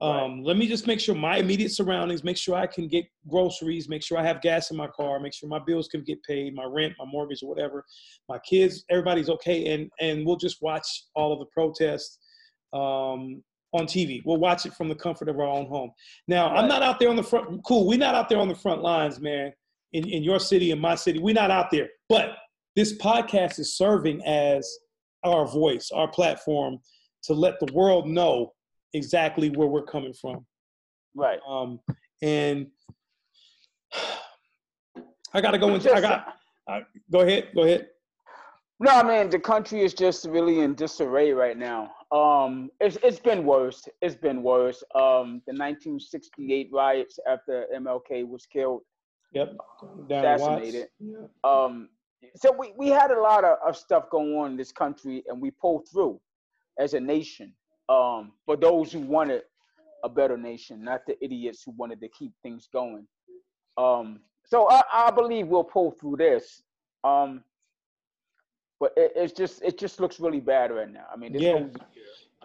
Um, 0.00 0.44
Let 0.44 0.56
me 0.56 0.68
just 0.68 0.86
make 0.86 1.00
sure 1.00 1.14
my 1.14 1.38
immediate 1.38 1.72
surroundings, 1.72 2.22
make 2.22 2.36
sure 2.36 2.54
I 2.54 2.68
can 2.68 2.86
get 2.86 3.04
groceries, 3.26 3.88
make 3.88 4.02
sure 4.02 4.16
I 4.16 4.22
have 4.24 4.40
gas 4.40 4.70
in 4.70 4.76
my 4.76 4.86
car, 4.86 5.18
make 5.18 5.34
sure 5.34 5.48
my 5.48 5.58
bills 5.58 5.88
can 5.88 6.02
get 6.04 6.22
paid, 6.22 6.54
my 6.54 6.64
rent, 6.64 6.94
my 6.98 7.04
mortgage, 7.04 7.42
or 7.42 7.48
whatever. 7.48 7.84
My 8.28 8.38
kids, 8.38 8.84
everybody's 8.90 9.28
okay, 9.28 9.72
and 9.74 9.90
and 10.00 10.24
we'll 10.24 10.36
just 10.36 10.62
watch 10.62 10.86
all 11.16 11.32
of 11.32 11.40
the 11.40 11.46
protests 11.46 12.18
um, 12.72 13.42
on 13.72 13.86
TV. 13.86 14.22
We'll 14.24 14.38
watch 14.38 14.66
it 14.66 14.74
from 14.74 14.88
the 14.88 14.94
comfort 14.94 15.28
of 15.28 15.36
our 15.36 15.48
own 15.48 15.66
home. 15.66 15.90
Now, 16.28 16.54
I'm 16.54 16.68
not 16.68 16.82
out 16.82 17.00
there 17.00 17.10
on 17.10 17.16
the 17.16 17.24
front. 17.24 17.64
Cool, 17.66 17.88
we're 17.88 17.98
not 17.98 18.14
out 18.14 18.28
there 18.28 18.38
on 18.38 18.48
the 18.48 18.54
front 18.54 18.82
lines, 18.82 19.20
man. 19.20 19.52
In 19.94 20.08
in 20.08 20.22
your 20.22 20.38
city, 20.38 20.70
in 20.70 20.78
my 20.78 20.94
city, 20.94 21.18
we're 21.18 21.34
not 21.34 21.50
out 21.50 21.72
there. 21.72 21.88
But 22.08 22.36
this 22.76 22.96
podcast 22.98 23.58
is 23.58 23.76
serving 23.76 24.24
as 24.24 24.78
our 25.24 25.44
voice, 25.44 25.90
our 25.92 26.06
platform, 26.06 26.78
to 27.24 27.32
let 27.34 27.58
the 27.58 27.72
world 27.72 28.06
know 28.06 28.52
exactly 28.94 29.50
where 29.50 29.68
we're 29.68 29.84
coming 29.84 30.12
from. 30.12 30.44
Right. 31.14 31.38
Um, 31.48 31.80
and 32.22 32.68
I 35.34 35.40
got 35.40 35.52
to 35.52 35.58
go 35.58 35.74
into. 35.74 35.92
I 35.92 36.00
got. 36.00 36.34
I, 36.68 36.82
go 37.10 37.20
ahead. 37.20 37.48
Go 37.54 37.62
ahead. 37.62 37.88
No, 38.80 38.92
I 38.92 39.02
mean 39.02 39.28
the 39.28 39.40
country 39.40 39.80
is 39.80 39.92
just 39.92 40.24
really 40.26 40.60
in 40.60 40.74
disarray 40.74 41.32
right 41.32 41.56
now. 41.56 41.90
Um, 42.12 42.70
it's 42.80 42.96
it's 43.02 43.18
been 43.18 43.44
worse. 43.44 43.88
It's 44.00 44.14
been 44.14 44.42
worse. 44.42 44.84
Um, 44.94 45.42
the 45.46 45.52
1968 45.52 46.70
riots 46.72 47.18
after 47.26 47.66
MLK 47.74 48.26
was 48.26 48.46
killed, 48.46 48.82
Yep. 49.32 49.56
Down 50.08 50.24
assassinated. 50.24 50.88
Um, 51.44 51.88
so 52.34 52.52
we, 52.52 52.72
we 52.76 52.88
had 52.88 53.10
a 53.10 53.20
lot 53.20 53.44
of, 53.44 53.58
of 53.66 53.76
stuff 53.76 54.10
going 54.10 54.34
on 54.34 54.52
in 54.52 54.56
this 54.56 54.72
country, 54.72 55.22
and 55.28 55.40
we 55.40 55.50
pulled 55.50 55.88
through 55.88 56.20
as 56.78 56.94
a 56.94 57.00
nation. 57.00 57.52
Um, 57.88 58.32
for 58.44 58.56
those 58.56 58.92
who 58.92 59.00
wanted 59.00 59.42
a 60.04 60.08
better 60.08 60.36
nation, 60.36 60.84
not 60.84 61.06
the 61.06 61.22
idiots 61.24 61.62
who 61.64 61.72
wanted 61.72 62.00
to 62.00 62.08
keep 62.08 62.32
things 62.42 62.68
going. 62.72 63.06
Um, 63.76 64.20
so 64.44 64.68
I, 64.70 64.82
I 64.92 65.10
believe 65.10 65.48
we'll 65.48 65.64
pull 65.64 65.90
through 65.92 66.16
this. 66.16 66.62
Um, 67.04 67.42
but 68.80 68.92
it, 68.96 69.12
it's 69.16 69.32
just 69.32 69.62
it 69.62 69.78
just 69.78 70.00
looks 70.00 70.20
really 70.20 70.40
bad 70.40 70.70
right 70.70 70.90
now. 70.90 71.04
I 71.12 71.16
mean, 71.16 71.32
this 71.32 71.42
Yeah. 71.42 71.52
whole 71.52 71.60
year 71.60 71.70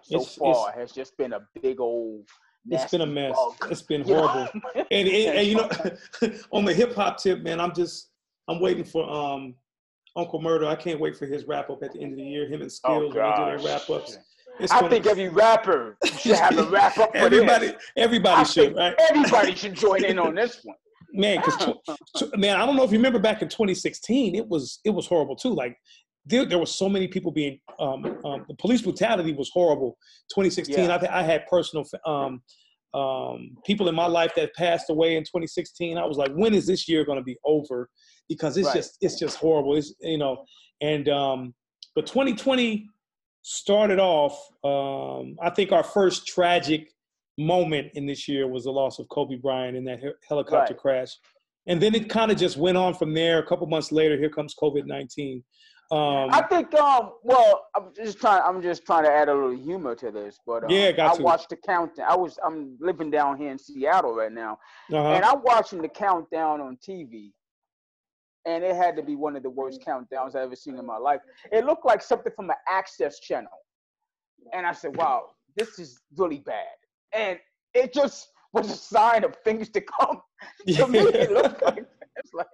so 0.02 0.16
It's- 0.18 0.36
far 0.36 0.72
has 0.74 0.92
just 0.92 1.18
been 1.18 1.34
a 1.34 1.42
big 1.62 1.80
old. 1.80 2.28
It's 2.70 2.92
been 2.92 3.02
a 3.02 3.06
mess. 3.06 3.36
bug. 3.36 3.72
It's 3.72 3.82
been 3.82 4.04
horrible. 4.06 4.48
and, 4.76 4.86
and, 4.92 5.08
and 5.10 5.48
you 5.48 5.56
know, 5.56 5.70
on 6.52 6.64
the 6.66 6.74
hip 6.74 6.96
hop 6.96 7.18
tip, 7.18 7.42
man, 7.42 7.60
I'm 7.60 7.74
just 7.74 8.10
I'm 8.48 8.60
waiting 8.62 8.84
for 8.86 9.10
um 9.10 9.56
Uncle 10.16 10.42
Murder. 10.42 10.66
I 10.68 10.76
can't 10.76 11.00
wait 11.00 11.18
for 11.18 11.26
his 11.26 11.46
wrap 11.46 11.70
up 11.70 11.84
at 11.84 11.92
the 11.94 12.00
end 12.02 12.14
of 12.14 12.18
the 12.18 12.24
year. 12.24 12.48
Him 12.48 12.62
and 12.62 12.72
Oh, 12.86 12.90
Skillz 12.90 13.14
when 13.16 13.24
they 13.24 13.36
do 13.54 13.64
their 13.64 13.74
wrap 13.74 13.90
ups. 13.90 14.18
I 14.72 14.88
think 14.90 15.06
every 15.06 15.30
rapper 15.30 15.98
should 16.20 16.36
have 16.36 16.58
a 16.58 16.64
wrap 16.70 16.98
up 16.98 17.12
for 17.12 17.18
everybody 17.18 17.68
this. 17.68 17.76
everybody 17.98 18.42
I 18.42 18.44
should 18.44 18.76
right. 18.76 18.96
Everybody 19.10 19.56
should 19.56 19.74
join 19.76 20.04
in 20.04 20.20
on 20.20 20.36
this 20.36 20.60
one. 20.64 20.76
man 21.16 21.38
because 21.38 21.58
man 22.38 22.56
i 22.60 22.66
don't 22.66 22.76
know 22.76 22.84
if 22.84 22.92
you 22.92 22.98
remember 22.98 23.20
back 23.20 23.44
in 23.44 23.48
2016 23.48 24.34
it 24.34 24.48
was 24.48 24.80
it 24.84 24.90
was 24.90 25.06
horrible 25.06 25.36
too 25.36 25.54
like 25.54 25.78
there, 26.26 26.44
there 26.44 26.58
were 26.58 26.66
so 26.66 26.90
many 26.90 27.08
people 27.08 27.32
being 27.32 27.60
um, 27.80 28.10
um 28.26 28.44
the 28.48 28.56
police 28.56 28.82
brutality 28.82 29.32
was 29.32 29.48
horrible 29.54 29.96
2016 30.34 30.86
Yeah. 30.86 30.96
I, 30.96 31.20
I 31.20 31.22
had 31.24 31.46
personal 31.46 31.86
um 32.08 32.42
um 32.96 33.52
people 33.64 33.90
in 33.90 33.96
my 33.96 34.08
life 34.08 34.32
that 34.36 34.56
passed 34.56 34.90
away 34.90 35.16
in 35.16 35.22
2016 35.24 36.00
i 36.00 36.06
was 36.06 36.18
like 36.18 36.32
when 36.34 36.54
is 36.56 36.66
this 36.66 36.88
year 36.90 37.06
going 37.06 37.20
to 37.20 37.24
be 37.24 37.38
over 37.46 37.90
because 38.28 38.58
it's 38.58 38.68
Right. 38.70 38.76
just 38.78 38.98
it's 39.02 39.20
just 39.20 39.38
horrible 39.38 39.76
it's 39.76 39.94
you 40.02 40.18
know 40.18 40.44
and 40.82 41.10
um 41.10 41.54
but 41.96 42.08
2020 42.08 42.88
started 43.44 44.00
off 44.00 44.34
um 44.64 45.36
i 45.42 45.50
think 45.50 45.72
our 45.72 45.84
first 45.84 46.26
tragic 46.26 46.90
moment 47.38 47.92
in 47.94 48.06
this 48.06 48.28
year 48.28 48.48
was 48.48 48.64
the 48.66 48.72
loss 48.72 49.00
of 49.00 49.10
Kobe 49.10 49.36
Bryant 49.38 49.76
in 49.76 49.84
that 49.86 50.00
he- 50.00 50.12
helicopter 50.30 50.74
Right. 50.74 50.80
crash. 50.80 51.18
And 51.66 51.82
then 51.82 51.96
it 51.96 52.08
kind 52.08 52.32
of 52.32 52.38
just 52.38 52.58
went 52.58 52.78
on 52.78 52.94
from 52.94 53.12
there. 53.16 53.40
A 53.40 53.44
couple 53.48 53.66
months 53.66 53.92
later, 53.92 54.18
here 54.18 54.30
comes 54.30 54.54
COVID 54.54 54.86
19. 54.86 55.44
Um, 55.92 56.30
I 56.32 56.44
think 56.44 56.74
um 56.76 57.14
well 57.24 57.66
I'm 57.76 57.86
just 57.96 58.20
trying 58.20 58.42
I'm 58.46 58.62
just 58.62 58.86
trying 58.86 59.04
to 59.06 59.12
add 59.12 59.30
a 59.30 59.34
little 59.34 59.56
humor 59.56 59.96
to 59.96 60.12
this, 60.12 60.40
but 60.46 60.64
um, 60.66 60.70
Yeah, 60.70 60.92
got 60.92 61.14
I 61.14 61.18
to. 61.18 61.24
watched 61.24 61.50
the 61.50 61.56
countdown. 61.58 62.06
I 62.08 62.16
was 62.16 62.38
I'm 62.46 62.78
living 62.80 63.10
down 63.10 63.38
here 63.38 63.50
in 63.52 63.58
Seattle 63.58 64.14
right 64.14 64.32
now, 64.32 64.60
uh-huh. 64.92 65.14
and 65.14 65.26
I'm 65.26 65.42
watching 65.42 65.82
the 65.82 65.90
countdown 65.90 66.62
on 66.62 66.78
TV, 66.88 67.32
and 68.46 68.64
it 68.64 68.76
had 68.76 68.96
to 68.98 69.04
be 69.04 69.16
one 69.16 69.36
of 69.36 69.44
the 69.44 69.50
worst 69.50 69.82
countdowns 69.86 70.30
I've 70.36 70.44
ever 70.44 70.56
seen 70.56 70.78
in 70.78 70.86
my 70.86 70.98
life. 70.98 71.22
It 71.52 71.66
looked 71.66 71.86
like 71.86 72.02
something 72.02 72.32
from 72.36 72.50
an 72.50 72.56
Access 72.70 73.20
channel, 73.20 73.50
and 74.54 74.66
I 74.66 74.72
said, 74.74 74.96
"Wow, 74.98 75.32
this 75.56 75.80
is 75.80 76.00
really 76.18 76.40
bad," 76.40 76.76
and 77.14 77.40
it 77.74 77.94
just 77.94 78.30
was 78.52 78.70
a 78.70 78.76
sign 78.76 79.24
of 79.24 79.36
things 79.44 79.70
to 79.70 79.82
come. 79.82 80.22
to 80.76 80.88
me, 80.88 81.00
it 81.00 81.32
looked 81.32 81.62
like 81.64 81.86
it's 82.18 82.34
like, 82.34 82.48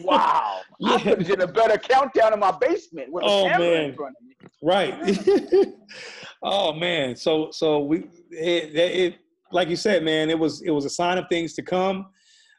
wow, 0.00 0.60
I 0.84 0.96
Yeah. 0.96 0.98
could 0.98 1.18
have 1.20 1.38
done 1.38 1.48
a 1.48 1.52
better 1.52 1.78
countdown 1.78 2.32
in 2.32 2.40
my 2.40 2.50
basement 2.50 3.12
with 3.12 3.24
a 3.24 3.28
Oh, 3.28 3.44
camera 3.44 3.58
man. 3.58 3.90
in 3.90 3.96
front 3.96 4.14
of 4.20 4.26
me. 4.26 4.34
right. 4.62 5.66
oh 6.42 6.72
man. 6.72 7.14
So 7.16 7.50
so 7.52 7.80
we 7.80 7.98
it, 8.30 8.74
it 8.74 9.18
like 9.52 9.68
you 9.68 9.76
said, 9.76 10.02
man. 10.02 10.30
It 10.30 10.38
was 10.38 10.62
it 10.62 10.70
was 10.70 10.84
a 10.84 10.90
sign 10.90 11.18
of 11.18 11.26
things 11.28 11.54
to 11.54 11.62
come. 11.62 12.06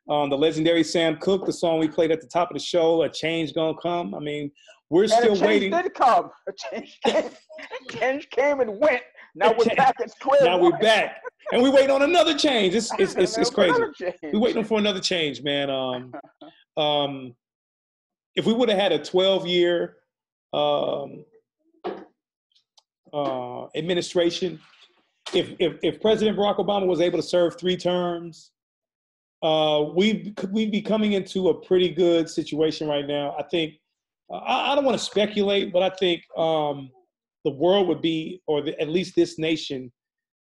Um, 0.10 0.30
the 0.30 0.38
legendary 0.38 0.84
Sam 0.84 1.18
Cooke, 1.18 1.46
the 1.46 1.54
song 1.54 1.80
we 1.80 1.88
played 1.88 2.12
at 2.12 2.20
the 2.20 2.28
top 2.28 2.52
of 2.52 2.56
the 2.56 2.64
show, 2.64 3.04
"A 3.04 3.10
Change 3.10 3.54
Gonna 3.54 3.78
Come." 3.82 4.14
I 4.14 4.20
mean, 4.20 4.52
we're 4.90 5.04
And 5.04 5.12
still 5.12 5.24
a 5.34 5.38
change 5.38 5.42
waiting. 5.42 5.72
did 5.72 5.94
come. 5.94 6.30
A 6.48 6.52
change 6.52 7.00
came, 7.06 7.30
change 7.90 8.30
came 8.30 8.60
and 8.60 8.80
went. 8.80 9.02
Now 9.36 9.54
we're 9.58 9.74
back 9.76 9.96
at 10.02 10.12
square 10.12 10.44
Now 10.44 10.60
we're 10.60 10.78
back, 10.78 11.22
and 11.52 11.64
we 11.64 11.70
waiting 11.70 11.90
on 11.90 12.02
another 12.02 12.38
change. 12.38 12.76
It's 12.76 12.92
it's 13.00 13.16
it's, 13.16 13.38
it's 13.38 13.50
crazy. 13.50 13.70
Another 13.76 13.94
change. 13.94 14.16
we 14.34 14.40
waiting 14.40 14.64
for 14.64 14.78
another 14.78 15.00
change, 15.00 15.42
man. 15.42 15.70
Um, 15.70 16.14
um, 16.78 17.36
if 18.36 18.46
we 18.46 18.54
would 18.54 18.70
have 18.70 18.78
had 18.78 18.92
a 18.92 19.00
12 19.00 19.48
year 19.48 19.96
um, 20.54 21.24
uh, 23.14 23.68
administration, 23.76 24.60
if, 25.34 25.56
if 25.60 25.78
if 25.82 26.02
President 26.02 26.38
Barack 26.38 26.58
Obama 26.58 26.86
was 26.88 27.00
able 27.00 27.18
to 27.18 27.24
serve 27.24 27.58
three 27.60 27.78
terms, 27.78 28.52
uh, 29.44 29.92
we 29.94 30.34
we'd 30.52 30.72
be 30.72 30.82
coming 30.82 31.14
into 31.14 31.50
a 31.50 31.54
pretty 31.54 31.90
good 31.90 32.30
situation 32.30 32.88
right 32.88 33.06
now. 33.06 33.36
I 33.38 33.44
think 33.44 33.74
I, 34.32 34.72
I 34.72 34.76
don't 34.76 34.86
want 34.86 34.98
to 34.98 35.04
speculate, 35.04 35.74
but 35.74 35.84
I 35.84 35.90
think 35.90 36.24
um, 36.38 36.90
the 37.44 37.52
world 37.52 37.90
would 37.90 38.02
be, 38.02 38.42
or 38.48 38.62
the, 38.62 38.80
at 38.80 38.88
least 38.88 39.16
this 39.16 39.38
nation, 39.38 39.92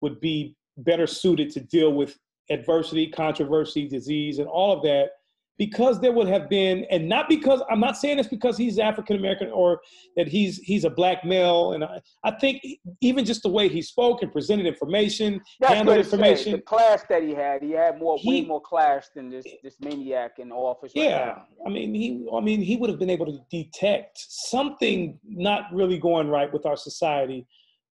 would 0.01 0.21
be 0.21 0.57
better 0.79 1.07
suited 1.07 1.51
to 1.51 1.61
deal 1.61 1.93
with 1.93 2.19
adversity, 2.51 3.07
controversy, 3.07 3.89
disease, 3.89 4.41
and 4.41 4.49
all 4.49 4.73
of 4.77 4.83
that 4.83 5.11
because 5.59 6.01
there 6.01 6.13
would 6.13 6.29
have 6.29 6.49
been, 6.49 6.87
and 6.91 7.09
not 7.09 7.29
because 7.29 7.61
I'm 7.69 7.81
not 7.81 7.97
saying 7.97 8.19
it's 8.21 8.29
because 8.29 8.57
he's 8.57 8.79
African 8.79 9.17
American 9.17 9.51
or 9.51 9.81
that 10.17 10.29
he's 10.29 10.59
he's 10.59 10.85
a 10.85 10.91
black 10.91 11.25
male, 11.25 11.73
and 11.73 11.85
I, 11.85 12.01
I 12.23 12.31
think 12.31 12.65
even 13.01 13.25
just 13.25 13.43
the 13.43 13.49
way 13.49 13.69
he 13.69 13.83
spoke 13.83 14.23
and 14.23 14.33
presented 14.33 14.67
information, 14.67 15.41
That's 15.61 15.75
handled 15.75 15.97
what 15.97 16.01
it 16.01 16.05
says. 16.05 16.13
information, 16.15 16.53
The 16.53 16.59
class 16.63 17.03
that 17.09 17.23
he 17.25 17.35
had, 17.35 17.63
he 17.63 17.73
had 17.73 17.99
more, 17.99 18.17
He- 18.19 18.29
way 18.43 18.47
more 18.47 18.61
class 18.61 19.11
than 19.15 19.29
this 19.29 19.45
this 19.63 19.75
maniac 19.81 20.39
in 20.39 20.51
the 20.51 20.55
office. 20.55 20.93
Yeah, 20.95 21.35
now. 21.37 21.47
I 21.67 21.69
mean, 21.71 21.93
he. 21.95 22.27
I 22.33 22.41
mean, 22.41 22.61
he 22.63 22.77
would 22.77 22.89
have 22.89 22.99
been 23.01 23.11
able 23.11 23.27
to 23.27 23.39
detect 23.51 24.19
something 24.19 25.19
not 25.25 25.65
really 25.73 25.99
going 25.99 26.29
right 26.29 26.53
with 26.53 26.67
our 26.67 26.77
society 26.77 27.47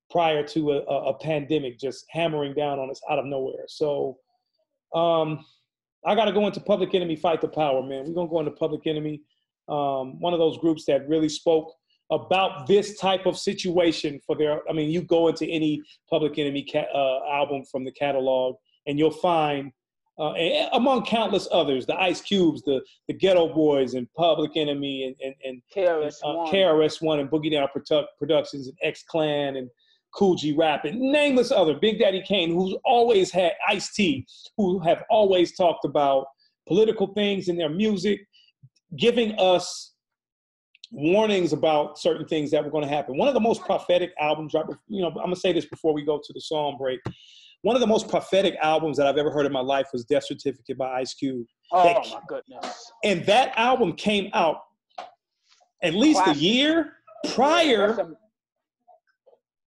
prior 0.09 0.41
to 0.41 0.72
a, 0.72 0.78
a, 0.86 1.09
a 1.09 1.13
pandemic 1.20 1.78
just 1.78 2.05
hammering 2.09 2.53
down 2.53 2.80
on 2.80 2.89
us 2.89 3.01
out 3.09 3.20
of 3.20 3.26
nowhere. 3.26 3.65
So, 3.68 4.18
um, 4.95 5.43
I 6.05 6.15
got 6.15 6.25
to 6.25 6.31
go 6.31 6.45
into 6.47 6.59
Public 6.59 6.93
Enemy 6.93 7.15
Fight 7.15 7.41
the 7.41 7.47
Power, 7.47 7.81
man. 7.81 8.05
We're 8.07 8.13
gonna 8.13 8.29
go 8.29 8.39
into 8.39 8.51
Public 8.51 8.87
Enemy, 8.87 9.21
um, 9.67 10.19
one 10.19 10.33
of 10.33 10.39
those 10.39 10.57
groups 10.57 10.85
that 10.85 11.07
really 11.07 11.29
spoke 11.29 11.73
about 12.11 12.67
this 12.67 12.97
type 12.97 13.25
of 13.25 13.37
situation 13.37 14.19
for 14.25 14.35
their. 14.37 14.67
I 14.69 14.73
mean, 14.73 14.89
you 14.89 15.01
go 15.01 15.27
into 15.27 15.45
any 15.45 15.81
Public 16.09 16.37
Enemy 16.37 16.67
ca- 16.71 16.87
uh, 16.93 17.19
album 17.31 17.63
from 17.69 17.83
the 17.83 17.91
catalog, 17.91 18.55
and 18.85 18.97
you'll 18.97 19.11
find 19.11 19.71
uh, 20.19 20.31
and 20.33 20.69
among 20.73 21.05
countless 21.05 21.47
others, 21.51 21.85
the 21.85 21.99
Ice 21.99 22.21
Cubes, 22.21 22.63
the 22.63 22.81
the 23.07 23.13
Ghetto 23.13 23.53
Boys, 23.53 23.93
and 23.93 24.07
Public 24.15 24.51
Enemy, 24.55 25.05
and 25.05 25.15
and, 25.23 25.35
and 25.43 25.61
KRS 25.75 26.15
uh, 26.23 26.33
One. 26.33 26.53
KRS 26.53 27.01
One, 27.01 27.19
and 27.19 27.29
Boogie 27.29 27.51
Down 27.51 27.67
Produ- 27.75 28.05
Productions, 28.17 28.67
and 28.67 28.77
X 28.81 29.03
Clan, 29.03 29.57
and 29.57 29.69
Cool 30.14 30.36
G 30.36 30.53
rapping, 30.53 31.12
nameless 31.12 31.51
other, 31.51 31.76
Big 31.76 31.99
Daddy 31.99 32.22
Kane, 32.28 32.51
who's 32.53 32.76
always 32.86 33.32
had 33.32 33.53
Ice 33.68 33.93
T, 33.93 34.26
who 34.58 34.80
have 34.80 35.03
always 35.10 35.55
talked 35.55 35.86
about 35.86 36.26
political 36.68 37.08
things 37.14 37.47
in 37.49 37.58
their 37.58 37.70
music, 37.70 38.22
giving 38.97 39.34
us 39.39 39.93
warnings 40.91 41.51
about 41.53 41.99
certain 41.99 42.26
things 42.28 42.49
that 42.51 42.64
were 42.64 42.72
going 42.72 42.84
to 42.84 42.89
happen. 42.89 43.18
One 43.18 43.28
of 43.28 43.34
the 43.34 43.39
most 43.39 43.62
prophetic 43.64 44.12
albums, 44.20 44.53
you 44.88 45.01
know, 45.01 45.08
I'm 45.10 45.16
gonna 45.16 45.36
say 45.36 45.51
this 45.51 45.66
before 45.66 45.93
we 45.93 46.03
go 46.03 46.18
to 46.24 46.34
the 46.34 46.41
song 46.41 46.78
break. 46.80 46.99
One 47.64 47.76
of 47.76 47.82
the 47.82 47.88
most 47.88 48.08
prophetic 48.08 48.55
albums 48.62 48.97
that 48.97 49.08
I've 49.08 49.18
ever 49.18 49.32
heard 49.32 49.45
in 49.45 49.51
my 49.51 49.60
life 49.60 49.88
was 49.91 50.05
Death 50.05 50.26
Certificate 50.26 50.78
by 50.78 50.99
Ice 51.01 51.14
Cube. 51.14 51.45
Oh 51.72 51.84
That- 51.84 52.08
my 52.10 52.22
goodness. 52.28 52.91
and 53.03 53.26
that 53.26 53.51
album 53.58 53.93
came 53.93 54.30
out 54.34 54.62
at 55.84 55.93
least 55.93 56.24
Classic. 56.24 56.41
a 56.41 56.45
year 56.45 56.93
prior 57.34 58.16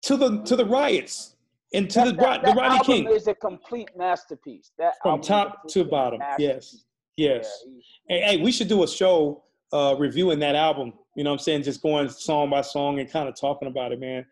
to 0.08 0.16
the 0.18 0.42
to 0.44 0.56
the 0.56 0.66
riots 0.66 1.36
and 1.74 1.90
to 1.90 2.00
that, 2.00 2.06
the, 2.06 2.12
that, 2.14 2.42
the 2.42 2.48
that 2.48 2.58
Rodney 2.58 2.78
album 2.78 2.86
King 2.86 3.08
is 3.10 3.28
a 3.28 3.36
complete 3.36 3.90
masterpiece. 3.98 4.72
That 4.78 4.94
from 5.04 5.22
top 5.22 5.68
to 5.70 5.84
bottom. 5.84 6.22
Yes, 6.40 6.86
yes. 7.18 7.64
Yeah, 7.66 8.18
Hey, 8.18 8.22
hey, 8.22 8.42
we 8.42 8.52
should 8.52 8.70
do 8.70 8.84
a 8.84 8.88
show 8.88 9.44
uh, 9.74 9.96
reviewing 10.00 10.40
that 10.40 10.56
album. 10.56 10.94
You 11.16 11.26
know 11.26 11.32
what 11.32 11.36
I'm 11.36 11.40
saying? 11.40 11.64
Just 11.64 11.82
going 11.82 12.10
song 12.10 12.50
by 12.50 12.62
song 12.62 13.00
and 13.00 13.12
kind 13.12 13.28
of 13.28 13.36
talking 13.36 13.68
about 13.68 13.92
it, 13.92 14.00
man. 14.00 14.26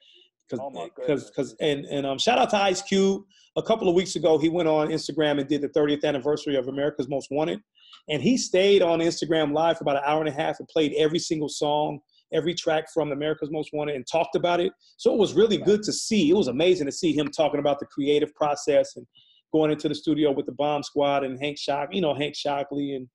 Because 0.47 0.63
Oh 0.63 0.69
because 0.69 0.95
goodness. 0.95 1.29
because 1.29 1.55
and 1.59 1.85
and 1.85 2.05
um, 2.05 2.17
shout 2.17 2.37
out 2.37 2.49
to 2.51 2.57
Ice 2.57 2.81
Cube. 2.81 3.23
A 3.57 3.63
couple 3.63 3.87
of 3.87 3.95
weeks 3.95 4.15
ago, 4.15 4.37
he 4.37 4.49
went 4.49 4.67
on 4.67 4.89
Instagram 4.89 5.39
and 5.39 5.47
did 5.47 5.61
the 5.61 5.69
30th 5.69 6.03
anniversary 6.03 6.57
of 6.57 6.67
America's 6.67 7.07
Most 7.07 7.29
Wanted, 7.31 7.61
and 8.09 8.21
he 8.21 8.37
stayed 8.37 8.81
on 8.81 8.99
Instagram 8.99 9.53
Live 9.53 9.77
for 9.77 9.83
about 9.83 9.97
an 9.97 10.03
hour 10.05 10.19
and 10.19 10.29
a 10.29 10.31
half 10.31 10.59
and 10.59 10.67
played 10.67 10.93
every 10.97 11.19
single 11.19 11.49
song, 11.49 11.99
every 12.35 12.53
track 12.53 12.85
from 12.93 13.11
America's 13.11 13.49
Most 13.51 13.71
Wanted, 13.73 13.95
and 13.95 14.05
talked 14.05 14.35
about 14.35 14.59
it. 14.59 14.71
So 14.97 15.13
it 15.13 15.17
was 15.17 15.33
really 15.33 15.57
good 15.57 15.81
to 15.83 15.93
see. 15.93 16.29
It 16.29 16.35
was 16.35 16.47
amazing 16.47 16.85
to 16.87 16.91
see 16.91 17.13
him 17.13 17.29
talking 17.29 17.59
about 17.59 17.79
the 17.79 17.85
creative 17.85 18.33
process 18.35 18.95
and 18.95 19.07
going 19.51 19.71
into 19.71 19.87
the 19.87 19.95
studio 19.95 20.31
with 20.31 20.45
the 20.45 20.51
Bomb 20.51 20.83
Squad 20.83 21.23
and 21.23 21.39
Hank 21.39 21.57
Shock, 21.57 21.89
you 21.93 22.01
know 22.01 22.13
Hank 22.13 22.35
Shocklee 22.35 22.97
and 22.97 23.07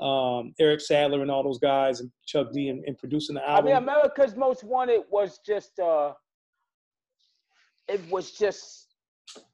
um, 0.00 0.54
Eric 0.58 0.80
Sadler 0.80 1.22
and 1.22 1.30
all 1.30 1.42
those 1.42 1.58
guys 1.58 2.00
and 2.00 2.10
Chuck 2.26 2.48
D 2.52 2.68
and, 2.68 2.82
and 2.86 2.96
producing 2.98 3.34
the 3.34 3.48
album. 3.48 3.72
I 3.72 3.74
mean, 3.74 3.82
America's 3.82 4.34
Most 4.34 4.64
Wanted 4.64 5.02
was 5.10 5.38
just 5.46 5.78
uh 5.78 6.12
it 7.88 8.00
was 8.10 8.32
just 8.32 8.88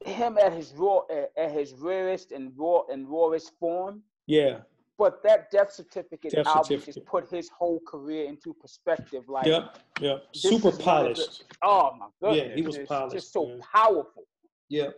him 0.05 0.37
at 0.37 0.53
his 0.53 0.73
raw 0.75 1.01
at 1.37 1.51
his 1.51 1.73
rarest 1.73 2.31
and 2.31 2.51
raw 2.55 2.81
and 2.91 3.07
rawest 3.07 3.51
form. 3.59 4.01
yeah, 4.27 4.59
But 4.99 5.23
that 5.23 5.49
death 5.49 5.71
certificate 5.71 6.33
Death 6.33 6.45
album 6.45 6.63
Certificate. 6.65 6.93
just 6.95 7.05
put 7.05 7.29
his 7.29 7.47
whole 7.49 7.79
career 7.87 8.25
into 8.27 8.53
perspective. 8.53 9.23
Like, 9.29 9.45
yep, 9.45 9.77
yep. 10.01 10.25
Super 10.35 10.67
of 10.67 10.77
the- 10.77 10.83
polished. 10.83 11.45
oh 11.63 11.91
my 11.97 12.07
goodness, 12.21 12.47
Yeah, 12.49 12.55
he 12.55 12.61
was 12.61 12.75
it's 12.75 12.87
polished, 12.89 13.15
just 13.15 13.31
so 13.31 13.45
man. 13.47 13.61
powerful. 13.73 14.23
Yep. 14.67 14.95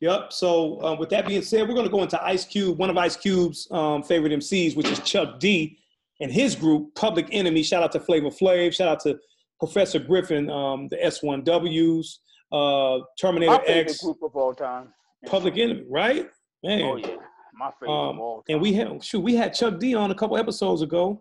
Yep. 0.00 0.32
So 0.32 0.80
uh, 0.82 0.96
with 0.98 1.10
that 1.10 1.26
being 1.26 1.42
said, 1.42 1.68
we're 1.68 1.74
going 1.74 1.84
to 1.86 1.92
go 1.92 2.02
into 2.02 2.20
Ice 2.24 2.46
Cube, 2.46 2.78
one 2.78 2.88
of 2.88 2.96
Ice 2.96 3.16
Cube's 3.16 3.68
um, 3.70 4.02
favorite 4.02 4.32
MCs, 4.32 4.74
which 4.76 4.88
is 4.88 4.98
Chuck 5.00 5.38
D, 5.38 5.76
and 6.20 6.32
his 6.32 6.54
group, 6.56 6.94
Public 6.94 7.28
Enemy. 7.30 7.62
Shout 7.64 7.82
out 7.82 7.92
to 7.92 8.00
Flavor 8.00 8.30
Flav. 8.30 8.72
Shout 8.72 8.88
out 8.88 9.00
to 9.00 9.18
Professor 9.58 9.98
Griffin, 9.98 10.48
um, 10.48 10.88
the 10.88 10.96
S1Ws, 10.96 12.06
uh, 12.52 13.04
Terminator 13.20 13.60
X, 13.66 14.02
group 14.02 14.22
of 14.22 14.34
all 14.36 14.54
time. 14.54 14.88
Public 15.26 15.58
Enemy, 15.58 15.84
right? 15.90 16.28
Man. 16.64 16.80
Oh 16.82 16.96
yeah, 16.96 17.16
my 17.58 17.70
favorite 17.80 17.92
Um, 18.10 18.20
all 18.20 18.36
time. 18.36 18.44
and 18.54 18.60
we 18.60 18.72
had 18.72 19.04
shoot, 19.04 19.20
we 19.20 19.34
had 19.34 19.52
Chuck 19.54 19.78
D 19.78 19.94
on 19.94 20.10
a 20.10 20.14
couple 20.14 20.36
episodes 20.36 20.82
ago. 20.82 21.20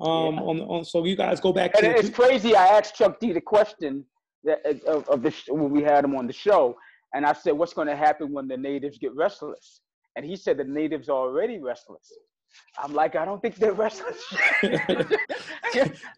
Um, 0.00 0.34
Yeah. 0.36 0.40
on, 0.42 0.60
on 0.60 0.84
so 0.84 1.04
you 1.04 1.16
guys 1.16 1.40
go 1.40 1.52
back 1.52 1.74
And 1.74 1.84
to 1.84 1.98
it's 1.98 2.10
crazy. 2.10 2.54
I 2.54 2.66
asked 2.68 2.94
Chuck 2.94 3.18
D 3.18 3.32
the 3.32 3.40
question 3.40 4.04
that 4.44 4.64
of, 4.86 5.08
of 5.08 5.22
the 5.22 5.34
when 5.48 5.70
we 5.70 5.82
had 5.82 6.04
him 6.04 6.14
on 6.14 6.26
the 6.26 6.32
show, 6.32 6.76
and 7.14 7.26
I 7.26 7.32
said, 7.32 7.52
"What's 7.52 7.72
going 7.74 7.88
to 7.88 7.96
happen 7.96 8.32
when 8.32 8.46
the 8.46 8.56
natives 8.56 8.96
get 8.98 9.12
restless?" 9.16 9.80
And 10.14 10.24
he 10.24 10.36
said, 10.36 10.56
"The 10.58 10.64
natives 10.64 11.08
are 11.08 11.16
already 11.18 11.58
restless." 11.58 12.12
I'm 12.82 12.94
like, 12.94 13.14
I 13.14 13.24
don't 13.26 13.42
think 13.42 13.56
they're 13.56 13.72
restless. 13.74 14.22
I 14.62 15.04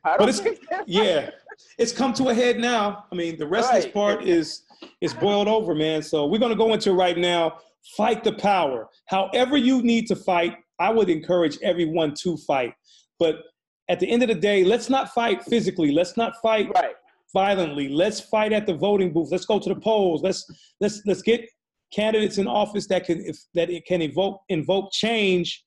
But 0.04 0.18
don't 0.18 0.28
it's 0.28 0.40
think 0.40 0.60
yeah, 0.86 1.30
it's 1.78 1.92
come 1.92 2.12
to 2.14 2.28
a 2.28 2.34
head 2.34 2.58
now. 2.58 3.04
I 3.10 3.14
mean, 3.14 3.36
the 3.38 3.46
restless 3.46 3.84
Right. 3.86 3.94
part 3.94 4.22
is 4.24 4.62
is 5.00 5.12
boiled 5.14 5.48
over, 5.48 5.74
man. 5.74 6.02
So 6.02 6.26
we're 6.26 6.38
gonna 6.38 6.54
go 6.54 6.72
into 6.72 6.90
it 6.90 6.94
right 6.94 7.16
now. 7.18 7.58
Fight 7.96 8.24
the 8.24 8.32
power. 8.32 8.88
However 9.06 9.56
you 9.56 9.82
need 9.82 10.06
to 10.08 10.16
fight, 10.16 10.56
I 10.78 10.90
would 10.90 11.10
encourage 11.10 11.58
everyone 11.62 12.14
to 12.22 12.36
fight. 12.38 12.72
But 13.18 13.36
at 13.88 14.00
the 14.00 14.10
end 14.10 14.22
of 14.22 14.28
the 14.28 14.34
day, 14.34 14.64
let's 14.64 14.88
not 14.88 15.12
fight 15.12 15.42
physically. 15.44 15.92
Let's 15.92 16.16
not 16.16 16.34
fight 16.40 16.70
right. 16.74 16.94
violently. 17.32 17.88
Let's 17.88 18.20
fight 18.20 18.52
at 18.52 18.66
the 18.66 18.74
voting 18.74 19.12
booth. 19.12 19.30
Let's 19.30 19.46
go 19.46 19.58
to 19.58 19.68
the 19.68 19.80
polls. 19.80 20.22
Let's 20.22 20.46
let's 20.80 21.02
let's 21.06 21.22
get 21.22 21.48
candidates 21.92 22.38
in 22.38 22.46
office 22.46 22.86
that 22.86 23.04
can 23.04 23.20
if, 23.24 23.36
that 23.54 23.68
it 23.68 23.84
can 23.84 24.00
evoke 24.00 24.40
invoke 24.48 24.92
change 24.92 25.64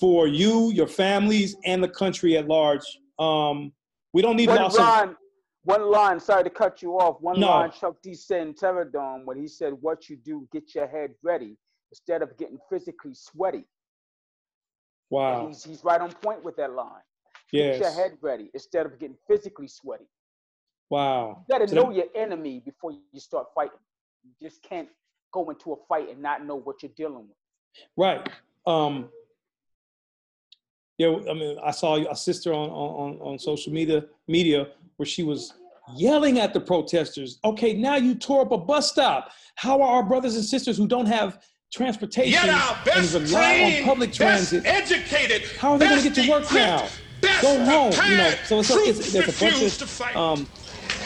for 0.00 0.26
you, 0.26 0.72
your 0.72 0.86
families, 0.86 1.54
and 1.64 1.82
the 1.82 1.88
country 1.88 2.36
at 2.36 2.48
large. 2.48 2.84
Um, 3.18 3.72
we 4.12 4.22
don't 4.22 4.36
need 4.36 4.48
One 4.48 4.58
loss 4.58 4.74
of 4.74 4.80
line, 4.80 5.16
one 5.64 5.90
line. 5.90 6.18
Sorry 6.20 6.44
to 6.44 6.50
cut 6.50 6.82
you 6.82 6.94
off. 6.98 7.20
One 7.20 7.38
No. 7.38 7.48
line. 7.48 7.70
Chuck 7.70 7.96
D 8.02 8.14
said 8.14 8.46
in 8.46 8.54
Terrordome 8.54 9.24
when 9.24 9.38
he 9.38 9.46
said, 9.48 9.72
"What 9.80 10.08
you 10.08 10.16
do, 10.16 10.48
get 10.52 10.74
your 10.74 10.86
head 10.88 11.14
ready 11.22 11.56
instead 11.90 12.22
of 12.22 12.36
getting 12.36 12.58
physically 12.70 13.14
sweaty." 13.14 13.64
wow. 15.10 15.46
He's, 15.46 15.62
he's 15.62 15.84
right 15.84 16.00
on 16.00 16.10
point 16.10 16.42
with 16.42 16.56
that 16.56 16.72
line. 16.72 17.02
Get 17.52 17.78
your 17.78 17.90
head 17.90 18.16
ready 18.22 18.50
instead 18.54 18.86
of 18.86 18.98
getting 18.98 19.16
physically 19.28 19.68
sweaty. 19.68 20.06
Wow. 20.88 21.44
You 21.48 21.52
got 21.52 21.58
to 21.58 21.68
So 21.68 21.74
know 21.76 21.86
that- 21.88 21.96
your 21.96 22.06
enemy 22.14 22.60
before 22.64 22.92
you 22.92 23.20
start 23.20 23.48
fighting. 23.54 23.78
You 24.24 24.30
just 24.48 24.62
can't 24.62 24.88
go 25.32 25.48
into 25.50 25.72
a 25.72 25.76
fight 25.86 26.08
and 26.10 26.22
not 26.22 26.44
know 26.46 26.56
what 26.56 26.82
you're 26.82 26.92
dealing 26.96 27.28
with. 27.28 27.36
Right. 27.96 28.26
Um, 28.66 29.10
yeah, 30.98 31.08
I 31.28 31.34
mean, 31.34 31.58
I 31.62 31.72
saw 31.72 31.96
a 31.96 32.16
sister 32.16 32.52
on, 32.52 32.70
on, 32.70 33.18
on 33.20 33.38
social 33.38 33.72
media 33.72 34.04
media 34.28 34.68
where 34.96 35.06
she 35.06 35.22
was 35.22 35.54
yelling 35.96 36.38
at 36.38 36.52
the 36.52 36.60
protesters. 36.60 37.38
Okay, 37.44 37.74
now 37.74 37.96
you 37.96 38.14
tore 38.14 38.42
up 38.42 38.52
a 38.52 38.58
bus 38.58 38.90
stop. 38.90 39.32
How 39.56 39.80
are 39.82 39.96
our 39.96 40.02
brothers 40.02 40.36
and 40.36 40.44
sisters 40.44 40.76
who 40.76 40.86
don't 40.86 41.06
have 41.06 41.42
transportation 41.72 42.32
Yet 42.32 42.48
our 42.48 42.76
and 42.76 42.84
best 42.84 43.14
rely 43.14 43.24
on 43.24 43.30
trained, 43.30 43.84
public 43.86 44.10
best 44.10 44.18
transit? 44.18 44.66
educated, 44.66 45.42
How 45.58 45.72
are 45.72 45.78
they 45.78 45.88
going 45.88 46.02
to 46.02 46.10
get 46.10 46.24
to 46.24 46.30
work 46.30 46.52
now? 46.52 46.88
Go 47.40 47.64
home, 47.64 47.92
you 48.10 48.16
know. 48.16 48.34
So 48.44 48.60
it's, 48.60 48.70
a, 48.70 48.74
it's 48.78 49.12
there's 49.12 49.28
a 49.28 49.44
bunch 49.44 49.82
of 49.82 50.16
um, 50.16 50.46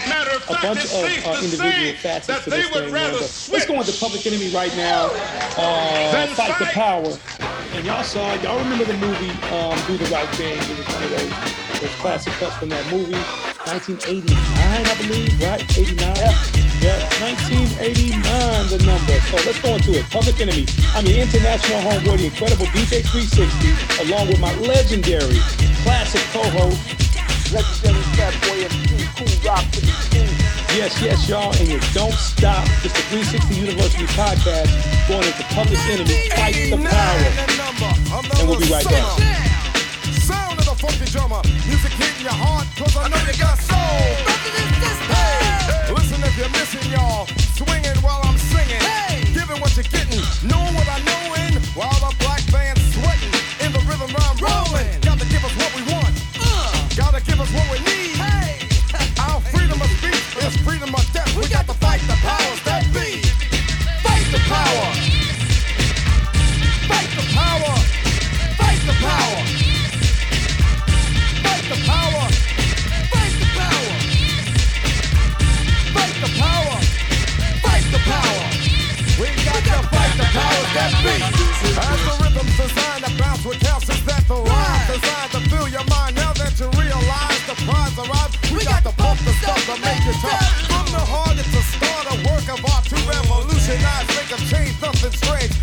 Matter 0.08 0.30
of 0.30 0.36
a 0.36 0.54
fact, 0.54 0.62
bunch 0.62 0.84
of 0.84 0.92
uh, 0.94 1.40
individual 1.42 1.92
facets 1.94 2.26
that 2.26 2.44
to 2.44 2.50
they 2.50 2.62
this 2.62 2.74
would 2.74 2.84
thing. 2.84 2.92
man, 2.92 3.12
rather 3.12 3.24
switch 3.24 3.60
let's 3.60 3.66
go 3.66 3.80
into 3.80 3.92
Public 3.98 4.26
Enemy 4.26 4.50
right 4.50 4.74
now. 4.76 5.08
Uh, 5.56 6.12
Then 6.12 6.28
fight, 6.34 6.58
the 6.58 6.66
power. 6.66 7.18
And 7.74 7.84
y'all 7.84 8.04
saw, 8.04 8.34
y'all 8.42 8.58
remember 8.58 8.84
the 8.84 8.96
movie 8.98 9.30
um, 9.52 9.76
Do 9.86 9.96
the 9.96 10.04
Right 10.12 10.28
Thing? 10.36 10.56
It 10.56 10.78
was 10.78 10.86
one 10.94 11.02
of 11.02 11.10
those, 11.10 11.80
those 11.80 11.94
classic 11.96 12.32
cuts 12.34 12.56
from 12.56 12.68
that 12.70 12.86
movie, 12.92 13.18
1989, 13.66 14.30
I 14.30 14.94
believe, 15.02 15.34
right? 15.42 15.58
89. 15.58 15.98
Yeah, 16.78 17.02
1989, 17.18 18.14
the 18.70 18.78
number. 18.86 19.18
So 19.26 19.42
let's 19.42 19.58
go 19.58 19.74
into 19.74 19.98
it. 19.98 20.06
Public 20.06 20.38
Enemy. 20.38 20.70
I'm 20.94 21.02
your 21.02 21.26
international 21.26 21.82
homeboy, 21.82 22.22
the 22.22 22.30
incredible 22.30 22.70
DJ 22.70 23.02
360, 23.02 24.06
along 24.06 24.30
with 24.30 24.38
my 24.38 24.54
legendary 24.62 25.42
classic 25.82 26.22
co-host, 26.30 26.78
Legendary 27.50 28.06
Fat 28.14 28.38
Boy 28.46 28.70
MC, 28.70 29.02
Kool 29.18 29.34
Rock 29.42 29.66
to 29.74 29.80
the 29.82 29.90
school. 29.98 30.30
Yes, 30.78 30.94
yes, 31.02 31.26
y'all, 31.26 31.50
and 31.58 31.66
you 31.66 31.82
don't 31.90 32.14
stop. 32.14 32.62
It's 32.86 32.94
the 32.94 33.02
360 33.10 33.50
University 33.50 34.06
podcast 34.14 34.70
going 35.10 35.26
into 35.26 35.42
Public 35.50 35.82
Enemy, 35.90 36.30
Fight 36.38 36.54
the 36.70 36.78
Power. 36.86 37.18
And 38.38 38.46
we'll 38.46 38.62
be 38.62 38.70
right 38.70 38.86
back. 38.86 39.55
Funky 40.78 41.06
drummer. 41.10 41.40
Music 41.64 41.92
hitting 41.92 42.24
your 42.24 42.36
heart, 42.36 42.66
cause 42.76 42.96
I 42.96 43.08
know 43.08 43.16
you 43.24 43.32
got 43.40 43.56
soul. 43.56 43.76
Hey, 45.08 45.88
listen 45.88 46.20
if 46.20 46.36
you're 46.36 46.52
missing, 46.52 46.84
y'all. 46.92 47.26
Swinging 47.56 47.96
while 48.04 48.20
I'm 48.24 48.36
singing. 48.36 48.80
Giving 49.32 49.60
what 49.60 49.72
you're 49.72 49.88
getting. 49.88 50.20
Knowing 50.44 50.74
what 50.76 50.88
I 50.88 51.00
knowin'. 51.00 51.62
While 51.72 51.96
the 52.04 52.12
black 52.20 52.35
counts 83.60 83.88
is 83.88 84.02
that 84.04 84.22
the 84.28 84.36
rhyme 84.36 84.84
designed 84.86 85.32
to 85.32 85.40
fill 85.48 85.68
your 85.68 85.86
mind 85.88 86.16
now 86.16 86.32
that 86.36 86.52
you 86.60 86.68
realize 86.76 87.40
the 87.48 87.56
prize 87.64 87.96
arrived. 87.96 88.36
We, 88.52 88.58
we 88.58 88.64
got, 88.64 88.84
got 88.84 88.92
to 88.92 88.94
pump 89.00 89.18
the 89.24 89.32
stuff 89.40 89.60
to 89.70 89.76
make 89.80 90.04
it 90.04 90.18
tough. 90.20 90.44
From 90.68 90.86
the 90.92 91.00
heart, 91.00 91.40
it's 91.40 91.54
a 91.56 91.62
start, 91.64 92.04
a 92.12 92.16
work 92.28 92.46
of 92.52 92.60
art 92.68 92.84
to 92.92 92.96
revolutionize, 93.08 94.08
make 94.12 94.30
a 94.34 94.40
change, 94.50 94.74
nothing 94.82 95.14
strange. 95.16 95.55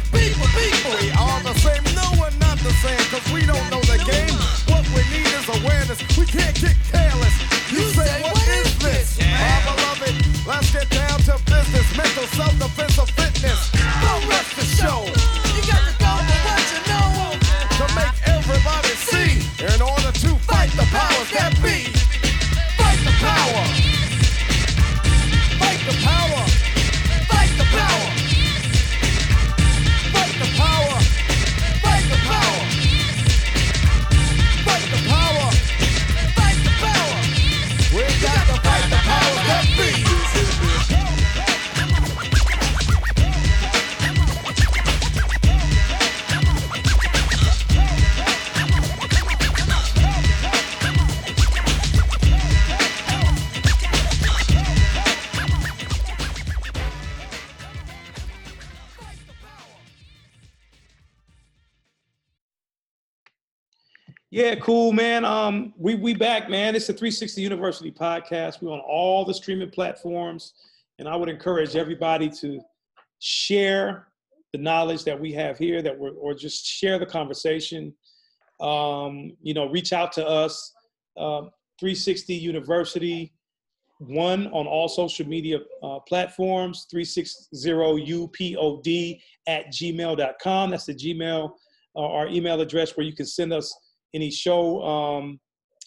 We 65.78 65.96
we 65.96 66.14
back, 66.14 66.50
man. 66.50 66.76
It's 66.76 66.88
the 66.88 66.94
360 66.94 67.42
University 67.42 67.92
podcast. 67.92 68.62
We're 68.62 68.72
on 68.72 68.80
all 68.80 69.26
the 69.26 69.34
streaming 69.34 69.70
platforms, 69.70 70.54
and 71.00 71.08
I 71.08 71.16
would 71.16 71.30
encourage 71.30 71.76
everybody 71.76 72.30
to 72.30 72.62
share 73.20 74.08
the 74.52 74.60
knowledge 74.60 75.04
that 75.06 75.20
we 75.20 75.32
have 75.34 75.58
here, 75.58 75.82
that 75.82 75.98
we're 75.98 76.12
or 76.12 76.34
just 76.34 76.66
share 76.66 77.00
the 77.00 77.06
conversation. 77.06 77.94
Um, 78.60 79.36
you 79.42 79.54
know, 79.54 79.70
reach 79.70 79.94
out 79.94 80.12
to 80.14 80.28
us, 80.28 80.74
um, 81.18 81.50
360 81.80 82.36
University, 82.36 83.34
one 84.00 84.48
on 84.48 84.68
all 84.68 84.88
social 84.88 85.28
media 85.28 85.60
uh, 85.82 86.00
platforms, 86.08 86.88
360upod 86.94 89.20
at 89.48 89.68
gmail.com. 89.68 90.72
That's 90.72 90.86
the 90.86 90.94
Gmail, 90.94 91.52
uh, 91.96 92.00
our 92.00 92.28
email 92.28 92.62
address 92.62 92.96
where 92.96 93.06
you 93.06 93.14
can 93.14 93.26
send 93.26 93.54
us 93.54 93.76
any 94.14 94.30
show, 94.30 94.82
um, 94.84 95.40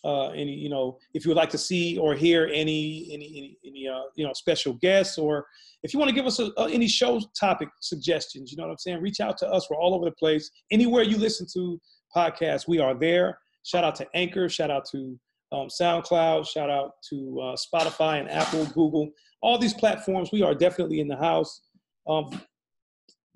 uh, 0.07 0.29
any 0.31 0.53
you 0.53 0.69
know, 0.69 0.99
if 1.15 1.25
you 1.25 1.31
would 1.31 1.37
like 1.37 1.51
to 1.51 1.59
see 1.59 1.99
or 1.99 2.15
hear 2.15 2.49
any 2.53 3.09
any 3.13 3.27
any, 3.27 3.59
any 3.65 3.89
uh, 3.89 4.03
you 4.15 4.25
know 4.25 4.33
special 4.33 4.75
guests, 4.75 5.19
or 5.19 5.47
if 5.83 5.93
you 5.93 5.99
want 5.99 6.09
to 6.09 6.15
give 6.15 6.27
us 6.27 6.39
a, 6.39 6.51
any 6.71 6.87
show 6.87 7.21
topic 7.39 7.69
suggestions, 7.81 8.51
you 8.51 8.57
know 8.57 8.65
what 8.65 8.71
I'm 8.71 8.79
saying? 8.79 9.01
Reach 9.03 9.21
out 9.21 9.37
to 9.39 9.49
us. 9.49 9.69
We're 9.69 9.79
all 9.79 9.95
over 9.95 10.05
the 10.05 10.13
place. 10.13 10.51
Anywhere 10.71 11.03
you 11.03 11.19
listen 11.19 11.47
to 11.55 11.81
podcasts, 12.15 12.69
we 12.69 12.79
are 12.79 12.95
there. 12.95 13.39
Shout 13.65 13.85
out 13.85 13.97
to 13.97 14.07
Anchor. 14.15 14.49
Shout 14.49 14.71
out 14.71 14.85
to 14.93 15.19
um, 15.51 15.69
SoundCloud. 15.69 16.49
Shout 16.49 16.71
out 16.71 16.93
to 17.11 17.41
uh, 17.41 17.57
Spotify 17.57 18.21
and 18.21 18.31
Apple, 18.31 18.65
Google. 18.67 19.11
All 19.43 19.59
these 19.59 19.75
platforms, 19.75 20.31
we 20.33 20.43
are 20.43 20.55
definitely 20.55 21.01
in 21.01 21.09
the 21.09 21.17
house. 21.17 21.63
Um, 22.09 22.41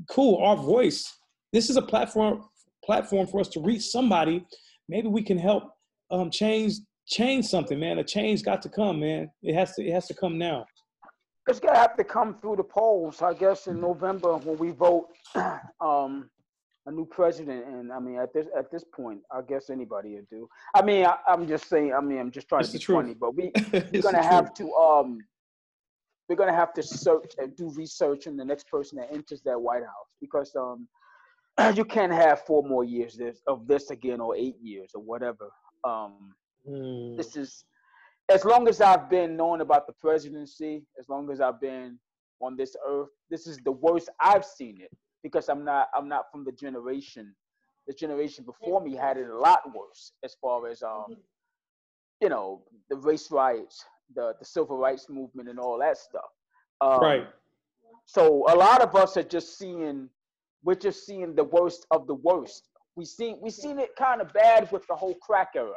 cool. 0.09 0.43
Our 0.43 0.57
voice. 0.57 1.19
This 1.53 1.69
is 1.69 1.77
a 1.77 1.83
platform 1.83 2.45
platform 2.85 3.27
for 3.27 3.41
us 3.41 3.49
to 3.49 3.61
reach 3.61 3.83
somebody 3.83 4.45
maybe 4.91 5.09
we 5.09 5.23
can 5.23 5.39
help 5.39 5.73
um, 6.11 6.31
change 6.31 6.75
change 7.07 7.47
something, 7.47 7.79
man. 7.79 7.99
A 7.99 8.05
change 8.05 8.43
got 8.43 8.63
to 8.63 8.69
come, 8.69 9.01
man. 9.01 9.31
It 9.43 9.55
has 9.55 9.75
to 9.75 9.85
it 9.87 9.93
has 9.93 10.07
to 10.09 10.15
come 10.15 10.39
now. 10.39 10.67
It's 11.49 11.61
gonna 11.61 11.79
have 11.79 11.97
to 11.97 12.05
come 12.05 12.37
through 12.41 12.57
the 12.57 12.65
polls, 12.65 13.23
I 13.23 13.35
guess, 13.35 13.67
in 13.67 13.81
November 13.81 14.37
when 14.37 14.59
we 14.59 14.71
vote 14.71 15.09
um, 15.81 16.31
a 16.87 16.93
new 16.93 17.07
president. 17.07 17.67
And 17.67 17.93
I 17.93 17.99
mean, 17.99 18.17
at 18.19 18.33
this 18.33 18.47
at 18.57 18.71
this 18.71 18.85
point, 18.85 19.21
I 19.33 19.41
guess 19.43 19.71
anybody 19.71 20.15
would 20.17 20.29
do. 20.29 20.49
I 20.75 20.83
mean, 20.83 21.07
I, 21.07 21.17
I'm 21.27 21.49
just 21.49 21.69
saying. 21.69 21.93
I 21.95 22.01
mean, 22.01 22.19
I'm 22.19 22.31
just 22.31 22.49
trying 22.49 22.61
It's 22.61 22.73
to 22.73 22.79
be 22.79 22.85
truth. 22.85 22.97
funny, 22.99 23.15
but 23.15 23.35
we 23.35 23.51
we're 23.73 24.03
gonna 24.03 24.19
truth. 24.19 24.25
have 24.31 24.55
to 24.55 24.73
um, 24.75 25.19
we're 26.29 26.37
gonna 26.37 26.55
have 26.55 26.73
to 26.75 26.83
search 26.83 27.35
and 27.39 27.57
do 27.57 27.71
research 27.71 28.27
on 28.29 28.37
the 28.37 28.45
next 28.45 28.69
person 28.69 28.99
that 28.99 29.13
enters 29.13 29.43
that 29.43 29.61
White 29.61 29.83
House 29.83 30.11
because 30.21 30.55
um, 30.55 30.87
you 31.75 31.85
can't 31.85 32.13
have 32.13 32.43
four 32.47 32.63
more 32.63 32.85
years 32.85 33.17
this, 33.17 33.41
of 33.49 33.67
this 33.67 33.91
again 33.91 34.21
or 34.21 34.37
eight 34.37 34.57
years 34.63 34.91
or 34.95 35.03
whatever. 35.03 35.49
Um, 35.85 36.35
Mm, 36.69 37.17
this 37.17 37.37
is 37.37 37.65
as 38.31 38.45
long 38.45 38.69
as 38.69 38.81
I've 38.81 39.11
been 39.11 39.37
knowing 39.37 39.61
about 39.61 39.87
the 39.87 39.93
presidency, 39.95 40.85
as 40.99 41.09
long 41.09 41.31
as 41.31 41.41
I've 41.41 41.61
been 41.61 41.99
on 42.41 42.57
this 42.57 42.77
earth, 42.87 43.09
this 43.31 43.47
is 43.47 43.59
the 43.59 43.73
worst 43.73 44.09
I've 44.21 44.45
seen 44.45 44.81
it 44.81 44.91
because 45.23 45.49
I'm 45.49 45.65
not 45.65 45.89
I'm 45.97 46.09
not 46.09 46.31
from 46.31 46.45
the 46.45 46.53
generation. 46.53 47.35
The 47.87 47.95
generation 47.95 48.45
before 48.45 48.81
me 48.83 48.95
had 48.95 49.17
it 49.17 49.29
a 49.29 49.39
lot 49.39 49.75
worse 49.75 50.13
as 50.23 50.37
far 50.41 50.69
as 50.69 50.83
um 50.83 51.17
you 52.21 52.29
know 52.29 52.63
the 52.91 52.97
race 52.97 53.31
riots, 53.31 53.85
the 54.15 54.35
the 54.39 54.45
civil 54.45 54.77
rights 54.77 55.09
movement, 55.09 55.49
and 55.49 55.59
all 55.59 55.79
that 55.79 55.99
stuff. 55.99 56.31
Um, 56.81 57.01
right. 57.01 57.29
So 58.05 58.45
a 58.49 58.55
lot 58.55 58.83
of 58.83 58.95
us 58.95 59.17
are 59.17 59.23
just 59.23 59.59
seeing 59.59 60.09
we're 60.63 60.75
just 60.75 61.07
seeing 61.07 61.35
the 61.35 61.45
worst 61.45 61.87
of 61.91 62.07
the 62.07 62.15
worst. 62.15 62.70
We 63.01 63.07
seen 63.07 63.39
we 63.41 63.49
seen 63.49 63.79
it 63.79 63.97
kind 63.97 64.21
of 64.21 64.31
bad 64.35 64.71
with 64.71 64.87
the 64.87 64.95
whole 64.95 65.15
crack 65.15 65.53
era. 65.57 65.73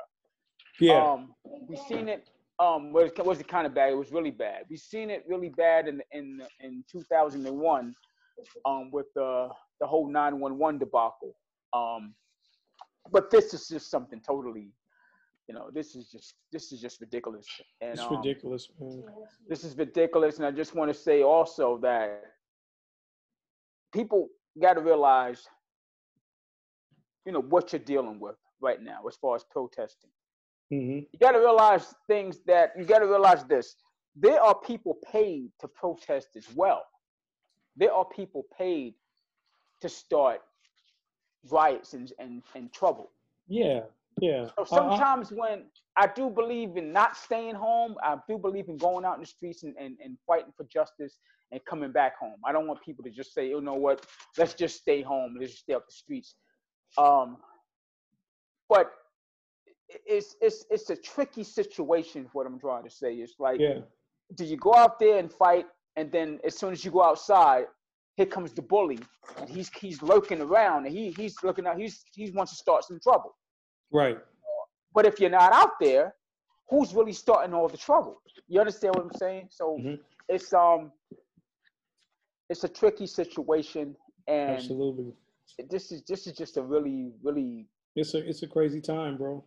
Yeah. 0.81 1.01
Um, 1.01 1.33
we 1.69 1.77
seen 1.77 2.09
it. 2.09 2.29
Um, 2.59 2.91
was 2.91 3.11
was 3.19 3.39
it 3.39 3.47
kind 3.47 3.65
of 3.65 3.73
bad? 3.73 3.93
It 3.93 3.95
was 3.95 4.11
really 4.11 4.29
bad. 4.29 4.65
We 4.69 4.75
seen 4.75 5.09
it 5.09 5.23
really 5.25 5.47
bad 5.47 5.87
in 5.87 6.01
in 6.11 6.41
in 6.59 6.83
2001, 6.91 7.95
um, 8.65 8.91
with 8.91 9.05
the 9.15 9.47
the 9.79 9.87
whole 9.87 10.05
911 10.09 10.79
debacle. 10.79 11.33
Um, 11.71 12.13
but 13.09 13.31
this 13.31 13.53
is 13.53 13.69
just 13.69 13.89
something 13.89 14.19
totally, 14.19 14.73
you 15.47 15.55
know, 15.55 15.69
this 15.73 15.95
is 15.95 16.11
just 16.11 16.33
this 16.51 16.73
is 16.73 16.81
just 16.81 16.99
ridiculous. 16.99 17.47
And 17.79 17.91
it's 17.91 18.01
um, 18.01 18.17
ridiculous, 18.17 18.67
man. 18.81 19.05
this 19.47 19.63
is 19.63 19.77
ridiculous. 19.77 20.39
And 20.39 20.45
I 20.45 20.51
just 20.51 20.75
want 20.75 20.91
to 20.91 20.99
say 21.07 21.23
also 21.23 21.77
that 21.83 22.21
people 23.93 24.27
got 24.61 24.73
to 24.73 24.81
realize, 24.81 25.47
you 27.25 27.31
know, 27.31 27.41
what 27.41 27.73
you're 27.73 27.79
dealing 27.79 28.19
with 28.19 28.35
right 28.61 28.81
now 28.81 28.99
as 29.07 29.15
far 29.15 29.35
as 29.35 29.43
protesting. 29.49 30.09
hmm 30.69 30.99
You 31.11 31.19
got 31.19 31.31
to 31.31 31.39
realize 31.39 31.93
things 32.07 32.39
that 32.45 32.73
you 32.77 32.85
got 32.85 32.99
to 32.99 33.07
realize 33.07 33.43
this. 33.45 33.75
There 34.15 34.41
are 34.41 34.55
people 34.59 34.97
paid 35.11 35.49
to 35.59 35.67
protest 35.67 36.29
as 36.35 36.47
well. 36.55 36.83
There 37.75 37.91
are 37.91 38.05
people 38.05 38.45
paid 38.57 38.93
to 39.81 39.89
start 39.89 40.41
riots 41.49 41.93
and, 41.93 42.11
and, 42.19 42.43
and 42.55 42.71
trouble. 42.71 43.11
Yeah. 43.47 43.81
Yeah. 44.21 44.47
So 44.57 44.63
sometimes 44.65 45.31
when 45.31 45.63
I 45.97 46.07
do 46.07 46.29
believe 46.29 46.77
in 46.77 46.93
not 46.93 47.17
staying 47.17 47.55
home, 47.55 47.95
I 48.03 48.17
do 48.29 48.37
believe 48.37 48.69
in 48.69 48.77
going 48.77 49.05
out 49.05 49.15
in 49.15 49.21
the 49.21 49.27
streets 49.27 49.63
and, 49.63 49.75
and, 49.79 49.97
and 50.03 50.17
fighting 50.27 50.53
for 50.55 50.65
justice 50.65 51.17
and 51.51 51.63
coming 51.65 51.91
back 51.91 52.17
home. 52.19 52.35
I 52.45 52.51
don't 52.51 52.67
want 52.67 52.81
people 52.83 53.03
to 53.03 53.09
just 53.09 53.33
say, 53.33 53.49
you 53.49 53.61
know 53.61 53.73
what, 53.73 54.05
let's 54.37 54.53
just 54.53 54.77
stay 54.77 55.01
home, 55.01 55.35
let's 55.39 55.51
just 55.51 55.63
stay 55.63 55.73
off 55.73 55.83
the 55.87 55.93
streets. 55.93 56.35
Um, 56.97 57.37
but 58.69 58.91
it's 60.05 60.35
it's 60.41 60.65
it's 60.69 60.89
a 60.89 60.95
tricky 60.95 61.43
situation. 61.43 62.27
What 62.33 62.45
I'm 62.45 62.59
trying 62.59 62.83
to 62.83 62.89
say 62.89 63.15
is 63.15 63.35
like, 63.39 63.59
yeah. 63.59 63.79
do 64.35 64.45
you 64.45 64.57
go 64.57 64.73
out 64.73 64.99
there 64.99 65.17
and 65.17 65.31
fight, 65.31 65.65
and 65.95 66.11
then 66.11 66.39
as 66.45 66.57
soon 66.57 66.71
as 66.71 66.83
you 66.83 66.91
go 66.91 67.03
outside, 67.03 67.65
here 68.15 68.25
comes 68.25 68.53
the 68.53 68.61
bully, 68.61 68.99
and 69.39 69.49
he's 69.49 69.69
he's 69.69 70.01
lurking 70.01 70.41
around, 70.41 70.85
and 70.85 70.95
he 70.95 71.11
he's 71.11 71.35
looking 71.43 71.67
out, 71.67 71.77
he's 71.79 72.03
he 72.15 72.31
wants 72.31 72.51
to 72.53 72.57
start 72.57 72.83
some 72.83 72.99
trouble. 72.99 73.35
Right. 73.91 74.17
But 74.93 75.05
if 75.05 75.19
you're 75.19 75.29
not 75.29 75.53
out 75.53 75.79
there, 75.79 76.15
who's 76.69 76.93
really 76.93 77.13
starting 77.13 77.53
all 77.53 77.67
the 77.67 77.77
trouble? 77.77 78.21
You 78.47 78.59
understand 78.59 78.95
what 78.95 79.05
I'm 79.05 79.13
saying? 79.17 79.47
So 79.51 79.77
Mhm. 79.77 79.99
it's 80.29 80.53
um 80.53 80.91
it's 82.49 82.63
a 82.63 82.69
tricky 82.69 83.07
situation 83.07 83.95
and 84.27 84.51
Absolutely. 84.51 85.13
This 85.69 85.91
is 85.91 86.03
this 86.07 86.27
is 86.27 86.33
just 86.33 86.57
a 86.57 86.61
really, 86.61 87.11
really 87.21 87.67
It's 87.95 88.13
a 88.13 88.27
it's 88.27 88.43
a 88.43 88.47
crazy 88.47 88.81
time, 88.81 89.17
bro. 89.17 89.43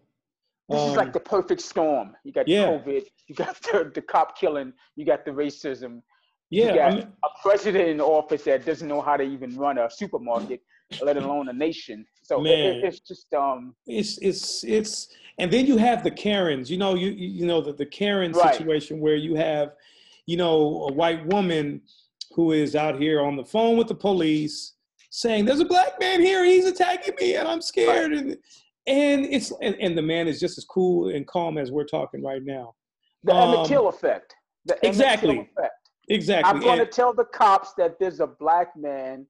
this 0.68 0.80
is 0.82 0.90
Um, 0.90 0.96
like 0.96 1.12
the 1.12 1.20
perfect 1.20 1.60
storm. 1.60 2.14
You 2.24 2.32
got 2.32 2.48
yeah. 2.48 2.66
COVID, 2.66 3.04
you 3.28 3.34
got 3.34 3.60
the, 3.62 3.90
the 3.94 4.02
cop 4.02 4.38
killing, 4.38 4.72
you 4.96 5.04
got 5.04 5.24
the 5.24 5.30
racism, 5.32 6.02
yeah. 6.50 6.68
you 6.70 6.74
got 6.74 6.92
I 6.92 6.96
mean, 6.96 7.08
a 7.24 7.28
president 7.42 7.88
in 7.88 8.00
office 8.00 8.44
that 8.44 8.64
doesn't 8.64 8.88
know 8.88 9.00
how 9.00 9.16
to 9.16 9.24
even 9.24 9.56
run 9.56 9.78
a 9.78 9.88
supermarket, 9.90 10.60
let 11.02 11.16
alone 11.16 11.48
a 11.48 11.52
nation. 11.52 12.06
So 12.22 12.44
it- 12.44 12.50
it- 12.50 12.84
it's 12.84 13.00
just 13.00 13.32
um 13.34 13.74
it's 13.86 14.18
it's 14.18 14.64
it's 14.64 15.08
and 15.38 15.50
then 15.52 15.66
you 15.66 15.76
have 15.76 16.02
the 16.02 16.10
karens 16.10 16.70
you 16.70 16.78
know 16.78 16.94
you 16.94 17.10
you 17.10 17.28
you 17.40 17.46
know 17.46 17.60
the, 17.60 17.72
the 17.72 17.86
karen 17.86 18.32
Right. 18.32 18.54
situation 18.54 19.00
where 19.00 19.16
you 19.16 19.34
have 19.34 19.68
you 20.26 20.36
know 20.36 20.86
a 20.88 20.92
white 20.92 21.24
woman 21.26 21.82
who 22.34 22.52
is 22.52 22.74
out 22.74 22.98
here 23.00 23.20
on 23.20 23.36
the 23.36 23.44
phone 23.44 23.76
with 23.76 23.86
the 23.88 23.94
police 23.94 24.72
saying 25.16 25.44
there's 25.44 25.60
a 25.60 25.64
black 25.64 25.98
man 25.98 26.20
here 26.20 26.44
he's 26.44 26.66
attacking 26.66 27.14
me 27.20 27.36
and 27.36 27.48
i'm 27.48 27.62
scared 27.62 28.12
and 28.12 28.36
and 28.86 29.24
it's 29.26 29.52
and, 29.60 29.74
and 29.80 29.96
the 29.98 30.02
man 30.02 30.28
is 30.28 30.38
just 30.38 30.58
as 30.58 30.64
cool 30.64 31.08
and 31.08 31.26
calm 31.26 31.58
as 31.58 31.70
we're 31.72 31.84
talking 31.84 32.22
right 32.22 32.42
now. 32.44 32.74
The 33.24 33.34
Emmett 33.34 33.58
Um, 33.58 33.66
Till 33.66 33.88
effect. 33.88 34.34
The 34.64 34.74
Emmett 34.74 34.84
exactly. 34.84 35.38
effect. 35.38 35.90
Exactly. 36.08 36.48
I'm 36.48 36.60
going 36.60 36.78
to 36.78 36.86
tell 36.86 37.12
the 37.12 37.24
cops 37.24 37.74
that 37.74 37.98
there's 37.98 38.20
a 38.20 38.26
black 38.26 38.76
man, 38.76 39.26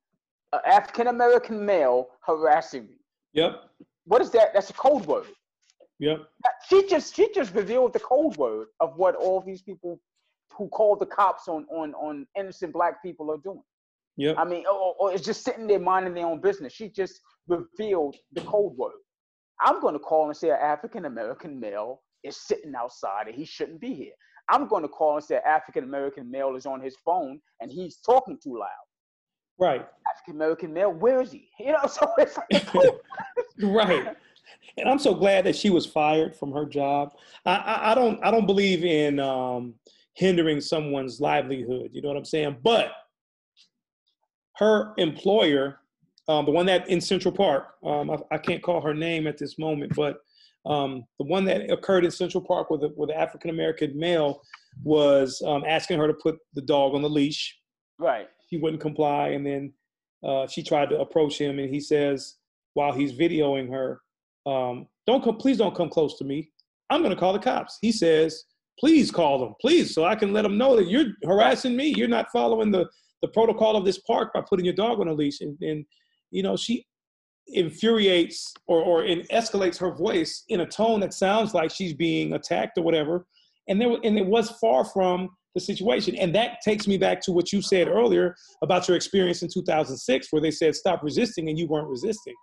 an 0.52 0.60
African 0.66 1.06
American 1.06 1.64
male, 1.64 2.08
harassing 2.20 2.86
me. 2.86 2.96
Yep. 3.32 3.62
What 4.04 4.20
is 4.20 4.30
that? 4.30 4.52
That's 4.52 4.70
a 4.70 4.74
code 4.74 5.06
word. 5.06 5.26
Yep. 6.00 6.28
She 6.68 6.86
just 6.86 7.16
she 7.16 7.32
just 7.34 7.54
revealed 7.54 7.94
the 7.94 8.00
code 8.00 8.36
word 8.36 8.68
of 8.80 8.96
what 8.96 9.14
all 9.14 9.40
these 9.40 9.62
people 9.62 9.98
who 10.52 10.68
call 10.68 10.96
the 10.96 11.06
cops 11.06 11.48
on 11.48 11.64
on 11.70 11.94
on 11.94 12.26
innocent 12.38 12.74
black 12.74 13.02
people 13.02 13.30
are 13.30 13.38
doing. 13.38 13.62
Yep. 14.16 14.36
I 14.38 14.44
mean, 14.44 14.64
or, 14.66 14.94
or 14.98 15.12
it's 15.12 15.24
just 15.24 15.44
sitting 15.44 15.66
there 15.66 15.78
minding 15.78 16.14
their 16.14 16.26
own 16.26 16.40
business. 16.40 16.72
She 16.72 16.88
just 16.88 17.20
revealed 17.48 18.16
the 18.32 18.40
code 18.42 18.76
word. 18.76 18.92
I'm 19.60 19.80
going 19.80 19.94
to 19.94 20.00
call 20.00 20.26
and 20.26 20.36
say 20.36 20.50
an 20.50 20.58
African 20.60 21.04
American 21.04 21.58
male 21.60 22.02
is 22.24 22.36
sitting 22.46 22.74
outside 22.74 23.26
and 23.26 23.34
he 23.34 23.44
shouldn't 23.44 23.80
be 23.80 23.94
here. 23.94 24.12
I'm 24.50 24.68
going 24.68 24.82
to 24.82 24.88
call 24.88 25.16
and 25.16 25.24
say 25.24 25.36
an 25.36 25.42
African 25.46 25.84
American 25.84 26.30
male 26.30 26.54
is 26.56 26.66
on 26.66 26.80
his 26.80 26.96
phone 27.04 27.40
and 27.60 27.70
he's 27.70 27.98
talking 27.98 28.38
too 28.42 28.58
loud. 28.58 28.68
Right. 29.58 29.86
African 30.14 30.34
American 30.34 30.72
male, 30.72 30.92
where 30.92 31.20
is 31.20 31.32
he? 31.32 31.48
You 31.58 31.72
know, 31.72 31.86
so 31.88 32.12
it's 32.18 32.36
like 32.36 32.74
right. 33.62 34.16
And 34.78 34.88
I'm 34.88 34.98
so 34.98 35.14
glad 35.14 35.44
that 35.46 35.56
she 35.56 35.70
was 35.70 35.86
fired 35.86 36.36
from 36.36 36.52
her 36.52 36.66
job. 36.66 37.14
I, 37.44 37.56
I, 37.56 37.92
I 37.92 37.94
don't 37.94 38.22
I 38.24 38.30
don't 38.30 38.46
believe 38.46 38.84
in 38.84 39.18
um, 39.18 39.74
hindering 40.14 40.60
someone's 40.60 41.20
livelihood. 41.20 41.90
You 41.92 42.02
know 42.02 42.08
what 42.08 42.16
I'm 42.16 42.24
saying? 42.24 42.58
But 42.62 42.92
her 44.58 44.94
employer, 44.96 45.80
um, 46.28 46.44
the 46.44 46.50
one 46.50 46.66
that 46.66 46.88
in 46.88 47.00
Central 47.00 47.32
Park, 47.32 47.74
um, 47.84 48.10
I, 48.10 48.18
I 48.32 48.38
can't 48.38 48.62
call 48.62 48.80
her 48.80 48.94
name 48.94 49.26
at 49.26 49.38
this 49.38 49.58
moment, 49.58 49.94
but 49.94 50.18
um, 50.66 51.04
the 51.18 51.26
one 51.26 51.44
that 51.44 51.70
occurred 51.70 52.04
in 52.04 52.10
Central 52.10 52.42
Park 52.42 52.70
with 52.70 52.82
an 52.82 53.10
African 53.16 53.50
American 53.50 53.96
male 53.96 54.42
was 54.82 55.40
um, 55.46 55.64
asking 55.66 55.98
her 55.98 56.06
to 56.08 56.14
put 56.14 56.36
the 56.54 56.62
dog 56.62 56.94
on 56.94 57.02
the 57.02 57.08
leash. 57.08 57.56
Right. 57.98 58.28
He 58.48 58.56
wouldn't 58.56 58.82
comply, 58.82 59.28
and 59.28 59.46
then 59.46 59.72
uh, 60.24 60.46
she 60.46 60.62
tried 60.62 60.90
to 60.90 61.00
approach 61.00 61.38
him, 61.38 61.58
and 61.58 61.72
he 61.72 61.80
says 61.80 62.36
while 62.74 62.92
he's 62.92 63.12
videoing 63.12 63.70
her, 63.70 64.00
um, 64.44 64.86
"Don't 65.06 65.22
come, 65.22 65.36
please 65.36 65.58
don't 65.58 65.74
come 65.74 65.88
close 65.88 66.18
to 66.18 66.24
me. 66.24 66.50
I'm 66.90 67.00
going 67.02 67.14
to 67.14 67.20
call 67.20 67.32
the 67.32 67.38
cops." 67.38 67.78
He 67.80 67.92
says, 67.92 68.44
"Please 68.78 69.10
call 69.10 69.38
them, 69.38 69.54
please, 69.60 69.94
so 69.94 70.04
I 70.04 70.16
can 70.16 70.32
let 70.32 70.42
them 70.42 70.58
know 70.58 70.76
that 70.76 70.88
you're 70.88 71.12
harassing 71.24 71.76
me. 71.76 71.94
You're 71.96 72.08
not 72.08 72.32
following 72.32 72.70
the 72.70 72.86
the 73.22 73.28
protocol 73.28 73.76
of 73.76 73.84
this 73.84 73.98
park 74.00 74.32
by 74.34 74.42
putting 74.48 74.64
your 74.64 74.74
dog 74.74 75.00
on 75.00 75.08
a 75.08 75.12
leash." 75.12 75.40
And, 75.40 75.58
and 75.60 75.84
you 76.30 76.42
know, 76.42 76.56
she 76.56 76.86
infuriates 77.48 78.52
or 78.66 78.82
or 78.82 79.02
escalates 79.32 79.78
her 79.78 79.94
voice 79.94 80.44
in 80.48 80.60
a 80.60 80.66
tone 80.66 81.00
that 81.00 81.14
sounds 81.14 81.54
like 81.54 81.70
she's 81.70 81.94
being 81.94 82.32
attacked 82.32 82.78
or 82.78 82.82
whatever. 82.82 83.26
And 83.68 83.80
there 83.80 83.96
and 84.02 84.18
it 84.18 84.26
was 84.26 84.50
far 84.60 84.84
from 84.84 85.30
the 85.56 85.60
situation. 85.60 86.14
And 86.16 86.34
that 86.34 86.58
takes 86.62 86.86
me 86.86 86.98
back 86.98 87.20
to 87.22 87.32
what 87.32 87.52
you 87.52 87.62
said 87.62 87.88
earlier 87.88 88.36
about 88.62 88.86
your 88.86 88.96
experience 88.96 89.42
in 89.42 89.48
2006, 89.48 90.28
where 90.30 90.42
they 90.42 90.50
said 90.50 90.74
stop 90.76 91.02
resisting 91.02 91.48
and 91.48 91.58
you 91.58 91.66
weren't 91.66 91.88
resisting. 91.88 92.34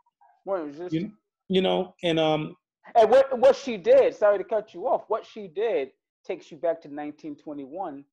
Was 0.45 0.77
this? 0.77 0.91
You, 0.91 1.11
you 1.47 1.61
know, 1.61 1.93
and 2.03 2.19
um, 2.19 2.55
And 2.95 3.09
what 3.09 3.37
what 3.37 3.55
she 3.55 3.77
did, 3.77 4.15
sorry 4.15 4.39
to 4.39 4.43
cut 4.43 4.73
you 4.73 4.87
off, 4.87 5.03
what 5.07 5.25
she 5.25 5.47
did 5.47 5.91
takes 6.25 6.51
you 6.51 6.57
back 6.57 6.81
to 6.81 6.87
1921 6.87 8.03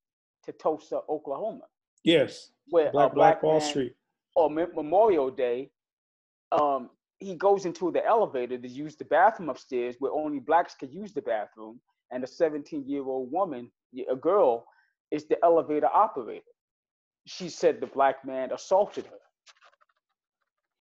to 0.45 0.53
Tulsa, 0.53 1.01
Oklahoma, 1.09 1.65
yes, 2.05 2.51
where 2.69 2.91
Black, 2.93 3.15
Black 3.15 3.15
black 3.15 3.43
Wall 3.43 3.59
man 3.59 3.69
Street. 3.69 3.95
on 4.37 4.55
Memorial 4.55 5.31
Day, 5.31 5.71
um, 6.53 6.91
he 7.19 7.35
goes 7.35 7.67
into 7.67 7.91
the 7.93 8.05
elevator 8.05 8.59
to 8.59 8.69
use 8.69 8.97
the 8.97 9.05
bathroom 9.05 9.51
upstairs 9.51 9.97
where 9.99 10.13
only 10.13 10.39
blacks 10.41 10.75
could 10.75 10.93
use 10.93 11.13
the 11.13 11.23
bathroom, 11.23 11.81
and 12.11 12.25
a 12.25 12.27
17 12.27 12.89
year 12.89 13.05
old 13.05 13.31
woman, 13.31 13.71
a 14.11 14.17
girl, 14.17 14.67
is 15.11 15.27
the 15.27 15.37
elevator 15.45 15.89
operator. 15.89 16.45
She 17.27 17.49
said 17.49 17.81
the 17.81 17.87
black 17.87 18.25
man 18.25 18.53
assaulted 18.53 19.07
her. 19.07 19.19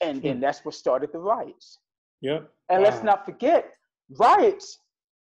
And 0.01 0.21
then 0.21 0.39
that's 0.39 0.63
what 0.63 0.75
started 0.75 1.11
the 1.11 1.19
riots. 1.19 1.77
Yep. 2.21 2.49
And 2.69 2.83
let's 2.83 3.03
not 3.03 3.25
forget, 3.25 3.73
riots 4.17 4.79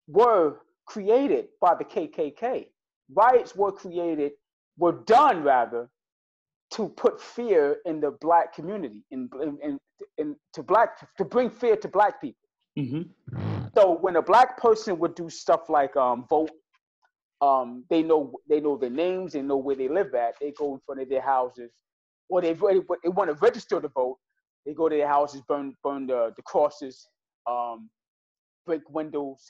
were 0.07 0.59
created 0.85 1.47
by 1.59 1.75
the 1.75 1.83
KKK. 1.83 2.67
Riots 3.13 3.55
were 3.55 3.71
created, 3.71 4.33
were 4.81 4.97
done 5.05 5.43
rather, 5.43 5.87
to 6.71 6.89
put 6.89 7.21
fear 7.21 7.77
in 7.85 8.01
the 8.01 8.11
black 8.19 8.53
community, 8.53 9.01
in, 9.11 9.29
in, 9.41 9.57
in, 9.61 9.79
in 10.17 10.35
to 10.53 10.63
black 10.63 10.89
to 11.17 11.23
bring 11.23 11.49
fear 11.49 11.75
to 11.75 11.87
black 11.87 12.19
people. 12.19 12.47
hmm 12.75 13.03
So 13.77 13.97
when 14.03 14.15
a 14.15 14.21
black 14.21 14.57
person 14.57 14.97
would 14.99 15.15
do 15.15 15.29
stuff 15.29 15.69
like 15.69 15.95
um, 15.95 16.25
vote, 16.27 16.51
um, 17.41 17.83
they 17.91 18.01
know 18.01 18.33
they 18.49 18.59
know 18.59 18.75
their 18.77 18.95
names, 19.05 19.33
they 19.33 19.43
know 19.43 19.57
where 19.57 19.75
they 19.75 19.89
live 19.99 20.15
at. 20.15 20.33
They 20.41 20.51
go 20.51 20.73
in 20.73 20.79
front 20.85 21.01
of 21.01 21.09
their 21.09 21.25
houses, 21.35 21.71
or 22.29 22.41
they 22.41 22.53
they, 22.53 22.79
they 23.03 23.09
want 23.09 23.29
to 23.29 23.37
register 23.47 23.79
to 23.79 23.87
vote. 23.89 24.17
They 24.65 24.73
go 24.73 24.89
to 24.89 24.95
their 24.95 25.07
houses, 25.07 25.41
burn 25.47 25.75
burn 25.83 26.07
the, 26.07 26.33
the 26.37 26.43
crosses, 26.51 27.07
um, 27.53 27.89
break 28.65 28.83
windows, 28.89 29.41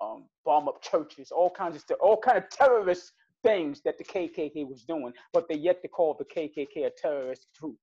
um, 0.00 0.26
bomb 0.44 0.68
up 0.68 0.82
churches, 0.82 1.30
all 1.30 1.50
kinds 1.50 1.74
of 1.76 1.82
stuff, 1.82 1.98
all 2.00 2.18
kind 2.26 2.38
of 2.38 2.48
terrorist 2.50 3.12
things 3.44 3.80
that 3.84 3.98
the 3.98 4.04
KKK 4.04 4.68
was 4.68 4.84
doing. 4.84 5.12
But 5.32 5.48
they 5.48 5.56
yet 5.56 5.82
to 5.82 5.88
call 5.88 6.14
the 6.18 6.24
KKK 6.24 6.86
a 6.86 6.90
terrorist 6.90 7.46
group. 7.60 7.76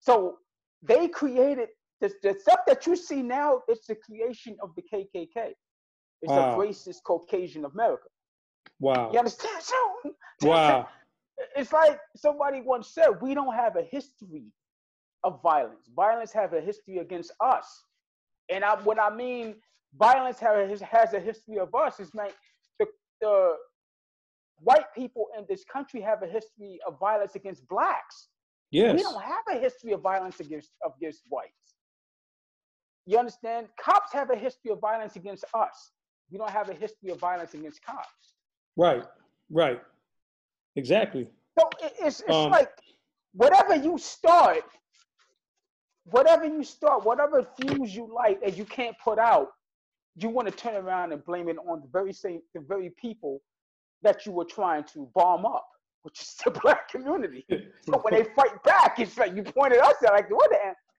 So 0.00 0.38
they 0.82 1.08
created 1.08 1.68
the, 2.00 2.12
the 2.22 2.34
stuff 2.38 2.60
that 2.66 2.86
you 2.86 2.96
see 2.96 3.22
now. 3.22 3.62
It's 3.68 3.86
the 3.86 3.94
creation 3.94 4.56
of 4.62 4.70
the 4.74 4.82
KKK. 4.82 5.52
It's 6.22 6.32
Wow. 6.32 6.54
a 6.54 6.56
racist 6.56 7.02
Caucasian 7.04 7.64
America. 7.64 8.08
Wow. 8.80 9.10
You 9.12 9.18
understand? 9.18 9.62
So 9.62 10.14
Wow. 10.42 10.88
it's 11.56 11.72
like 11.72 11.98
somebody 12.16 12.60
once 12.60 12.88
said, 12.88 13.20
we 13.20 13.34
don't 13.34 13.54
have 13.54 13.76
a 13.76 13.82
history 13.82 14.44
of 15.24 15.40
violence. 15.42 15.88
Violence 15.94 16.32
have 16.32 16.52
a 16.52 16.60
history 16.60 16.98
against 16.98 17.32
us. 17.40 17.84
And 18.48 18.64
I, 18.64 18.76
when 18.82 18.98
I 18.98 19.14
mean 19.14 19.56
violence 19.96 20.38
has, 20.40 20.80
has 20.80 21.12
a 21.14 21.20
history 21.20 21.58
of 21.58 21.74
us, 21.74 22.00
it's 22.00 22.14
like 22.14 22.34
the, 22.78 22.86
the 23.20 23.54
white 24.62 24.86
people 24.94 25.26
in 25.36 25.44
this 25.48 25.64
country 25.64 26.00
have 26.00 26.22
a 26.22 26.26
history 26.26 26.78
of 26.86 26.98
violence 26.98 27.34
against 27.34 27.66
blacks. 27.68 28.28
Yes. 28.70 28.96
We 28.96 29.02
don't 29.02 29.22
have 29.22 29.44
a 29.50 29.58
history 29.58 29.92
of 29.92 30.00
violence 30.00 30.40
against 30.40 30.70
against 30.84 31.22
whites. 31.28 31.52
You 33.06 33.18
understand? 33.18 33.68
Cops 33.78 34.12
have 34.12 34.30
a 34.30 34.36
history 34.36 34.70
of 34.70 34.80
violence 34.80 35.16
against 35.16 35.44
us. 35.54 35.90
We 36.30 36.38
don't 36.38 36.50
have 36.50 36.68
a 36.70 36.74
history 36.74 37.10
of 37.10 37.18
violence 37.18 37.54
against 37.54 37.84
cops. 37.84 38.34
Right. 38.76 39.04
Right. 39.50 39.82
Exactly. 40.76 41.28
So 41.58 41.68
it- 41.82 41.94
it's 42.00 42.20
it's 42.20 42.30
Um, 42.30 42.50
like 42.50 42.70
whatever 43.34 43.74
you 43.74 43.98
start, 43.98 44.64
whatever 46.04 46.44
you 46.44 46.62
start, 46.64 47.04
whatever 47.04 47.42
fuse 47.42 47.94
you 47.94 48.06
light 48.06 48.40
that 48.40 48.56
you 48.56 48.64
can't 48.64 48.96
put 48.98 49.18
out, 49.18 49.48
you 50.16 50.28
want 50.28 50.48
to 50.48 50.54
turn 50.54 50.76
around 50.76 51.12
and 51.12 51.24
blame 51.24 51.48
it 51.48 51.58
on 51.66 51.80
the 51.80 51.88
very 51.88 52.12
same 52.12 52.42
the 52.54 52.60
very 52.60 52.90
people 52.90 53.42
that 54.02 54.26
you 54.26 54.32
were 54.32 54.44
trying 54.44 54.84
to 54.84 55.08
bomb 55.14 55.46
up, 55.46 55.66
which 56.02 56.20
is 56.20 56.34
the 56.44 56.50
black 56.62 56.88
community. 56.88 57.46
So 57.84 57.98
when 58.02 58.14
they 58.14 58.22
fight 58.36 58.62
back, 58.62 59.00
it's 59.00 59.18
like 59.18 59.34
you 59.34 59.42
pointed 59.42 59.80
us 59.80 59.94
at 60.06 60.12
like 60.12 60.30
we're 60.30 60.38
the 60.50 60.58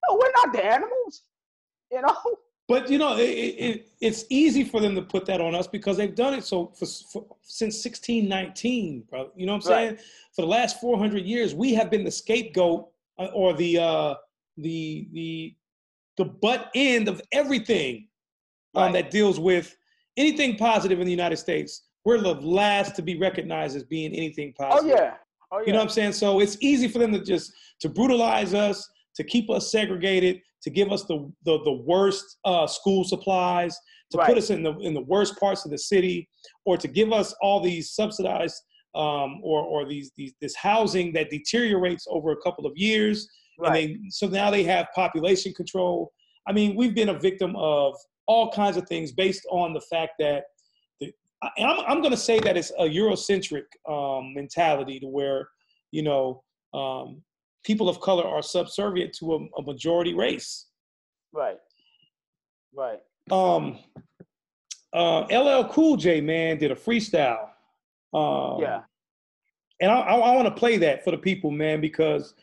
no, 0.10 0.18
we're 0.20 0.32
not 0.36 0.51
the 0.51 0.66
animals, 0.66 1.22
you 1.89 2.01
know. 2.01 2.14
But 2.68 2.89
you 2.89 2.97
know, 2.97 3.16
it, 3.18 3.22
it, 3.24 3.88
it's 4.01 4.26
easy 4.30 4.66
for 4.66 4.82
them 4.82 4.93
to 4.95 5.01
put 5.01 5.26
that 5.28 5.39
on 5.39 5.56
us 5.56 5.66
because 5.66 5.95
they've 5.95 6.14
done 6.14 6.34
it 6.34 6.43
so 6.43 6.74
for, 6.78 6.86
for 6.86 7.26
since 7.41 7.76
1619, 7.86 9.06
bro. 9.10 9.32
You 9.38 9.45
know 9.45 9.54
what 9.54 9.66
I'm 9.66 9.72
Right. 9.72 9.88
saying? 9.91 9.99
For 10.36 10.41
the 10.41 10.47
last 10.49 10.82
400 10.82 11.24
years, 11.24 11.56
we 11.56 11.74
have 11.74 11.89
been 11.89 12.04
the 12.04 12.12
scapegoat 12.12 12.89
uh, 13.18 13.26
or 13.34 13.54
the 13.54 13.80
uh, 13.80 14.16
the 14.58 15.08
the 15.14 15.56
the 16.18 16.26
butt 16.26 16.70
end 16.76 17.08
of 17.08 17.22
everything 17.32 18.10
um, 18.76 18.84
Right. 18.84 18.93
that 18.93 19.10
deals 19.12 19.39
with 19.39 19.78
anything 20.18 20.58
positive 20.58 20.99
in 20.99 21.06
the 21.06 21.12
United 21.12 21.38
States. 21.38 21.84
We're 22.06 22.20
the 22.20 22.34
last 22.36 22.95
to 22.97 23.01
be 23.01 23.18
recognized 23.18 23.76
as 23.76 23.84
being 23.84 24.14
anything 24.14 24.54
Oh 24.60 24.64
positive. 24.70 24.95
yeah, 24.97 25.14
oh 25.51 25.60
yeah. 25.60 25.66
You 25.66 25.72
know 25.74 25.80
what 25.80 25.84
I'm 25.86 25.89
saying? 25.89 26.14
So 26.14 26.39
it's 26.39 26.58
easy 26.62 26.88
for 26.88 26.99
them 26.99 27.12
to 27.14 27.20
just 27.24 27.54
to 27.82 27.89
brutalize 27.89 28.54
us, 28.54 28.88
to 29.16 29.24
keep 29.24 29.49
us 29.49 29.72
segregated, 29.72 30.41
to 30.64 30.70
give 30.70 30.91
us 30.91 31.04
the 31.06 31.32
the, 31.45 31.60
the 31.64 31.72
worst 31.86 32.38
uh, 32.45 32.68
school 32.68 33.04
supplies, 33.04 33.78
to 34.12 34.18
Right. 34.18 34.28
put 34.28 34.38
us 34.38 34.49
in 34.49 34.64
the 34.64 34.74
in 34.80 34.93
the 34.93 35.01
worst 35.04 35.39
parts 35.39 35.64
of 35.66 35.72
the 35.72 35.78
city, 35.78 36.28
or 36.66 36.78
to 36.78 36.88
give 36.88 37.14
us 37.14 37.34
all 37.41 37.62
these 37.62 37.91
subsidized 37.91 38.62
um, 38.95 39.39
or 39.41 39.62
or 39.64 39.86
these 39.88 40.12
these 40.18 40.34
this 40.41 40.56
housing 40.56 41.14
that 41.14 41.30
deteriorates 41.30 42.06
over 42.10 42.32
a 42.32 42.38
couple 42.41 42.66
of 42.66 42.74
years. 42.76 43.30
Right. 43.58 43.68
And 43.68 44.04
they 44.06 44.10
so 44.10 44.28
now 44.28 44.51
they 44.51 44.64
have 44.64 44.88
population 44.93 45.54
control. 45.54 46.12
I 46.47 46.51
mean, 46.51 46.76
we've 46.76 46.93
been 46.95 47.10
a 47.10 47.18
victim 47.20 47.56
of 47.56 47.95
all 48.26 48.51
kinds 48.51 48.76
of 48.76 48.88
things 48.89 49.14
based 49.14 49.45
on 49.49 49.74
the 49.74 49.80
fact 49.82 50.14
that 50.20 50.26
the, 50.30 50.39
I- 50.39 50.39
and 50.39 50.53
I'm, 51.58 51.80
I'm 51.88 52.00
going 52.02 52.12
to 52.12 52.18
say 52.18 52.39
that 52.39 52.58
it's 52.58 52.72
a 52.72 52.84
Eurocentric 52.84 53.64
um, 53.88 54.34
mentality 54.34 55.00
to 55.00 55.08
where, 55.08 55.50
you 55.91 56.02
know, 56.04 56.44
um, 56.74 57.22
people 57.64 57.89
of 57.89 58.00
color 58.02 58.26
are 58.28 58.41
subservient 58.41 59.14
to 59.20 59.34
a, 59.36 59.38
a 59.60 59.64
majority 59.64 60.14
race. 60.14 60.68
right. 61.34 61.58
Right. 62.76 63.00
Um, 63.32 63.78
uh, 64.94 65.22
LL 65.32 65.68
Cool 65.70 65.96
J 65.96 66.22
man 66.22 66.58
did 66.58 66.72
a 66.72 66.76
freestyle. 66.76 67.50
Um, 68.14 68.62
Yeah. 68.62 68.82
and 69.80 69.91
I, 69.91 70.00
I, 70.00 70.16
I 70.16 70.36
want 70.36 70.48
to 70.48 70.54
play 70.54 70.78
that 70.78 71.04
for 71.04 71.12
the 71.12 71.18
people, 71.18 71.52
man, 71.52 71.82
because 71.82 72.34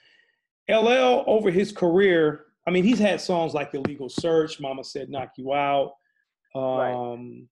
LL 0.68 1.24
over 1.26 1.50
his 1.50 1.72
career, 1.72 2.46
I 2.66 2.70
mean, 2.70 2.84
he's 2.84 2.98
had 2.98 3.20
songs 3.20 3.54
like 3.54 3.74
Illegal 3.74 4.08
Search, 4.08 4.60
Mama 4.60 4.84
Said 4.84 5.10
Knock 5.10 5.32
You 5.36 5.52
Out, 5.52 5.92
um, 6.54 7.48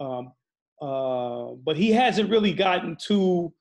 um, 0.00 0.32
uh, 0.80 1.52
but 1.64 1.76
he 1.76 1.90
hasn't 1.90 2.30
really 2.30 2.52
gotten 2.52 2.96
too 2.96 3.52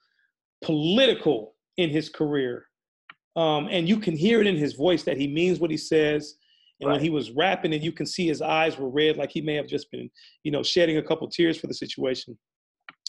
political 0.64 1.55
in 1.78 1.89
his 1.89 2.09
career. 2.09 2.66
Um, 3.36 3.68
and 3.72 3.88
you 3.88 3.99
can 3.99 4.16
hear 4.16 4.41
it 4.41 4.47
in 4.47 4.57
his 4.57 4.74
voice 4.74 5.03
that 5.03 5.18
he 5.18 5.28
means 5.28 5.59
what 5.59 5.72
he 5.72 5.78
says. 5.78 6.36
And 6.82 6.91
when 6.91 6.99
he 6.99 7.09
was 7.09 7.32
rapping, 7.32 7.74
and 7.74 7.84
you 7.84 7.91
can 7.93 8.05
see 8.05 8.28
his 8.28 8.41
eyes 8.41 8.78
were 8.78 8.89
red, 8.89 9.16
like 9.16 9.32
he 9.32 9.41
may 9.41 9.55
have 9.55 9.68
just 9.68 9.89
been, 9.89 10.09
you 10.43 10.51
know, 10.51 10.64
shedding 10.64 10.97
a 10.97 11.03
couple 11.03 11.28
tears 11.30 11.57
for 11.57 11.68
the 11.68 11.74
situation. 11.74 12.38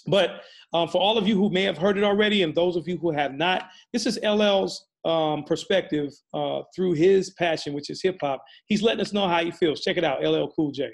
But 0.06 0.42
um, 0.72 0.88
for 0.88 0.98
all 0.98 1.18
of 1.18 1.26
you 1.26 1.34
who 1.36 1.50
may 1.50 1.62
have 1.62 1.78
heard 1.78 1.98
it 1.98 2.04
already, 2.04 2.42
and 2.42 2.54
those 2.54 2.76
of 2.76 2.86
you 2.86 2.98
who 2.98 3.10
have 3.10 3.34
not, 3.34 3.70
this 3.92 4.06
is 4.06 4.18
LL's 4.22 4.86
um, 5.04 5.44
perspective 5.44 6.12
uh, 6.32 6.62
through 6.74 6.92
his 6.92 7.30
passion, 7.30 7.72
which 7.72 7.90
is 7.90 8.02
hip 8.02 8.18
hop. 8.20 8.42
He's 8.66 8.82
letting 8.82 9.00
us 9.00 9.12
know 9.12 9.28
how 9.28 9.44
he 9.44 9.50
feels. 9.50 9.80
Check 9.80 9.96
it 9.96 10.04
out, 10.04 10.22
LL 10.22 10.52
Cool 10.54 10.70
J. 10.70 10.90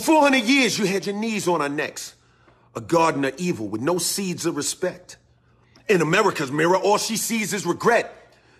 For 0.00 0.12
400 0.14 0.44
years, 0.44 0.78
you 0.78 0.86
had 0.86 1.04
your 1.04 1.14
knees 1.14 1.46
on 1.46 1.60
our 1.60 1.68
necks. 1.68 2.14
A 2.74 2.80
garden 2.80 3.22
of 3.26 3.34
evil 3.36 3.68
with 3.68 3.82
no 3.82 3.98
seeds 3.98 4.46
of 4.46 4.56
respect. 4.56 5.18
In 5.90 6.00
America's 6.00 6.50
mirror, 6.50 6.76
all 6.76 6.96
she 6.96 7.18
sees 7.18 7.52
is 7.52 7.66
regret. 7.66 8.10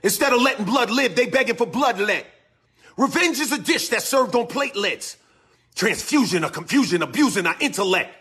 Instead 0.02 0.34
of 0.34 0.42
letting 0.42 0.66
blood 0.66 0.90
live, 0.90 1.16
they 1.16 1.24
begging 1.24 1.56
for 1.56 1.66
bloodlet. 1.66 2.24
Revenge 2.98 3.38
is 3.38 3.52
a 3.52 3.58
dish 3.58 3.88
that's 3.88 4.04
served 4.04 4.34
on 4.34 4.48
platelets. 4.48 5.16
Transfusion 5.74 6.44
of 6.44 6.52
confusion, 6.52 7.00
abusing 7.00 7.46
our 7.46 7.56
intellect. 7.58 8.14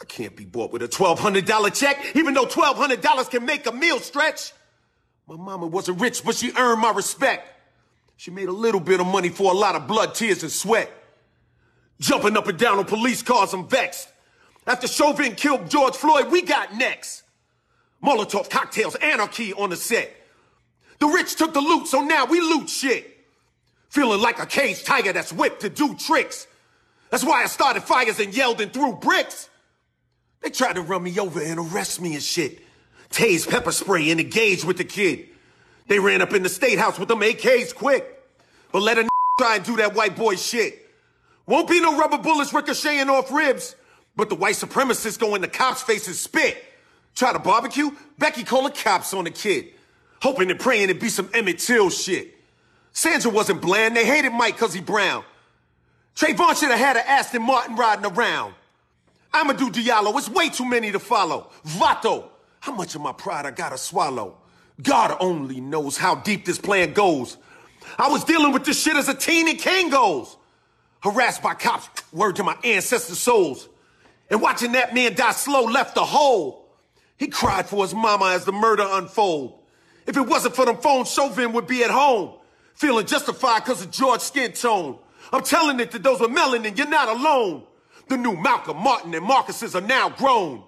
I 0.00 0.04
can't 0.04 0.36
be 0.36 0.44
bought 0.44 0.72
with 0.72 0.82
a 0.82 0.88
$1,200 0.88 1.74
check, 1.74 2.14
even 2.14 2.32
though 2.32 2.46
$1,200 2.46 3.28
can 3.28 3.44
make 3.44 3.66
a 3.66 3.72
meal 3.72 3.98
stretch. 3.98 4.52
My 5.26 5.36
mama 5.36 5.66
wasn't 5.66 6.00
rich, 6.00 6.24
but 6.24 6.36
she 6.36 6.52
earned 6.56 6.80
my 6.80 6.92
respect. 6.92 7.44
She 8.16 8.30
made 8.30 8.48
a 8.48 8.52
little 8.52 8.80
bit 8.80 9.00
of 9.00 9.06
money 9.08 9.30
for 9.30 9.50
a 9.50 9.56
lot 9.56 9.74
of 9.74 9.88
blood, 9.88 10.14
tears, 10.14 10.44
and 10.44 10.52
sweat. 10.52 11.01
Jumping 12.02 12.36
up 12.36 12.48
and 12.48 12.58
down 12.58 12.78
on 12.78 12.84
police 12.84 13.22
cars, 13.22 13.54
I'm 13.54 13.68
vexed. 13.68 14.08
After 14.66 14.88
Chauvin 14.88 15.36
killed 15.36 15.70
George 15.70 15.94
Floyd, 15.94 16.32
we 16.32 16.42
got 16.42 16.74
next. 16.74 17.22
Molotov 18.02 18.50
cocktails, 18.50 18.96
anarchy 18.96 19.52
on 19.52 19.70
the 19.70 19.76
set. 19.76 20.12
The 20.98 21.06
rich 21.06 21.36
took 21.36 21.54
the 21.54 21.60
loot, 21.60 21.86
so 21.86 22.00
now 22.00 22.24
we 22.24 22.40
loot 22.40 22.68
shit. 22.68 23.08
Feeling 23.88 24.20
like 24.20 24.40
a 24.40 24.46
caged 24.46 24.84
tiger 24.84 25.12
that's 25.12 25.32
whipped 25.32 25.60
to 25.60 25.68
do 25.68 25.94
tricks. 25.94 26.48
That's 27.10 27.22
why 27.22 27.44
I 27.44 27.46
started 27.46 27.84
fires 27.84 28.18
and 28.18 28.36
yelled 28.36 28.60
and 28.60 28.72
threw 28.72 28.94
bricks. 28.94 29.48
They 30.40 30.50
tried 30.50 30.74
to 30.74 30.82
run 30.82 31.04
me 31.04 31.16
over 31.20 31.40
and 31.40 31.60
arrest 31.60 32.00
me 32.00 32.14
and 32.14 32.22
shit. 32.22 32.62
Tase 33.10 33.48
pepper 33.48 33.70
spray 33.70 34.10
and 34.10 34.20
engage 34.20 34.64
with 34.64 34.78
the 34.78 34.84
kid. 34.84 35.28
They 35.86 36.00
ran 36.00 36.20
up 36.20 36.32
in 36.32 36.42
the 36.42 36.48
state 36.48 36.80
house 36.80 36.98
with 36.98 37.08
them 37.08 37.20
AKs 37.20 37.72
quick. 37.72 38.24
But 38.72 38.82
let 38.82 38.98
a 38.98 39.06
try 39.38 39.54
and 39.56 39.64
do 39.64 39.76
that 39.76 39.94
white 39.94 40.16
boy 40.16 40.34
shit. 40.34 40.81
Won't 41.46 41.68
be 41.68 41.80
no 41.80 41.98
rubber 41.98 42.18
bullets 42.18 42.52
ricocheting 42.52 43.10
off 43.10 43.32
ribs. 43.32 43.74
But 44.14 44.28
the 44.28 44.34
white 44.34 44.56
supremacists 44.56 45.18
go 45.18 45.34
in 45.34 45.40
the 45.40 45.48
cops' 45.48 45.82
faces 45.82 46.20
spit. 46.20 46.62
Try 47.14 47.32
to 47.32 47.38
barbecue? 47.38 47.90
Becky 48.18 48.44
call 48.44 48.64
the 48.64 48.70
cops 48.70 49.14
on 49.14 49.24
the 49.24 49.30
kid. 49.30 49.68
Hoping 50.20 50.50
and 50.50 50.60
praying 50.60 50.90
it 50.90 51.00
be 51.00 51.08
some 51.08 51.28
Emmett 51.34 51.58
Till 51.58 51.90
shit. 51.90 52.34
Sandra 52.92 53.30
wasn't 53.30 53.60
bland. 53.62 53.96
They 53.96 54.04
hated 54.04 54.32
Mike 54.32 54.58
cause 54.58 54.74
he 54.74 54.80
brown. 54.80 55.24
Trayvon 56.14 56.58
should 56.58 56.70
have 56.70 56.78
had 56.78 56.96
an 56.96 57.04
Aston 57.06 57.42
Martin 57.42 57.76
riding 57.76 58.04
around. 58.04 58.54
Amadou 59.32 59.70
Diallo, 59.72 60.16
it's 60.18 60.28
way 60.28 60.50
too 60.50 60.66
many 60.66 60.92
to 60.92 60.98
follow. 60.98 61.50
Vato, 61.66 62.28
how 62.60 62.72
much 62.72 62.94
of 62.94 63.00
my 63.00 63.12
pride 63.12 63.46
I 63.46 63.50
gotta 63.50 63.78
swallow? 63.78 64.36
God 64.82 65.16
only 65.20 65.60
knows 65.60 65.96
how 65.96 66.16
deep 66.16 66.44
this 66.44 66.58
plan 66.58 66.92
goes. 66.92 67.38
I 67.98 68.08
was 68.10 68.24
dealing 68.24 68.52
with 68.52 68.64
this 68.64 68.80
shit 68.82 68.96
as 68.96 69.08
a 69.08 69.14
teen 69.14 69.48
in 69.48 69.56
Kangols. 69.56 70.36
Harassed 71.02 71.42
by 71.42 71.54
cops, 71.54 71.88
word 72.12 72.36
to 72.36 72.44
my 72.44 72.56
ancestors' 72.64 73.18
souls. 73.18 73.68
And 74.30 74.40
watching 74.40 74.72
that 74.72 74.94
man 74.94 75.14
die 75.14 75.32
slow 75.32 75.64
left 75.64 75.96
a 75.96 76.02
hole. 76.02 76.68
He 77.16 77.28
cried 77.28 77.66
for 77.66 77.84
his 77.84 77.94
mama 77.94 78.26
as 78.26 78.44
the 78.44 78.52
murder 78.52 78.86
unfold. 78.88 79.60
If 80.06 80.16
it 80.16 80.22
wasn't 80.22 80.56
for 80.56 80.64
them 80.64 80.78
phones, 80.78 81.12
Chauvin 81.12 81.52
would 81.52 81.66
be 81.66 81.84
at 81.84 81.90
home. 81.90 82.34
Feeling 82.74 83.06
justified 83.06 83.64
because 83.64 83.82
of 83.82 83.90
George 83.90 84.20
skin 84.20 84.52
tone. 84.52 84.98
I'm 85.32 85.42
telling 85.42 85.80
it 85.80 85.90
to 85.92 85.98
those 85.98 86.20
with 86.20 86.30
melanin, 86.30 86.76
you're 86.76 86.88
not 86.88 87.08
alone. 87.08 87.64
The 88.08 88.16
new 88.16 88.36
Malcolm, 88.36 88.78
Martin, 88.78 89.14
and 89.14 89.24
Marcuses 89.24 89.74
are 89.74 89.86
now 89.86 90.08
grown. 90.08 90.64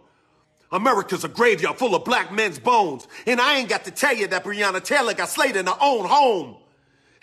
America's 0.70 1.24
a 1.24 1.28
graveyard 1.28 1.78
full 1.78 1.94
of 1.94 2.04
black 2.04 2.32
men's 2.32 2.58
bones. 2.58 3.06
And 3.26 3.40
I 3.40 3.58
ain't 3.58 3.68
got 3.68 3.84
to 3.84 3.90
tell 3.90 4.14
you 4.14 4.26
that 4.28 4.44
Breonna 4.44 4.82
Taylor 4.82 5.14
got 5.14 5.28
slayed 5.28 5.56
in 5.56 5.66
her 5.66 5.76
own 5.80 6.06
home. 6.06 6.56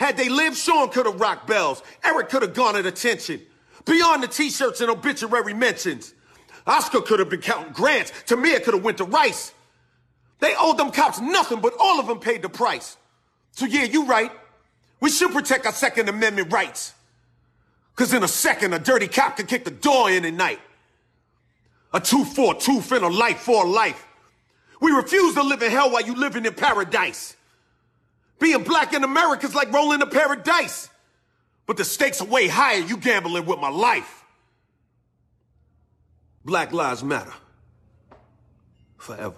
Had 0.02 0.18
they 0.18 0.30
lived, 0.30 0.58
Sean 0.58 0.90
could 0.90 1.06
have 1.06 1.22
rocked 1.22 1.46
bells. 1.46 1.84
Eric 2.04 2.30
could 2.30 2.42
have 2.42 2.56
garnered 2.56 2.88
attention. 2.88 3.40
Beyond 3.86 4.24
the 4.24 4.28
t-shirts 4.28 4.82
and 4.82 4.90
obituary 4.90 5.54
mentions. 5.54 6.16
Oscar 6.66 7.02
could 7.02 7.20
have 7.20 7.30
been 7.30 7.42
counting 7.42 7.72
grants. 7.72 8.12
Tamir 8.26 8.64
could 8.64 8.74
have 8.74 8.84
went 8.84 8.98
to 8.98 9.04
Rice. 9.04 9.54
They 10.40 10.56
owed 10.58 10.80
them 10.80 10.90
cops 10.90 11.22
nothing, 11.22 11.62
but 11.62 11.74
all 11.80 12.00
of 12.00 12.08
them 12.08 12.20
paid 12.20 12.42
the 12.42 12.50
price. 12.50 12.98
So 13.52 13.68
yeah, 13.68 13.84
you 13.84 14.06
right. 14.06 14.32
We 15.02 15.12
should 15.12 15.34
protect 15.34 15.68
our 15.68 15.72
Second 15.72 16.10
Amendment 16.10 16.52
rights. 16.52 16.96
Cause 17.96 18.12
in 18.12 18.24
a 18.24 18.28
second, 18.28 18.74
a 18.74 18.80
dirty 18.80 19.08
cop 19.08 19.38
could 19.38 19.48
kick 19.48 19.66
the 19.66 19.70
door 19.70 20.10
in 20.10 20.26
at 20.26 20.34
night. 20.34 20.62
A 21.94 22.00
two 22.00 22.26
for 22.26 22.56
a 22.56 22.58
tooth 22.58 22.92
and 22.92 23.06
a 23.06 23.08
life 23.08 23.42
for 23.42 23.66
a 23.66 23.70
life. 23.70 24.08
We 24.82 24.94
refuse 24.94 25.36
to 25.36 25.44
live 25.44 25.62
in 25.62 25.70
hell 25.70 25.92
while 25.92 26.02
you 26.02 26.16
living 26.16 26.48
in 26.48 26.56
paradise. 26.56 27.36
Being 28.42 28.64
black 28.64 28.94
in 28.94 29.06
America 29.06 29.48
is 29.48 29.56
like 29.56 29.72
rolling 29.72 30.02
a 30.02 30.08
pair 30.08 30.34
of 30.34 30.44
dice. 30.44 30.90
But 31.68 31.78
the 31.78 31.86
stakes 31.86 32.22
are 32.22 32.28
way 32.28 32.48
higher, 32.50 32.80
you 32.80 32.98
gambling 32.98 33.46
with 33.46 33.60
my 33.60 33.70
life. 33.70 34.26
Black 36.44 36.74
lives 36.74 37.04
matter. 37.04 37.34
Forever. 38.98 39.38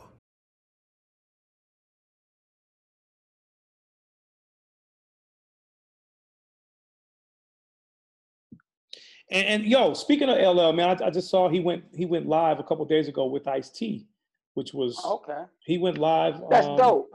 And, 9.32 9.48
and 9.48 9.66
yo, 9.66 9.94
speaking 9.94 10.30
of 10.30 10.38
LL, 10.38 10.74
man, 10.74 11.02
I, 11.02 11.08
I 11.08 11.10
just 11.12 11.30
saw 11.30 11.50
he 11.50 11.60
went 11.60 11.84
he 11.96 12.06
went 12.06 12.28
live 12.28 12.60
a 12.60 12.64
couple 12.64 12.86
days 12.86 13.08
ago 13.10 13.26
with 13.26 13.48
Ice 13.48 13.70
T, 13.70 14.08
which 14.54 14.74
was 14.74 15.00
Okay. 15.04 15.44
he 15.66 15.78
went 15.78 15.98
live. 15.98 16.42
That's 16.50 16.68
um, 16.68 16.78
dope. 16.78 17.12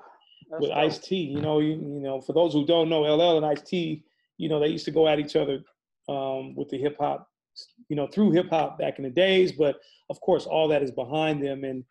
That's 0.50 0.60
with 0.62 0.70
dope. 0.70 0.78
Ice 0.78 0.98
T. 0.98 1.16
You 1.16 1.40
know, 1.40 1.60
you, 1.60 1.72
you 1.72 2.00
know, 2.00 2.20
for 2.20 2.32
those 2.32 2.52
who 2.52 2.66
don't 2.66 2.88
know, 2.88 3.02
LL 3.02 3.36
and 3.36 3.46
Ice 3.46 3.62
T, 3.62 4.04
you 4.38 4.48
know, 4.48 4.60
they 4.60 4.68
used 4.68 4.84
to 4.86 4.90
go 4.90 5.08
at 5.08 5.18
each 5.18 5.36
other 5.36 5.60
um, 6.08 6.54
with 6.54 6.68
the 6.68 6.78
hip 6.78 6.96
hop, 6.98 7.28
you 7.88 7.96
know, 7.96 8.06
through 8.06 8.30
hip 8.32 8.48
hop 8.50 8.78
back 8.78 8.98
in 8.98 9.04
the 9.04 9.10
days. 9.10 9.52
But 9.52 9.76
of 10.10 10.20
course, 10.20 10.46
all 10.46 10.68
that 10.68 10.82
is 10.82 10.90
behind 10.90 11.44
them, 11.44 11.64
and 11.64 11.84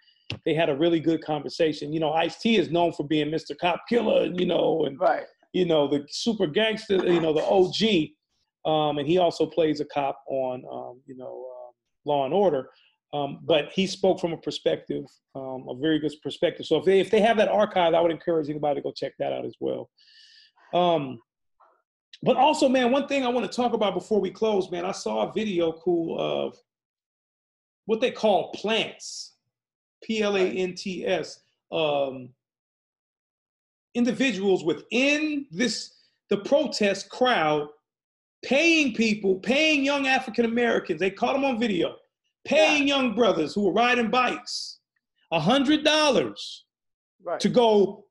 they 0.45 0.53
had 0.53 0.69
a 0.69 0.75
really 0.75 0.99
good 0.99 1.21
conversation. 1.23 1.93
You 1.93 1.99
know, 1.99 2.11
Ice 2.13 2.37
T 2.39 2.57
is 2.57 2.71
known 2.71 2.93
for 2.93 3.03
being 3.03 3.29
Mr. 3.29 3.57
Cop 3.57 3.81
Killer, 3.87 4.25
you 4.25 4.45
know, 4.45 4.85
and 4.85 4.99
Right. 4.99 5.25
you 5.53 5.65
know 5.65 5.87
the 5.87 6.05
super 6.09 6.47
gangster, 6.47 6.97
you 6.97 7.19
know, 7.21 7.33
the 7.33 7.43
OG. 7.45 8.13
Um, 8.65 8.97
and 8.97 9.07
he 9.07 9.17
also 9.17 9.45
plays 9.45 9.79
a 9.79 9.85
cop 9.85 10.21
on, 10.27 10.65
um, 10.69 10.99
you 11.05 11.15
know, 11.15 11.45
uh, 11.55 11.71
Law 12.03 12.25
and 12.25 12.33
Order. 12.33 12.69
Um, 13.13 13.39
but 13.43 13.71
he 13.71 13.87
spoke 13.87 14.19
from 14.19 14.33
a 14.33 14.37
perspective, 14.37 15.05
um, 15.33 15.65
a 15.69 15.75
very 15.75 15.97
good 15.97 16.13
perspective. 16.21 16.65
So 16.65 16.77
if 16.77 16.85
they 16.85 16.99
if 16.99 17.09
they 17.09 17.21
have 17.21 17.37
that 17.37 17.47
archive, 17.47 17.93
I 17.93 18.01
would 18.01 18.11
encourage 18.11 18.49
anybody 18.49 18.75
to 18.75 18.83
go 18.83 18.91
check 18.91 19.13
that 19.19 19.31
out 19.31 19.45
as 19.45 19.55
well. 19.59 19.89
Um, 20.73 21.19
but 22.21 22.35
also, 22.35 22.67
man, 22.67 22.91
one 22.91 23.07
thing 23.07 23.25
I 23.25 23.29
want 23.29 23.49
to 23.49 23.55
talk 23.55 23.73
about 23.73 23.93
before 23.93 24.19
we 24.19 24.29
close, 24.29 24.69
man, 24.71 24.85
I 24.85 24.91
saw 24.91 25.29
a 25.29 25.33
video 25.33 25.71
cool 25.71 26.19
of 26.19 26.57
what 27.85 28.01
they 28.01 28.11
call 28.11 28.51
plants, 28.51 29.35
P 30.03 30.21
L 30.21 30.35
A 30.35 30.41
N 30.41 30.73
T 30.73 31.05
S, 31.05 31.39
um, 31.71 32.29
individuals 33.95 34.63
within 34.63 35.45
this 35.51 35.93
the 36.29 36.37
protest 36.37 37.09
crowd 37.09 37.69
paying 38.43 38.93
people, 38.93 39.35
paying 39.35 39.83
young 39.83 40.07
African 40.07 40.45
Americans. 40.45 40.99
They 40.99 41.09
caught 41.09 41.33
them 41.33 41.45
on 41.45 41.59
video, 41.59 41.95
paying 42.47 42.87
young 42.87 43.13
brothers 43.13 43.53
who 43.53 43.61
were 43.65 43.73
riding 43.73 44.09
bikes 44.09 44.79
a 45.31 45.39
hundred 45.39 45.83
dollars 45.83 46.63
Right. 47.23 47.39
to 47.41 47.49
go 47.49 48.05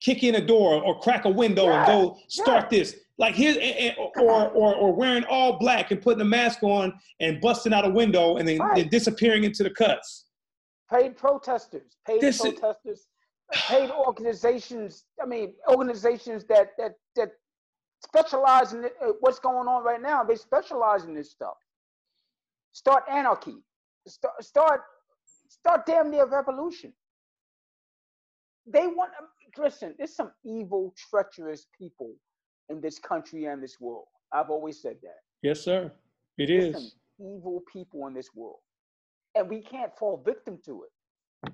kick 0.00 0.22
in 0.24 0.34
a 0.36 0.40
door 0.40 0.82
or 0.82 0.98
crack 1.00 1.24
a 1.24 1.30
window 1.30 1.68
and 1.70 1.86
go 1.86 2.16
start 2.28 2.68
this. 2.70 2.96
Like 3.18 3.34
here, 3.34 3.54
or, 4.16 4.48
or 4.50 4.74
or 4.74 4.92
wearing 4.94 5.24
all 5.24 5.58
black 5.58 5.90
and 5.90 6.00
putting 6.00 6.20
a 6.20 6.24
mask 6.24 6.62
on 6.62 6.92
and 7.20 7.40
busting 7.40 7.72
out 7.72 7.84
a 7.86 7.90
window 7.90 8.36
and 8.38 8.48
then, 8.48 8.58
then 8.74 8.88
disappearing 8.88 9.44
into 9.44 9.62
the 9.62 9.70
cuts. 9.70 10.26
paid 10.90 11.16
protesters, 11.16 11.96
paid 12.06 12.20
This 12.20 12.36
is- 12.44 12.52
protesters, 12.58 13.06
paid 13.52 13.90
organizations. 13.90 15.04
I 15.22 15.26
mean, 15.26 15.54
organizations 15.68 16.44
that 16.44 16.68
that 16.78 16.94
that 17.16 17.32
specialize 18.04 18.72
in 18.72 18.84
uh, 18.84 19.12
what's 19.20 19.38
going 19.40 19.68
on 19.68 19.82
right 19.84 20.00
now. 20.02 20.22
They 20.24 20.36
specialize 20.36 21.04
in 21.04 21.14
this 21.14 21.30
stuff. 21.30 21.56
Start 22.72 23.04
anarchy. 23.10 23.56
Start 24.06 24.42
start 24.44 24.80
start 25.48 25.86
damn 25.86 26.10
near 26.10 26.26
revolution. 26.26 26.92
They 28.66 28.86
want. 28.86 29.12
um, 29.18 29.26
Listen, 29.56 29.94
there's 29.98 30.14
some 30.14 30.30
evil, 30.44 30.94
treacherous 31.10 31.66
people 31.76 32.12
in 32.68 32.80
this 32.80 32.98
country 32.98 33.46
and 33.46 33.62
this 33.62 33.80
world. 33.80 34.04
I've 34.32 34.50
always 34.50 34.80
said 34.80 34.96
that. 35.02 35.16
Yes, 35.42 35.60
sir. 35.60 35.90
It 36.36 36.46
There's 36.46 36.76
is. 36.76 36.94
evil 37.18 37.62
people 37.72 38.06
in 38.06 38.14
this 38.14 38.28
world, 38.34 38.58
and 39.34 39.48
we 39.48 39.62
can't 39.62 39.90
fall 39.98 40.22
victim 40.24 40.58
to 40.66 40.84
it. 40.84 41.52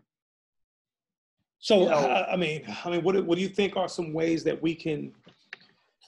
So 1.61 1.85
you 1.85 1.89
know- 1.89 1.95
I, 1.97 2.33
I 2.33 2.37
mean, 2.37 2.63
I 2.85 2.91
mean, 2.91 3.03
what 3.03 3.25
what 3.25 3.37
do 3.37 3.43
you 3.43 3.49
think 3.49 3.77
are 3.77 3.89
some 3.89 4.13
ways 4.13 4.45
that 4.45 4.61
we 4.61 4.75
can? 4.75 5.15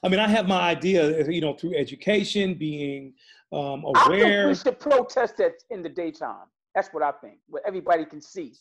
I 0.02 0.08
mean, 0.08 0.20
I 0.20 0.28
have 0.28 0.46
my 0.46 0.60
idea, 0.60 1.26
you 1.28 1.40
know, 1.40 1.54
through 1.54 1.74
education, 1.74 2.54
being 2.54 3.14
um, 3.52 3.84
I 3.94 4.08
think 4.08 4.48
we 4.48 4.54
should 4.54 4.80
protest 4.80 5.40
it 5.40 5.62
in 5.70 5.82
the 5.82 5.88
daytime. 5.88 6.46
That's 6.74 6.88
what 6.88 7.02
I 7.02 7.12
think, 7.12 7.38
where 7.48 7.62
everybody 7.66 8.04
can 8.04 8.20
see 8.20 8.52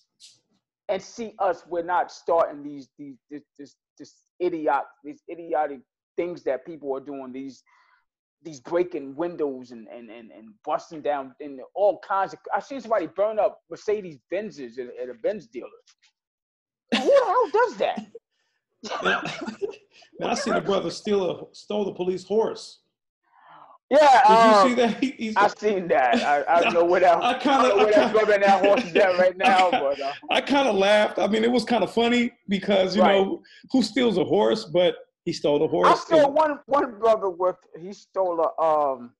and 0.89 1.01
see 1.01 1.33
us. 1.39 1.63
We're 1.67 1.83
not 1.83 2.11
starting 2.11 2.63
these 2.63 2.89
these 2.97 3.17
this 3.29 3.43
this, 3.57 3.75
this 3.97 4.13
idiot 4.39 4.83
these 5.03 5.21
idiotic 5.29 5.79
things 6.15 6.43
that 6.43 6.65
people 6.65 6.95
are 6.95 6.99
doing. 6.99 7.31
These 7.33 7.63
these 8.43 8.59
breaking 8.59 9.15
windows 9.15 9.71
and 9.71 9.87
and 9.87 10.09
and, 10.09 10.31
and 10.31 10.49
busting 10.63 11.01
down 11.01 11.33
and 11.39 11.59
all 11.73 11.99
kinds 12.07 12.33
of. 12.33 12.39
I 12.53 12.59
seen 12.59 12.79
somebody 12.79 13.07
burn 13.07 13.39
up 13.39 13.59
Mercedes 13.69 14.19
Benzes 14.31 14.77
at, 14.77 14.87
at 15.01 15.09
a 15.09 15.15
Benz 15.15 15.47
dealer. 15.47 15.67
Who 16.93 16.99
the 16.99 17.25
hell 17.25 17.49
does 17.51 17.77
that? 17.77 18.05
Man, 19.03 19.23
I 20.23 20.33
seen 20.35 20.53
a 20.53 20.61
brother 20.61 20.89
steal 20.89 21.29
a 21.29 21.55
stole 21.55 21.85
the 21.85 21.91
police 21.93 22.23
horse. 22.23 22.79
Yeah, 23.89 24.21
Did 24.27 24.37
um, 24.37 24.67
you 24.69 24.69
see 24.69 24.81
that? 24.81 24.97
He- 25.03 25.11
he's- 25.11 25.33
I 25.37 25.47
seen 25.47 25.87
that. 25.89 26.15
I, 26.23 26.43
I 26.57 26.61
don't 26.63 26.73
know 26.73 26.85
where 26.85 27.01
that. 27.01 27.17
I 27.23 27.31
I, 27.31 27.39
kinda- 27.39 27.69
don't 27.69 27.79
I 27.87 27.91
that 27.91 28.11
brother 28.13 28.33
and 28.33 28.43
that 28.43 28.65
horse 28.65 28.83
is 28.83 28.95
at 28.95 29.17
right 29.19 29.37
now, 29.37 29.69
but. 29.69 29.99
Uh, 30.01 30.11
I 30.31 30.41
kind 30.41 30.67
of 30.67 30.75
laughed. 30.75 31.19
I 31.19 31.27
mean, 31.27 31.43
it 31.43 31.51
was 31.51 31.63
kind 31.65 31.83
of 31.83 31.93
funny 31.93 32.31
because 32.49 32.95
you 32.95 33.03
Right. 33.03 33.17
know 33.21 33.43
who 33.71 33.83
steals 33.83 34.17
a 34.17 34.23
horse, 34.23 34.65
but 34.65 34.95
he 35.23 35.33
stole 35.33 35.59
the 35.59 35.67
horse. 35.67 35.89
I 35.89 35.95
saw 36.17 36.27
one 36.29 36.59
one 36.65 36.97
brother 36.99 37.29
with 37.29 37.57
he 37.79 37.93
stole 37.93 38.39
a 38.41 38.61
um 38.61 39.11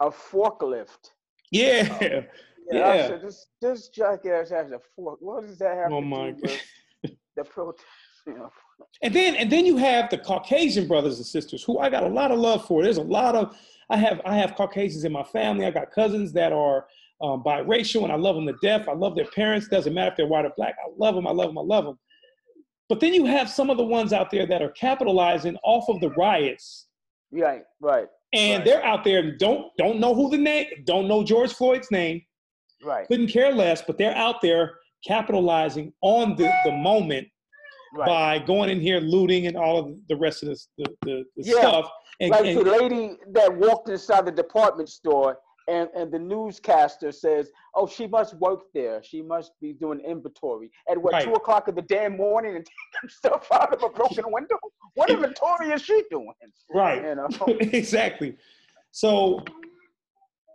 a 0.00 0.10
forklift. 0.10 1.12
yeah, 1.50 1.98
Yeah, 2.00 2.22
yeah. 2.70 3.08
Said 3.08 3.22
this 3.22 3.46
this 3.62 3.88
jackass 3.88 4.50
has 4.50 4.72
a 4.72 4.80
fork. 4.94 5.18
What 5.20 5.46
does 5.46 5.58
that 5.58 5.74
have 5.76 5.90
Oh 5.92 6.00
to 6.00 6.06
my 6.06 6.30
do 6.32 6.42
with 6.42 7.12
the 7.36 7.44
protest? 7.44 7.86
You 8.26 8.34
know? 8.34 8.50
And 9.02 9.14
then 9.14 9.34
and 9.36 9.50
then 9.50 9.66
you 9.66 9.76
have 9.76 10.10
the 10.10 10.18
Caucasian 10.18 10.88
brothers 10.88 11.18
and 11.18 11.26
sisters 11.26 11.62
who 11.62 11.78
I 11.78 11.90
got 11.90 12.02
a 12.02 12.08
lot 12.08 12.30
of 12.30 12.38
love 12.38 12.66
for. 12.66 12.82
There's 12.82 12.96
a 12.96 13.02
lot 13.02 13.34
of 13.34 13.56
I 13.90 13.96
have 13.96 14.20
I 14.24 14.36
have 14.36 14.54
Caucasians 14.54 15.04
in 15.04 15.12
my 15.12 15.22
family. 15.22 15.66
I 15.66 15.70
got 15.70 15.90
cousins 15.90 16.32
that 16.32 16.52
are 16.52 16.86
um, 17.20 17.42
biracial 17.42 18.04
and 18.04 18.12
I 18.12 18.16
love 18.16 18.36
them 18.36 18.46
to 18.46 18.54
death. 18.62 18.88
I 18.88 18.92
love 18.92 19.14
their 19.14 19.26
parents. 19.26 19.68
Doesn't 19.68 19.94
matter 19.94 20.10
if 20.10 20.16
they're 20.16 20.26
white 20.26 20.44
or 20.44 20.52
black. 20.56 20.74
I 20.84 20.90
love 20.98 21.14
them. 21.14 21.26
I 21.26 21.30
love 21.30 21.48
them. 21.48 21.58
I 21.58 21.62
love 21.62 21.84
them. 21.84 21.98
But 22.88 23.00
then 23.00 23.14
you 23.14 23.24
have 23.26 23.50
some 23.50 23.68
of 23.68 23.76
the 23.76 23.84
ones 23.84 24.12
out 24.12 24.30
there 24.30 24.46
that 24.46 24.62
are 24.62 24.70
capitalizing 24.70 25.56
off 25.64 25.88
of 25.88 26.00
the 26.00 26.10
riots, 26.10 26.86
Right, 27.32 27.64
right, 27.80 28.06
and 28.32 28.64
they're 28.64 28.84
out 28.84 29.02
there 29.02 29.18
and 29.18 29.38
don't 29.38 29.72
don't 29.76 29.98
know 29.98 30.14
who 30.14 30.30
the 30.30 30.38
name, 30.38 30.66
don't 30.84 31.08
know 31.08 31.24
George 31.24 31.52
Floyd's 31.52 31.90
name, 31.90 32.22
right, 32.84 33.06
couldn't 33.08 33.28
care 33.28 33.52
less. 33.52 33.82
But 33.82 33.98
they're 33.98 34.14
out 34.14 34.40
there 34.40 34.76
capitalizing 35.04 35.92
on 36.00 36.36
the 36.36 36.52
the 36.64 36.72
moment 36.72 37.26
right. 37.96 38.06
by 38.06 38.38
going 38.38 38.70
in 38.70 38.80
here 38.80 39.00
looting 39.00 39.46
and 39.46 39.56
all 39.56 39.78
of 39.78 39.94
the 40.08 40.16
rest 40.16 40.42
of 40.42 40.48
this, 40.50 40.68
the, 40.78 40.84
the, 41.02 41.24
the 41.36 41.42
Yeah, 41.44 41.54
stuff. 41.60 41.90
And, 42.20 42.30
like 42.30 42.44
and- 42.46 42.58
the 42.58 42.64
lady 42.64 43.16
that 43.32 43.54
walked 43.54 43.88
inside 43.88 44.26
the 44.26 44.32
department 44.32 44.88
store 44.88 45.38
and, 45.68 45.88
and 45.96 46.12
the 46.12 46.18
newscaster 46.18 47.10
says, 47.10 47.50
Oh, 47.74 47.86
she 47.86 48.06
must 48.06 48.34
work 48.34 48.60
there. 48.72 49.02
She 49.02 49.20
must 49.20 49.52
be 49.60 49.72
doing 49.72 50.00
inventory 50.00 50.70
at 50.88 50.96
what 50.96 51.12
Right. 51.14 51.24
two 51.24 51.32
o'clock 51.32 51.68
in 51.68 51.74
the 51.74 51.82
damn 51.82 52.16
morning 52.16 52.56
and 52.56 52.64
taking 53.02 53.10
stuff 53.10 53.48
out 53.52 53.72
of 53.74 53.82
a 53.82 53.88
broken 53.88 54.24
window. 54.28 54.56
What 54.94 55.10
inventory 55.10 55.70
is 55.70 55.82
she 55.82 56.02
doing? 56.10 56.32
right, 56.72 57.02
You 57.02 57.14
know. 57.16 57.28
exactly. 57.60 58.36
So 58.92 59.42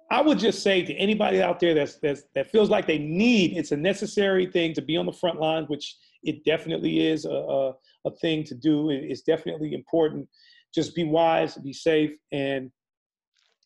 I 0.10 0.22
would 0.22 0.39
just 0.39 0.64
say 0.64 0.82
to 0.84 0.94
anybody 0.96 1.42
out 1.42 1.60
there 1.60 1.74
that's, 1.74 1.96
that's 1.96 2.24
that 2.36 2.50
feels 2.52 2.70
like 2.70 2.88
they 2.88 2.98
need, 2.98 3.56
it's 3.58 3.72
a 3.72 3.78
necessary 3.78 4.46
thing 4.46 4.74
to 4.74 4.82
be 4.82 4.98
on 4.98 5.06
the 5.06 5.14
front 5.14 5.39
line, 5.39 5.66
which 5.66 5.96
it 6.24 6.44
definitely 6.46 7.08
is 7.08 7.26
a, 7.26 7.30
a, 7.30 7.74
a 8.06 8.12
thing 8.22 8.44
to 8.46 8.56
do. 8.56 8.90
It's 8.90 9.22
definitely 9.22 9.74
important. 9.74 10.28
Just 10.74 10.96
be 10.96 11.04
wise, 11.04 11.56
be 11.56 11.74
safe, 11.74 12.12
and 12.32 12.72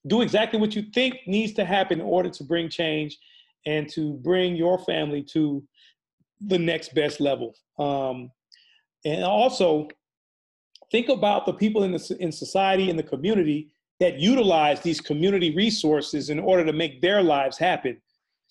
do 0.08 0.22
exactly 0.22 0.60
what 0.60 0.76
you 0.76 0.84
think 0.94 1.16
needs 1.28 1.54
to 1.54 1.66
happen 1.66 2.00
in 2.00 2.06
order 2.06 2.30
to 2.30 2.44
bring 2.44 2.70
change 2.70 3.18
and 3.66 3.90
to 3.90 4.14
bring 4.24 4.56
your 4.56 4.78
family 4.80 5.24
to 5.24 5.64
the 6.42 6.60
next 6.60 6.94
best 6.94 7.20
level. 7.20 7.56
Um, 7.80 8.32
and 9.04 9.24
also, 9.24 9.88
think 10.92 11.10
about 11.10 11.46
the 11.46 11.54
people 11.54 11.84
in 11.84 11.92
the 11.92 12.18
in 12.20 12.32
society 12.32 12.90
in 12.90 12.98
the 12.98 13.04
community 13.04 13.72
that 14.00 14.20
utilize 14.20 14.82
these 14.82 15.00
community 15.02 15.56
resources 15.56 16.30
in 16.30 16.40
order 16.40 16.66
to 16.66 16.74
make 16.74 17.02
their 17.02 17.22
lives 17.24 17.58
happen 17.58 18.02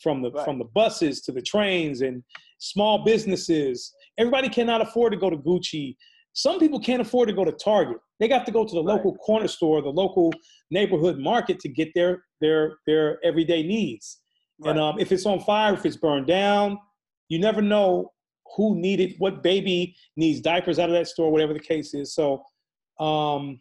from 0.03 0.23
the 0.23 0.31
Right. 0.31 0.45
from 0.45 0.59
the 0.59 0.65
buses 0.65 1.21
to 1.23 1.33
the 1.33 1.43
trains 1.43 2.01
and 2.03 2.23
small 2.59 3.05
businesses. 3.05 3.93
Everybody 4.19 4.49
cannot 4.49 4.81
afford 4.81 5.13
to 5.13 5.19
go 5.19 5.31
to 5.31 5.37
gucci. 5.37 5.97
Some 6.33 6.59
people 6.59 6.81
can't 6.81 7.01
afford 7.01 7.29
to 7.29 7.35
go 7.35 7.45
to 7.45 7.53
target. 7.53 7.99
They 8.21 8.29
got 8.29 8.47
to 8.47 8.53
go 8.53 8.65
to 8.65 8.75
the 8.75 8.83
local 8.83 9.15
corner 9.17 9.49
store 9.49 9.83
the 9.83 9.89
local 9.89 10.33
neighborhood 10.71 11.19
market 11.19 11.59
to 11.61 11.69
get 11.69 11.93
their 11.95 12.25
their 12.41 12.79
their 12.87 13.19
everyday 13.25 13.63
needs. 13.63 14.21
And 14.65 14.79
um, 14.79 14.99
if 14.99 15.11
it's 15.11 15.27
on 15.27 15.41
fire 15.41 15.75
if 15.75 15.85
it's 15.85 15.97
burned 15.97 16.29
down 16.29 16.79
you 17.29 17.39
never 17.39 17.63
know 17.63 18.13
who 18.57 18.77
needed 18.77 19.15
what 19.19 19.43
baby 19.43 19.97
needs 20.17 20.41
diapers 20.41 20.79
out 20.79 20.89
of 20.89 20.95
that 20.95 21.09
store 21.09 21.31
whatever 21.33 21.53
the 21.53 21.61
case 21.61 21.95
is. 21.95 22.15
So 22.15 22.45
um, 23.01 23.61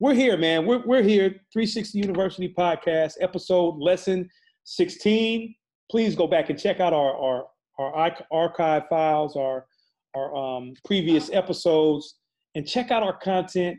we're 0.00 0.14
here, 0.14 0.36
man. 0.36 0.66
We're, 0.66 0.84
we're 0.84 1.02
here, 1.02 1.28
360 1.52 1.98
University 1.98 2.52
Podcast, 2.56 3.14
episode 3.20 3.76
lesson 3.78 4.28
16. 4.64 5.54
Please 5.90 6.16
go 6.16 6.26
back 6.26 6.50
and 6.50 6.58
check 6.58 6.80
out 6.80 6.92
our, 6.92 7.14
our, 7.14 7.44
our 7.78 8.12
archive 8.30 8.84
files, 8.88 9.36
our, 9.36 9.66
our 10.14 10.34
um, 10.34 10.74
previous 10.84 11.30
episodes, 11.32 12.16
and 12.54 12.66
check 12.66 12.90
out 12.90 13.02
our 13.02 13.16
content. 13.16 13.78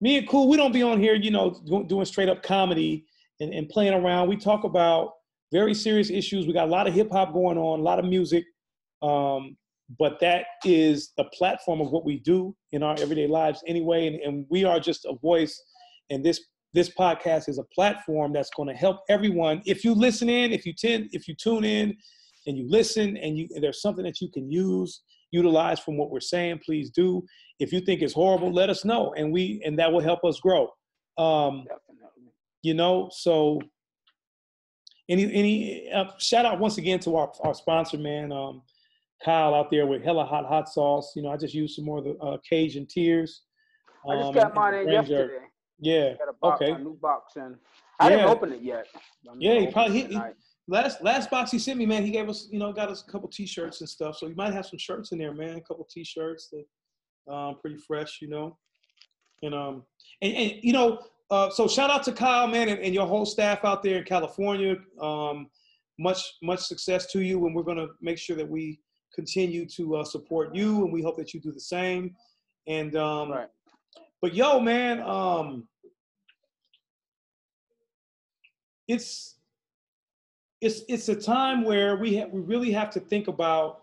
Me 0.00 0.18
and 0.18 0.28
Kool, 0.28 0.48
we 0.48 0.56
don't 0.56 0.72
be 0.72 0.82
on 0.82 1.00
here, 1.00 1.14
you 1.14 1.30
know, 1.30 1.60
doing 1.86 2.04
straight 2.04 2.28
up 2.28 2.42
comedy 2.42 3.04
and, 3.40 3.52
and 3.52 3.68
playing 3.68 3.94
around. 3.94 4.28
We 4.28 4.36
talk 4.36 4.64
about 4.64 5.12
very 5.52 5.74
serious 5.74 6.10
issues. 6.10 6.46
We 6.46 6.52
got 6.52 6.68
a 6.68 6.70
lot 6.70 6.86
of 6.86 6.94
hip 6.94 7.10
hop 7.10 7.32
going 7.32 7.58
on, 7.58 7.80
a 7.80 7.82
lot 7.82 7.98
of 7.98 8.04
music. 8.04 8.44
Um, 9.02 9.56
but 9.98 10.20
that 10.20 10.46
is 10.64 11.12
the 11.16 11.24
platform 11.24 11.80
of 11.80 11.90
what 11.90 12.04
we 12.04 12.18
do 12.18 12.54
in 12.72 12.82
our 12.82 12.96
everyday 12.98 13.26
lives 13.26 13.62
anyway 13.66 14.06
and, 14.06 14.16
and 14.16 14.46
we 14.50 14.64
are 14.64 14.78
just 14.78 15.04
a 15.06 15.14
voice 15.14 15.62
and 16.10 16.24
this 16.24 16.44
this 16.74 16.90
podcast 16.90 17.48
is 17.48 17.58
a 17.58 17.64
platform 17.74 18.32
that's 18.32 18.50
going 18.50 18.68
to 18.68 18.74
help 18.74 19.00
everyone 19.08 19.62
if 19.64 19.84
you 19.84 19.94
listen 19.94 20.28
in 20.28 20.52
if 20.52 20.66
you 20.66 20.72
tend 20.72 21.08
if 21.12 21.26
you 21.26 21.34
tune 21.34 21.64
in 21.64 21.96
and 22.48 22.56
you 22.58 22.66
listen 22.68 23.16
and 23.18 23.36
you 23.38 23.46
and 23.54 23.62
there's 23.62 23.80
something 23.80 24.04
that 24.04 24.20
you 24.20 24.28
can 24.30 24.50
use 24.50 25.02
utilize 25.30 25.78
from 25.78 25.96
what 25.98 26.10
we're 26.10 26.18
saying 26.34 26.58
please 26.64 26.90
do 26.90 27.22
if 27.60 27.72
you 27.72 27.80
think 27.80 28.00
it's 28.02 28.14
horrible 28.14 28.50
let 28.52 28.70
us 28.70 28.84
know 28.84 29.12
and 29.16 29.30
we 29.30 29.62
and 29.64 29.78
that 29.78 29.92
will 29.92 30.00
help 30.00 30.24
us 30.24 30.40
grow 30.40 30.66
um 31.18 31.64
you 32.62 32.72
know 32.74 33.08
so 33.12 33.60
any 35.08 35.32
any 35.32 35.90
uh, 35.92 36.06
shout 36.18 36.44
out 36.46 36.58
once 36.58 36.78
again 36.78 36.98
to 36.98 37.14
our, 37.16 37.30
our 37.44 37.54
sponsor 37.54 37.98
man 37.98 38.32
um 38.32 38.62
Kyle 39.24 39.52
out 39.54 39.68
there 39.70 39.84
with 39.86 40.02
hella 40.04 40.24
hot 40.24 40.46
hot 40.46 40.68
sauce. 40.68 41.12
You 41.16 41.22
know, 41.24 41.30
I 41.30 41.36
just 41.36 41.52
used 41.52 41.74
some 41.74 41.84
more 41.84 41.98
of 41.98 42.04
the 42.04 42.16
uh, 42.18 42.36
Cajun 42.48 42.86
tears. 42.86 43.42
I 44.08 44.14
just 44.14 44.28
um, 44.28 44.34
got 44.34 44.46
and- 44.46 44.54
mine 44.54 44.74
in 44.74 44.84
Jerk. 44.86 44.92
yesterday. 44.92 45.44
Yeah. 45.80 46.12
Got 46.18 46.28
a 46.28 46.32
box, 46.40 46.62
Okay. 46.62 46.70
a 46.72 46.78
new 46.78 46.96
box 47.02 47.34
in. 47.34 47.56
I 47.98 48.10
didn't 48.10 48.26
Yeah. 48.26 48.30
open 48.30 48.52
it 48.52 48.62
yet. 48.62 48.86
I'm 49.28 49.40
Yeah, 49.40 49.58
he 49.58 49.66
probably 49.72 49.98
it 49.98 50.02
he, 50.02 50.02
he, 50.02 50.08
tonight. 50.14 50.34
Last 50.68 51.02
last 51.02 51.30
box 51.30 51.50
he 51.50 51.58
sent 51.58 51.78
me, 51.78 51.86
man. 51.86 52.04
He 52.04 52.10
gave 52.10 52.28
us, 52.28 52.48
you 52.50 52.58
know, 52.58 52.72
got 52.72 52.90
us 52.90 53.04
a 53.06 53.10
couple 53.10 53.28
T-shirts 53.28 53.80
and 53.80 53.88
stuff. 53.88 54.16
So 54.16 54.28
you 54.28 54.36
might 54.36 54.52
have 54.52 54.66
some 54.66 54.78
shirts 54.78 55.12
in 55.12 55.18
there, 55.18 55.34
man. 55.34 55.56
A 55.56 55.60
couple 55.60 55.86
T-shirts 55.90 56.50
that 56.52 57.32
um 57.32 57.56
pretty 57.60 57.76
fresh, 57.76 58.18
you 58.22 58.28
know. 58.28 58.56
And 59.42 59.54
um 59.54 59.82
and, 60.22 60.34
and 60.34 60.52
you 60.62 60.72
know, 60.72 61.00
uh, 61.30 61.50
so 61.50 61.68
shout 61.68 61.90
out 61.90 62.02
to 62.04 62.12
Kyle, 62.12 62.46
man, 62.46 62.68
and, 62.68 62.80
and 62.80 62.94
your 62.94 63.06
whole 63.06 63.26
staff 63.26 63.64
out 63.64 63.82
there 63.82 63.98
in 63.98 64.04
California. 64.04 64.76
Um, 65.00 65.48
much 65.98 66.22
much 66.42 66.60
success 66.60 67.06
to 67.12 67.20
you, 67.20 67.44
and 67.46 67.54
we're 67.54 67.64
going 67.64 67.76
to 67.76 67.88
make 68.00 68.18
sure 68.18 68.36
that 68.36 68.48
we 68.48 68.80
continue 69.14 69.66
to 69.66 69.96
uh, 69.96 70.04
support 70.04 70.54
you, 70.54 70.84
and 70.84 70.92
we 70.92 71.02
hope 71.02 71.16
that 71.16 71.34
you 71.34 71.40
do 71.40 71.52
the 71.52 71.60
same. 71.60 72.14
And 72.66 72.94
um, 72.96 73.32
Right. 73.32 73.48
but 74.22 74.34
yo, 74.34 74.60
man, 74.60 75.00
um, 75.00 75.66
it's 78.86 79.37
it's 80.60 80.82
it's 80.88 81.08
a 81.08 81.14
time 81.14 81.64
where 81.64 81.96
we 81.96 82.24
we 82.32 82.40
really 82.40 82.72
have 82.72 82.90
to 82.90 83.00
think 83.00 83.28
about 83.28 83.82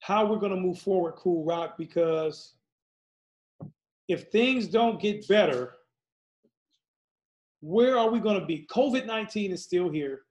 how 0.00 0.24
we're 0.26 0.38
going 0.38 0.54
to 0.54 0.60
move 0.60 0.78
forward, 0.78 1.12
Kool 1.12 1.44
Rock, 1.44 1.76
because 1.76 2.54
if 4.08 4.30
things 4.30 4.68
don't 4.68 5.00
get 5.00 5.26
better, 5.26 5.74
where 7.60 7.98
are 7.98 8.08
we 8.10 8.20
going 8.20 8.38
to 8.38 8.46
be? 8.46 8.66
COVID 8.70 9.06
19 9.06 9.52
is 9.52 9.62
still 9.64 9.90
here. 9.90 10.22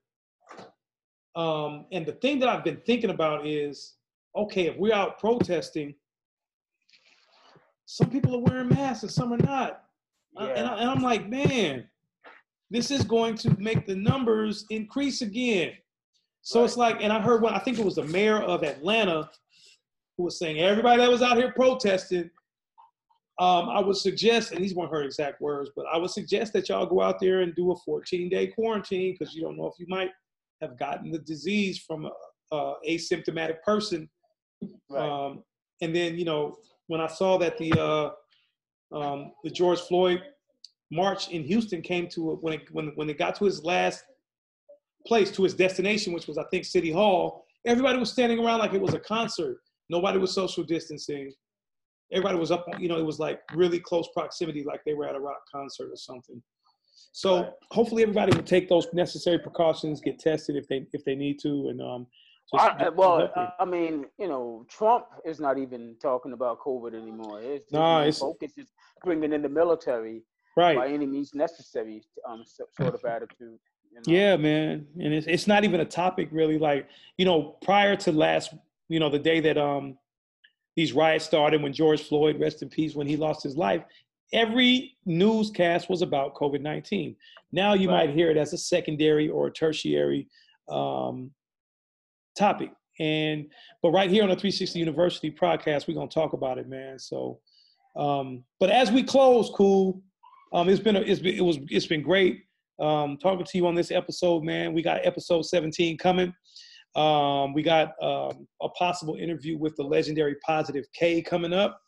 Um, 1.34 1.84
and 1.92 2.06
the 2.06 2.12
thing 2.12 2.38
that 2.40 2.48
I've 2.48 2.64
been 2.64 2.80
thinking 2.86 3.10
about 3.10 3.46
is 3.46 3.94
okay, 4.34 4.66
if 4.66 4.76
we're 4.76 4.94
out 4.94 5.18
protesting, 5.18 5.94
some 7.86 8.10
people 8.10 8.34
are 8.36 8.38
wearing 8.50 8.68
masks 8.68 9.02
and 9.02 9.12
some 9.12 9.32
are 9.32 9.38
not. 9.38 9.82
I- 10.36 10.48
and, 10.50 10.66
I, 10.68 10.78
and 10.80 10.90
I'm 10.90 11.02
like, 11.02 11.28
man, 11.28 11.88
this 12.70 12.90
is 12.90 13.04
going 13.04 13.36
to 13.36 13.56
make 13.58 13.86
the 13.86 13.94
numbers 13.94 14.64
increase 14.70 15.22
again. 15.22 15.72
So 16.42 16.64
it's 16.64 16.76
like, 16.76 17.02
and 17.02 17.12
I 17.12 17.20
heard 17.20 17.42
one, 17.42 17.54
I 17.54 17.58
think 17.58 17.78
it 17.78 17.84
was 17.84 17.96
the 17.96 18.04
mayor 18.04 18.38
of 18.38 18.62
Atlanta 18.62 19.28
who 20.16 20.24
was 20.24 20.38
saying, 20.38 20.58
everybody 20.58 21.00
that 21.00 21.10
was 21.10 21.22
out 21.22 21.36
here 21.36 21.52
protesting, 21.52 22.30
um, 23.38 23.68
I 23.68 23.80
would 23.80 23.96
suggest, 23.96 24.52
and 24.52 24.64
these 24.64 24.74
weren't 24.74 24.92
her 24.92 25.02
exact 25.02 25.40
words, 25.40 25.70
but 25.76 25.84
I 25.92 25.98
would 25.98 26.10
suggest 26.10 26.52
that 26.54 26.68
y'all 26.68 26.86
go 26.86 27.02
out 27.02 27.20
there 27.20 27.42
and 27.42 27.54
do 27.54 27.72
a 27.72 27.76
14 27.76 28.28
day 28.28 28.46
quarantine 28.46 29.14
because 29.18 29.34
you 29.34 29.42
don't 29.42 29.56
know 29.56 29.66
if 29.66 29.74
you 29.78 29.86
might 29.88 30.10
have 30.62 30.78
gotten 30.78 31.10
the 31.10 31.18
disease 31.18 31.84
from 31.86 32.06
a, 32.06 32.56
a 32.56 32.74
asymptomatic 32.88 33.60
person. 33.62 34.08
Um, 34.96 35.42
and 35.82 35.94
then, 35.94 36.16
you 36.16 36.24
know, 36.24 36.56
when 36.86 37.00
I 37.00 37.08
saw 37.08 37.36
that 37.38 37.58
the 37.58 37.72
uh, 37.78 38.10
um, 38.96 39.32
the 39.44 39.50
George 39.50 39.80
Floyd 39.80 40.22
march 40.90 41.30
in 41.30 41.42
Houston 41.44 41.82
came 41.82 42.08
to 42.08 42.36
when 42.40 42.54
it 42.54 42.62
when 42.72 42.88
when 42.94 43.10
it 43.10 43.18
got 43.18 43.34
to 43.36 43.44
his 43.44 43.64
last 43.64 44.04
place 45.06 45.30
to 45.32 45.42
his 45.44 45.54
destination, 45.54 46.12
which 46.12 46.26
was 46.26 46.38
I 46.38 46.44
think 46.50 46.64
City 46.64 46.90
Hall, 46.90 47.44
everybody 47.66 47.98
was 47.98 48.10
standing 48.12 48.38
around 48.38 48.58
like 48.60 48.74
it 48.74 48.80
was 48.80 48.94
a 48.94 48.98
concert. 49.00 49.58
Nobody 49.88 50.18
was 50.18 50.32
social 50.32 50.64
distancing. 50.64 51.32
Everybody 52.12 52.38
was 52.38 52.52
up, 52.52 52.64
you 52.78 52.88
know, 52.88 52.98
it 52.98 53.04
was 53.04 53.18
like 53.18 53.40
really 53.54 53.80
close 53.80 54.08
proximity, 54.14 54.62
like 54.62 54.80
they 54.86 54.94
were 54.94 55.06
at 55.08 55.16
a 55.16 55.20
rock 55.20 55.42
concert 55.52 55.90
or 55.92 55.96
something. 55.96 56.40
So 57.10 57.52
hopefully 57.72 58.02
everybody 58.02 58.36
will 58.36 58.44
take 58.44 58.68
those 58.68 58.86
necessary 58.92 59.38
precautions, 59.38 60.00
get 60.00 60.18
tested 60.18 60.54
if 60.56 60.68
they 60.68 60.86
if 60.92 61.04
they 61.04 61.14
need 61.14 61.38
to, 61.40 61.68
and 61.68 61.80
um. 61.80 62.06
I, 62.54 62.90
well, 62.90 63.28
I 63.58 63.64
mean, 63.64 64.04
you 64.20 64.28
know, 64.28 64.64
Trump 64.70 65.06
is 65.24 65.40
not 65.40 65.58
even 65.58 65.96
talking 66.00 66.32
about 66.32 66.60
COVID 66.60 66.94
anymore. 66.94 67.40
His 67.40 67.62
Nah, 67.72 68.02
it's- 68.02 68.20
focus 68.20 68.56
is 68.56 68.68
bringing 69.02 69.32
in 69.32 69.42
the 69.42 69.48
military 69.48 70.22
Right. 70.56 70.76
by 70.76 70.88
any 70.88 71.06
means 71.06 71.34
necessary, 71.34 72.02
um, 72.26 72.44
sort 72.46 72.94
of 72.94 73.04
attitude. 73.04 73.58
You 73.92 73.96
know? 73.96 74.02
Yeah, 74.06 74.36
man, 74.36 74.86
and 74.98 75.12
it's 75.12 75.26
it's 75.26 75.46
not 75.46 75.64
even 75.64 75.80
a 75.80 75.84
topic 75.84 76.28
really. 76.32 76.58
Like 76.58 76.88
you 77.18 77.24
know, 77.24 77.56
prior 77.62 77.94
to 77.96 78.12
last, 78.12 78.54
you 78.88 78.98
know, 78.98 79.10
the 79.10 79.18
day 79.18 79.40
that 79.40 79.58
um 79.58 79.98
these 80.74 80.92
riots 80.92 81.26
started, 81.26 81.62
when 81.62 81.72
George 81.72 82.02
Floyd, 82.02 82.40
rest 82.40 82.62
in 82.62 82.68
peace, 82.68 82.94
when 82.94 83.06
he 83.06 83.16
lost 83.16 83.42
his 83.42 83.56
life, 83.56 83.82
every 84.32 84.96
newscast 85.04 85.90
was 85.90 86.00
about 86.00 86.34
COVID 86.34 86.62
nineteen. 86.62 87.16
Now 87.52 87.74
you 87.74 87.88
might 87.88 88.10
hear 88.10 88.30
it 88.30 88.36
as 88.36 88.52
a 88.52 88.58
secondary 88.58 89.28
or 89.28 89.48
a 89.48 89.52
tertiary 89.52 90.28
um, 90.70 91.30
topic, 92.36 92.70
and 92.98 93.46
but 93.82 93.90
right 93.90 94.10
here 94.10 94.22
on 94.22 94.30
the 94.30 94.36
360 94.36 94.78
University 94.78 95.30
podcast, 95.30 95.86
we're 95.86 95.94
gonna 95.94 96.08
talk 96.08 96.32
about 96.32 96.58
it, 96.58 96.66
man. 96.66 96.98
So, 96.98 97.40
um, 97.94 98.42
but 98.58 98.70
as 98.70 98.90
we 98.90 99.02
close, 99.02 99.50
Kool. 99.54 100.02
Um, 100.52 100.68
it's 100.68 100.80
been 100.80 100.96
a, 100.96 101.00
it's 101.00 101.20
been, 101.20 101.34
it 101.36 101.44
was 101.44 101.58
it's 101.68 101.86
been 101.86 102.02
great 102.02 102.42
um, 102.80 103.16
talking 103.18 103.44
to 103.44 103.58
you 103.58 103.66
on 103.66 103.74
this 103.74 103.90
episode, 103.90 104.44
man. 104.44 104.72
We 104.72 104.82
got 104.82 105.04
episode 105.04 105.42
17 105.42 105.98
coming. 105.98 106.32
Um, 106.94 107.52
we 107.52 107.62
got 107.62 107.88
um, 108.02 108.46
a 108.62 108.68
possible 108.70 109.16
interview 109.16 109.58
with 109.58 109.76
the 109.76 109.82
legendary 109.82 110.36
Positive 110.46 110.84
K 110.94 111.20
coming 111.22 111.52
up. 111.52 111.80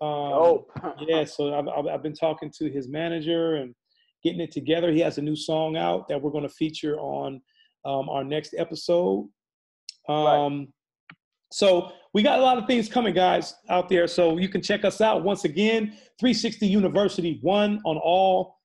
Um, 0.00 0.64
yeah, 1.00 1.24
so 1.24 1.54
I've, 1.54 1.68
I've, 1.68 1.86
I've 1.86 2.02
been 2.02 2.14
talking 2.14 2.52
to 2.58 2.70
his 2.70 2.88
manager 2.88 3.56
and 3.56 3.74
getting 4.22 4.40
it 4.40 4.52
together. 4.52 4.92
He 4.92 5.00
has 5.00 5.18
a 5.18 5.22
new 5.22 5.36
song 5.36 5.76
out 5.76 6.08
that 6.08 6.20
we're 6.20 6.30
going 6.30 6.48
to 6.48 6.54
feature 6.54 6.98
on 6.98 7.40
um, 7.84 8.08
our 8.08 8.24
next 8.24 8.54
episode. 8.58 9.28
Um, 10.08 10.68
So 11.52 11.92
we 12.16 12.22
got 12.22 12.38
a 12.38 12.42
lot 12.42 12.56
of 12.56 12.66
things 12.66 12.88
coming, 12.88 13.12
guys, 13.12 13.54
out 13.68 13.90
there. 13.90 14.08
So 14.08 14.38
you 14.38 14.48
can 14.48 14.62
check 14.62 14.86
us 14.86 15.02
out 15.02 15.22
once 15.22 15.44
again, 15.44 15.88
360 16.18 16.66
University 16.66 17.38
One 17.42 17.78
on 17.84 17.98
all 17.98 18.56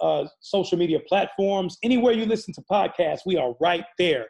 uh, 0.00 0.26
social 0.38 0.78
media 0.78 1.00
platforms. 1.08 1.76
Anywhere 1.82 2.12
you 2.12 2.24
listen 2.24 2.54
to 2.54 2.62
podcasts, 2.70 3.22
we 3.26 3.36
are 3.36 3.54
right 3.60 3.82
there. 3.98 4.26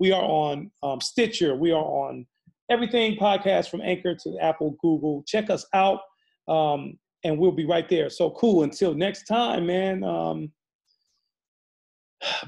We 0.00 0.10
are 0.10 0.24
on 0.24 0.68
um, 0.82 1.00
Stitcher. 1.00 1.54
We 1.54 1.70
are 1.70 1.84
on 1.84 2.26
everything 2.68 3.16
podcast 3.18 3.70
from 3.70 3.82
Anchor 3.82 4.16
to 4.24 4.38
Apple, 4.42 4.74
Google. 4.82 5.22
Check 5.28 5.48
us 5.48 5.64
out, 5.72 6.00
um, 6.48 6.98
and 7.22 7.38
we'll 7.38 7.52
be 7.52 7.66
right 7.66 7.88
there. 7.88 8.10
So 8.10 8.30
Kool. 8.30 8.64
Until 8.64 8.94
next 8.94 9.26
time, 9.26 9.64
man. 9.66 10.02
Um, 10.02 10.50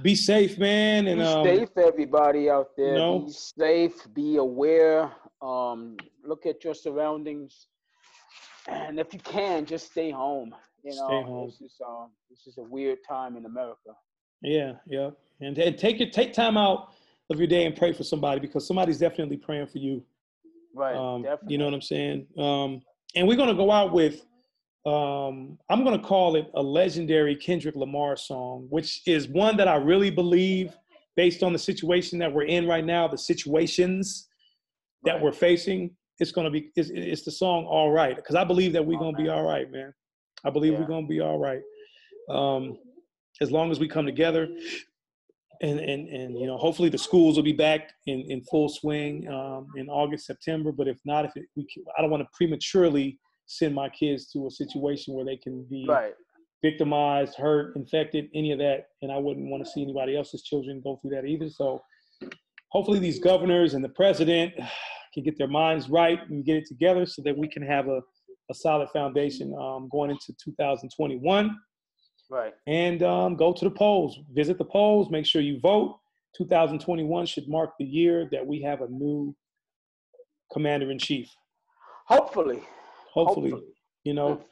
be 0.02 0.16
safe, 0.16 0.58
man. 0.58 1.06
And 1.06 1.20
be 1.20 1.24
um, 1.24 1.44
safe, 1.44 1.68
everybody 1.76 2.50
out 2.50 2.70
there. 2.76 2.94
know? 2.94 3.20
Be 3.20 3.32
safe. 3.32 4.12
Be 4.12 4.36
aware. 4.36 5.12
Um, 5.42 5.96
look 6.24 6.46
at 6.46 6.64
your 6.64 6.74
surroundings, 6.74 7.66
and 8.68 8.98
if 8.98 9.12
you 9.12 9.20
can, 9.20 9.66
just 9.66 9.90
stay 9.90 10.10
home. 10.10 10.54
You 10.82 10.94
know, 10.96 11.06
Stay 11.06 11.22
home. 11.22 11.46
This 11.46 11.60
is 11.60 11.80
um, 11.86 12.10
this 12.30 12.46
is 12.46 12.58
a 12.58 12.62
weird 12.62 12.98
time 13.06 13.36
in 13.36 13.44
America. 13.44 13.90
Yeah, 14.42 14.74
yeah. 14.86 15.10
And, 15.40 15.58
and 15.58 15.76
take 15.76 15.98
your 15.98 16.10
take 16.10 16.32
time 16.32 16.56
out 16.56 16.92
of 17.30 17.38
your 17.38 17.48
day 17.48 17.66
and 17.66 17.76
pray 17.76 17.92
for 17.92 18.04
somebody 18.04 18.40
because 18.40 18.66
somebody's 18.66 18.98
definitely 18.98 19.36
praying 19.36 19.66
for 19.66 19.78
you. 19.78 20.02
Right. 20.74 20.94
Um, 20.94 21.22
definitely. 21.22 21.52
you 21.52 21.58
know 21.58 21.64
what 21.64 21.74
I'm 21.74 21.82
saying? 21.82 22.26
Um, 22.38 22.82
and 23.14 23.26
we're 23.26 23.36
gonna 23.36 23.54
go 23.54 23.70
out 23.70 23.92
with 23.92 24.24
um, 24.84 25.58
I'm 25.68 25.82
gonna 25.82 25.98
call 25.98 26.36
it 26.36 26.50
a 26.54 26.62
legendary 26.62 27.34
Kendrick 27.34 27.74
Lamar 27.74 28.16
song, 28.16 28.66
which 28.70 29.02
is 29.06 29.26
one 29.28 29.56
that 29.56 29.68
I 29.68 29.76
really 29.76 30.10
believe, 30.10 30.76
based 31.16 31.42
on 31.42 31.52
the 31.52 31.58
situation 31.58 32.18
that 32.20 32.32
we're 32.32 32.44
in 32.44 32.66
right 32.68 32.84
now, 32.84 33.08
the 33.08 33.18
situations 33.18 34.28
that 35.04 35.20
we're 35.20 35.32
facing, 35.32 35.94
it's 36.18 36.32
gonna 36.32 36.50
be 36.50 36.70
it's, 36.76 36.90
it's 36.92 37.24
the 37.24 37.30
song 37.30 37.66
"All 37.66 37.90
Right" 37.90 38.16
because 38.16 38.34
I 38.34 38.44
believe 38.44 38.72
that 38.72 38.84
we're 38.84 38.98
gonna 38.98 39.16
be 39.16 39.28
all 39.28 39.44
right, 39.44 39.70
man. 39.70 39.92
I 40.44 40.50
believe 40.50 40.74
we're 40.78 40.86
gonna 40.86 41.06
be 41.06 41.20
all 41.20 41.38
right. 41.38 41.60
Um, 42.30 42.78
as 43.40 43.50
long 43.52 43.70
as 43.70 43.78
we 43.78 43.86
come 43.88 44.06
together 44.06 44.48
and 45.62 45.78
and 45.80 46.08
and 46.08 46.38
you 46.38 46.46
know 46.46 46.56
hopefully 46.56 46.88
the 46.88 46.98
schools 46.98 47.36
will 47.36 47.42
be 47.44 47.52
back 47.52 47.92
in 48.06 48.20
in 48.30 48.42
full 48.44 48.68
swing 48.68 49.28
um, 49.28 49.66
in 49.76 49.88
August 49.88 50.26
September 50.26 50.70
but 50.72 50.86
if 50.88 50.98
not 51.04 51.24
if 51.24 51.36
it, 51.36 51.44
we 51.56 51.66
can, 51.72 51.82
I 51.96 52.02
don't 52.02 52.10
want 52.10 52.22
to 52.22 52.28
prematurely 52.32 53.18
send 53.46 53.74
my 53.74 53.88
kids 53.88 54.30
to 54.32 54.46
a 54.46 54.50
situation 54.50 55.14
where 55.14 55.24
they 55.24 55.36
can 55.36 55.64
be 55.64 55.86
Right. 55.88 56.14
victimized 56.62 57.36
hurt 57.36 57.74
infected 57.76 58.28
any 58.34 58.52
of 58.52 58.58
that 58.58 58.88
and 59.02 59.10
I 59.12 59.16
wouldn't 59.16 59.48
want 59.50 59.64
to 59.64 59.70
see 59.70 59.82
anybody 59.82 60.16
else's 60.16 60.42
children 60.42 60.80
go 60.82 60.96
through 60.96 61.12
that 61.12 61.24
either 61.26 61.48
so 61.48 61.80
hopefully 62.76 62.98
these 62.98 63.18
governors 63.18 63.72
and 63.72 63.82
the 63.82 63.88
president 63.88 64.52
can 65.14 65.22
get 65.22 65.38
their 65.38 65.48
minds 65.48 65.88
right 65.88 66.18
and 66.28 66.44
get 66.44 66.56
it 66.56 66.66
together 66.66 67.06
so 67.06 67.22
that 67.22 67.34
we 67.34 67.48
can 67.48 67.62
have 67.62 67.88
a, 67.88 68.02
a 68.50 68.54
solid 68.54 68.86
foundation 68.90 69.54
um, 69.58 69.88
going 69.90 70.10
into 70.10 70.34
2021 70.44 71.56
Right. 72.28 72.52
and 72.66 73.02
um, 73.02 73.36
go 73.36 73.52
to 73.52 73.64
the 73.64 73.70
polls. 73.70 74.18
Visit 74.34 74.58
the 74.58 74.64
polls. 74.64 75.10
Make 75.10 75.24
sure 75.24 75.40
you 75.40 75.58
vote. 75.60 75.96
2021 76.36 77.24
should 77.24 77.48
mark 77.48 77.70
the 77.78 77.84
year 77.86 78.28
that 78.32 78.44
we 78.44 78.60
have 78.60 78.82
a 78.82 78.88
new 78.88 79.34
commander 80.52 80.90
in 80.90 80.98
chief. 80.98 81.30
Hopefully. 82.08 82.60
Hopefully, 83.14 83.54
you 84.04 84.12
know. 84.12 84.42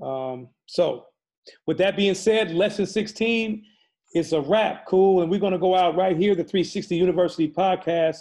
Um, 0.00 0.48
so, 0.66 1.06
with 1.66 1.76
that 1.78 1.96
being 1.96 2.14
said, 2.14 2.52
lesson 2.52 2.86
16 2.86 3.62
is 4.14 4.32
a 4.32 4.40
wrap. 4.40 4.86
Kool, 4.86 5.22
and 5.22 5.30
we're 5.30 5.40
gonna 5.40 5.58
go 5.58 5.74
out 5.74 5.96
right 5.96 6.16
here, 6.16 6.34
the 6.34 6.44
360 6.44 6.96
University 6.96 7.50
podcast, 7.50 8.18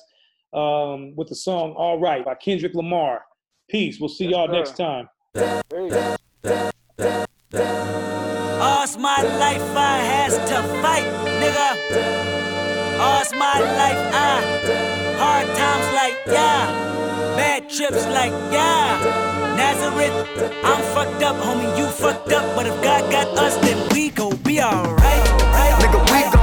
um, 0.53 1.15
with 1.15 1.29
the 1.29 1.35
song 1.35 1.73
"All 1.73 1.99
Right" 1.99 2.25
by 2.25 2.35
Kendrick 2.35 2.73
Lamar. 2.73 3.23
Peace. 3.69 3.99
We'll 3.99 4.09
see 4.09 4.25
y'all 4.25 4.47
next 4.47 4.75
time. 4.75 5.07
All's 8.59 8.97
my 8.97 9.21
life 9.39 9.75
I 9.75 9.97
has 9.99 10.33
to 10.49 10.61
fight, 10.81 11.05
nigga. 11.41 11.69
All's 12.99 13.31
my 13.33 13.59
life 13.59 14.13
I 14.13 14.83
hard 15.17 15.47
times 15.55 15.87
like 15.93 16.17
yeah, 16.27 16.67
bad 17.37 17.69
trips 17.69 18.05
like 18.07 18.33
yeah. 18.51 19.33
Nazareth, 19.55 20.15
I'm 20.63 20.81
fucked 20.93 21.23
up, 21.23 21.35
homie, 21.37 21.77
you 21.77 21.85
fucked 21.85 22.31
up, 22.31 22.55
but 22.55 22.65
if 22.65 22.75
God 22.83 23.09
got 23.11 23.27
us, 23.37 23.55
then 23.57 23.77
we 23.93 24.09
gon' 24.09 24.35
be 24.37 24.61
alright. 24.61 25.22
We 25.93 26.23
gon' 26.31 26.42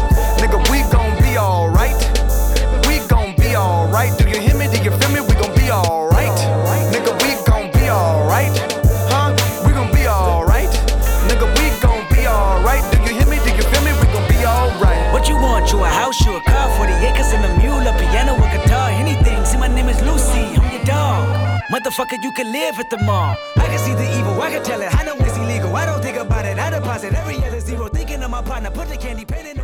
Motherfucker, 21.81 22.21
you 22.21 22.31
can 22.33 22.51
live 22.51 22.77
at 22.77 22.91
the 22.91 22.97
mall. 22.97 23.35
I 23.55 23.65
can 23.65 23.79
see 23.79 23.95
the 23.95 24.19
evil, 24.19 24.39
I 24.39 24.51
can 24.51 24.63
tell 24.63 24.79
it. 24.81 24.93
I 24.93 25.03
know 25.03 25.15
it's 25.15 25.35
illegal. 25.35 25.75
I 25.75 25.87
don't 25.87 25.99
think 25.99 26.15
about 26.17 26.45
it. 26.45 26.59
I 26.59 26.69
deposit 26.69 27.15
every 27.15 27.37
other 27.37 27.59
zero. 27.59 27.87
Thinking 27.87 28.21
of 28.21 28.29
my 28.29 28.43
partner, 28.43 28.69
put 28.69 28.87
the 28.87 28.97
candy 28.97 29.25
pen 29.25 29.47
in 29.47 29.57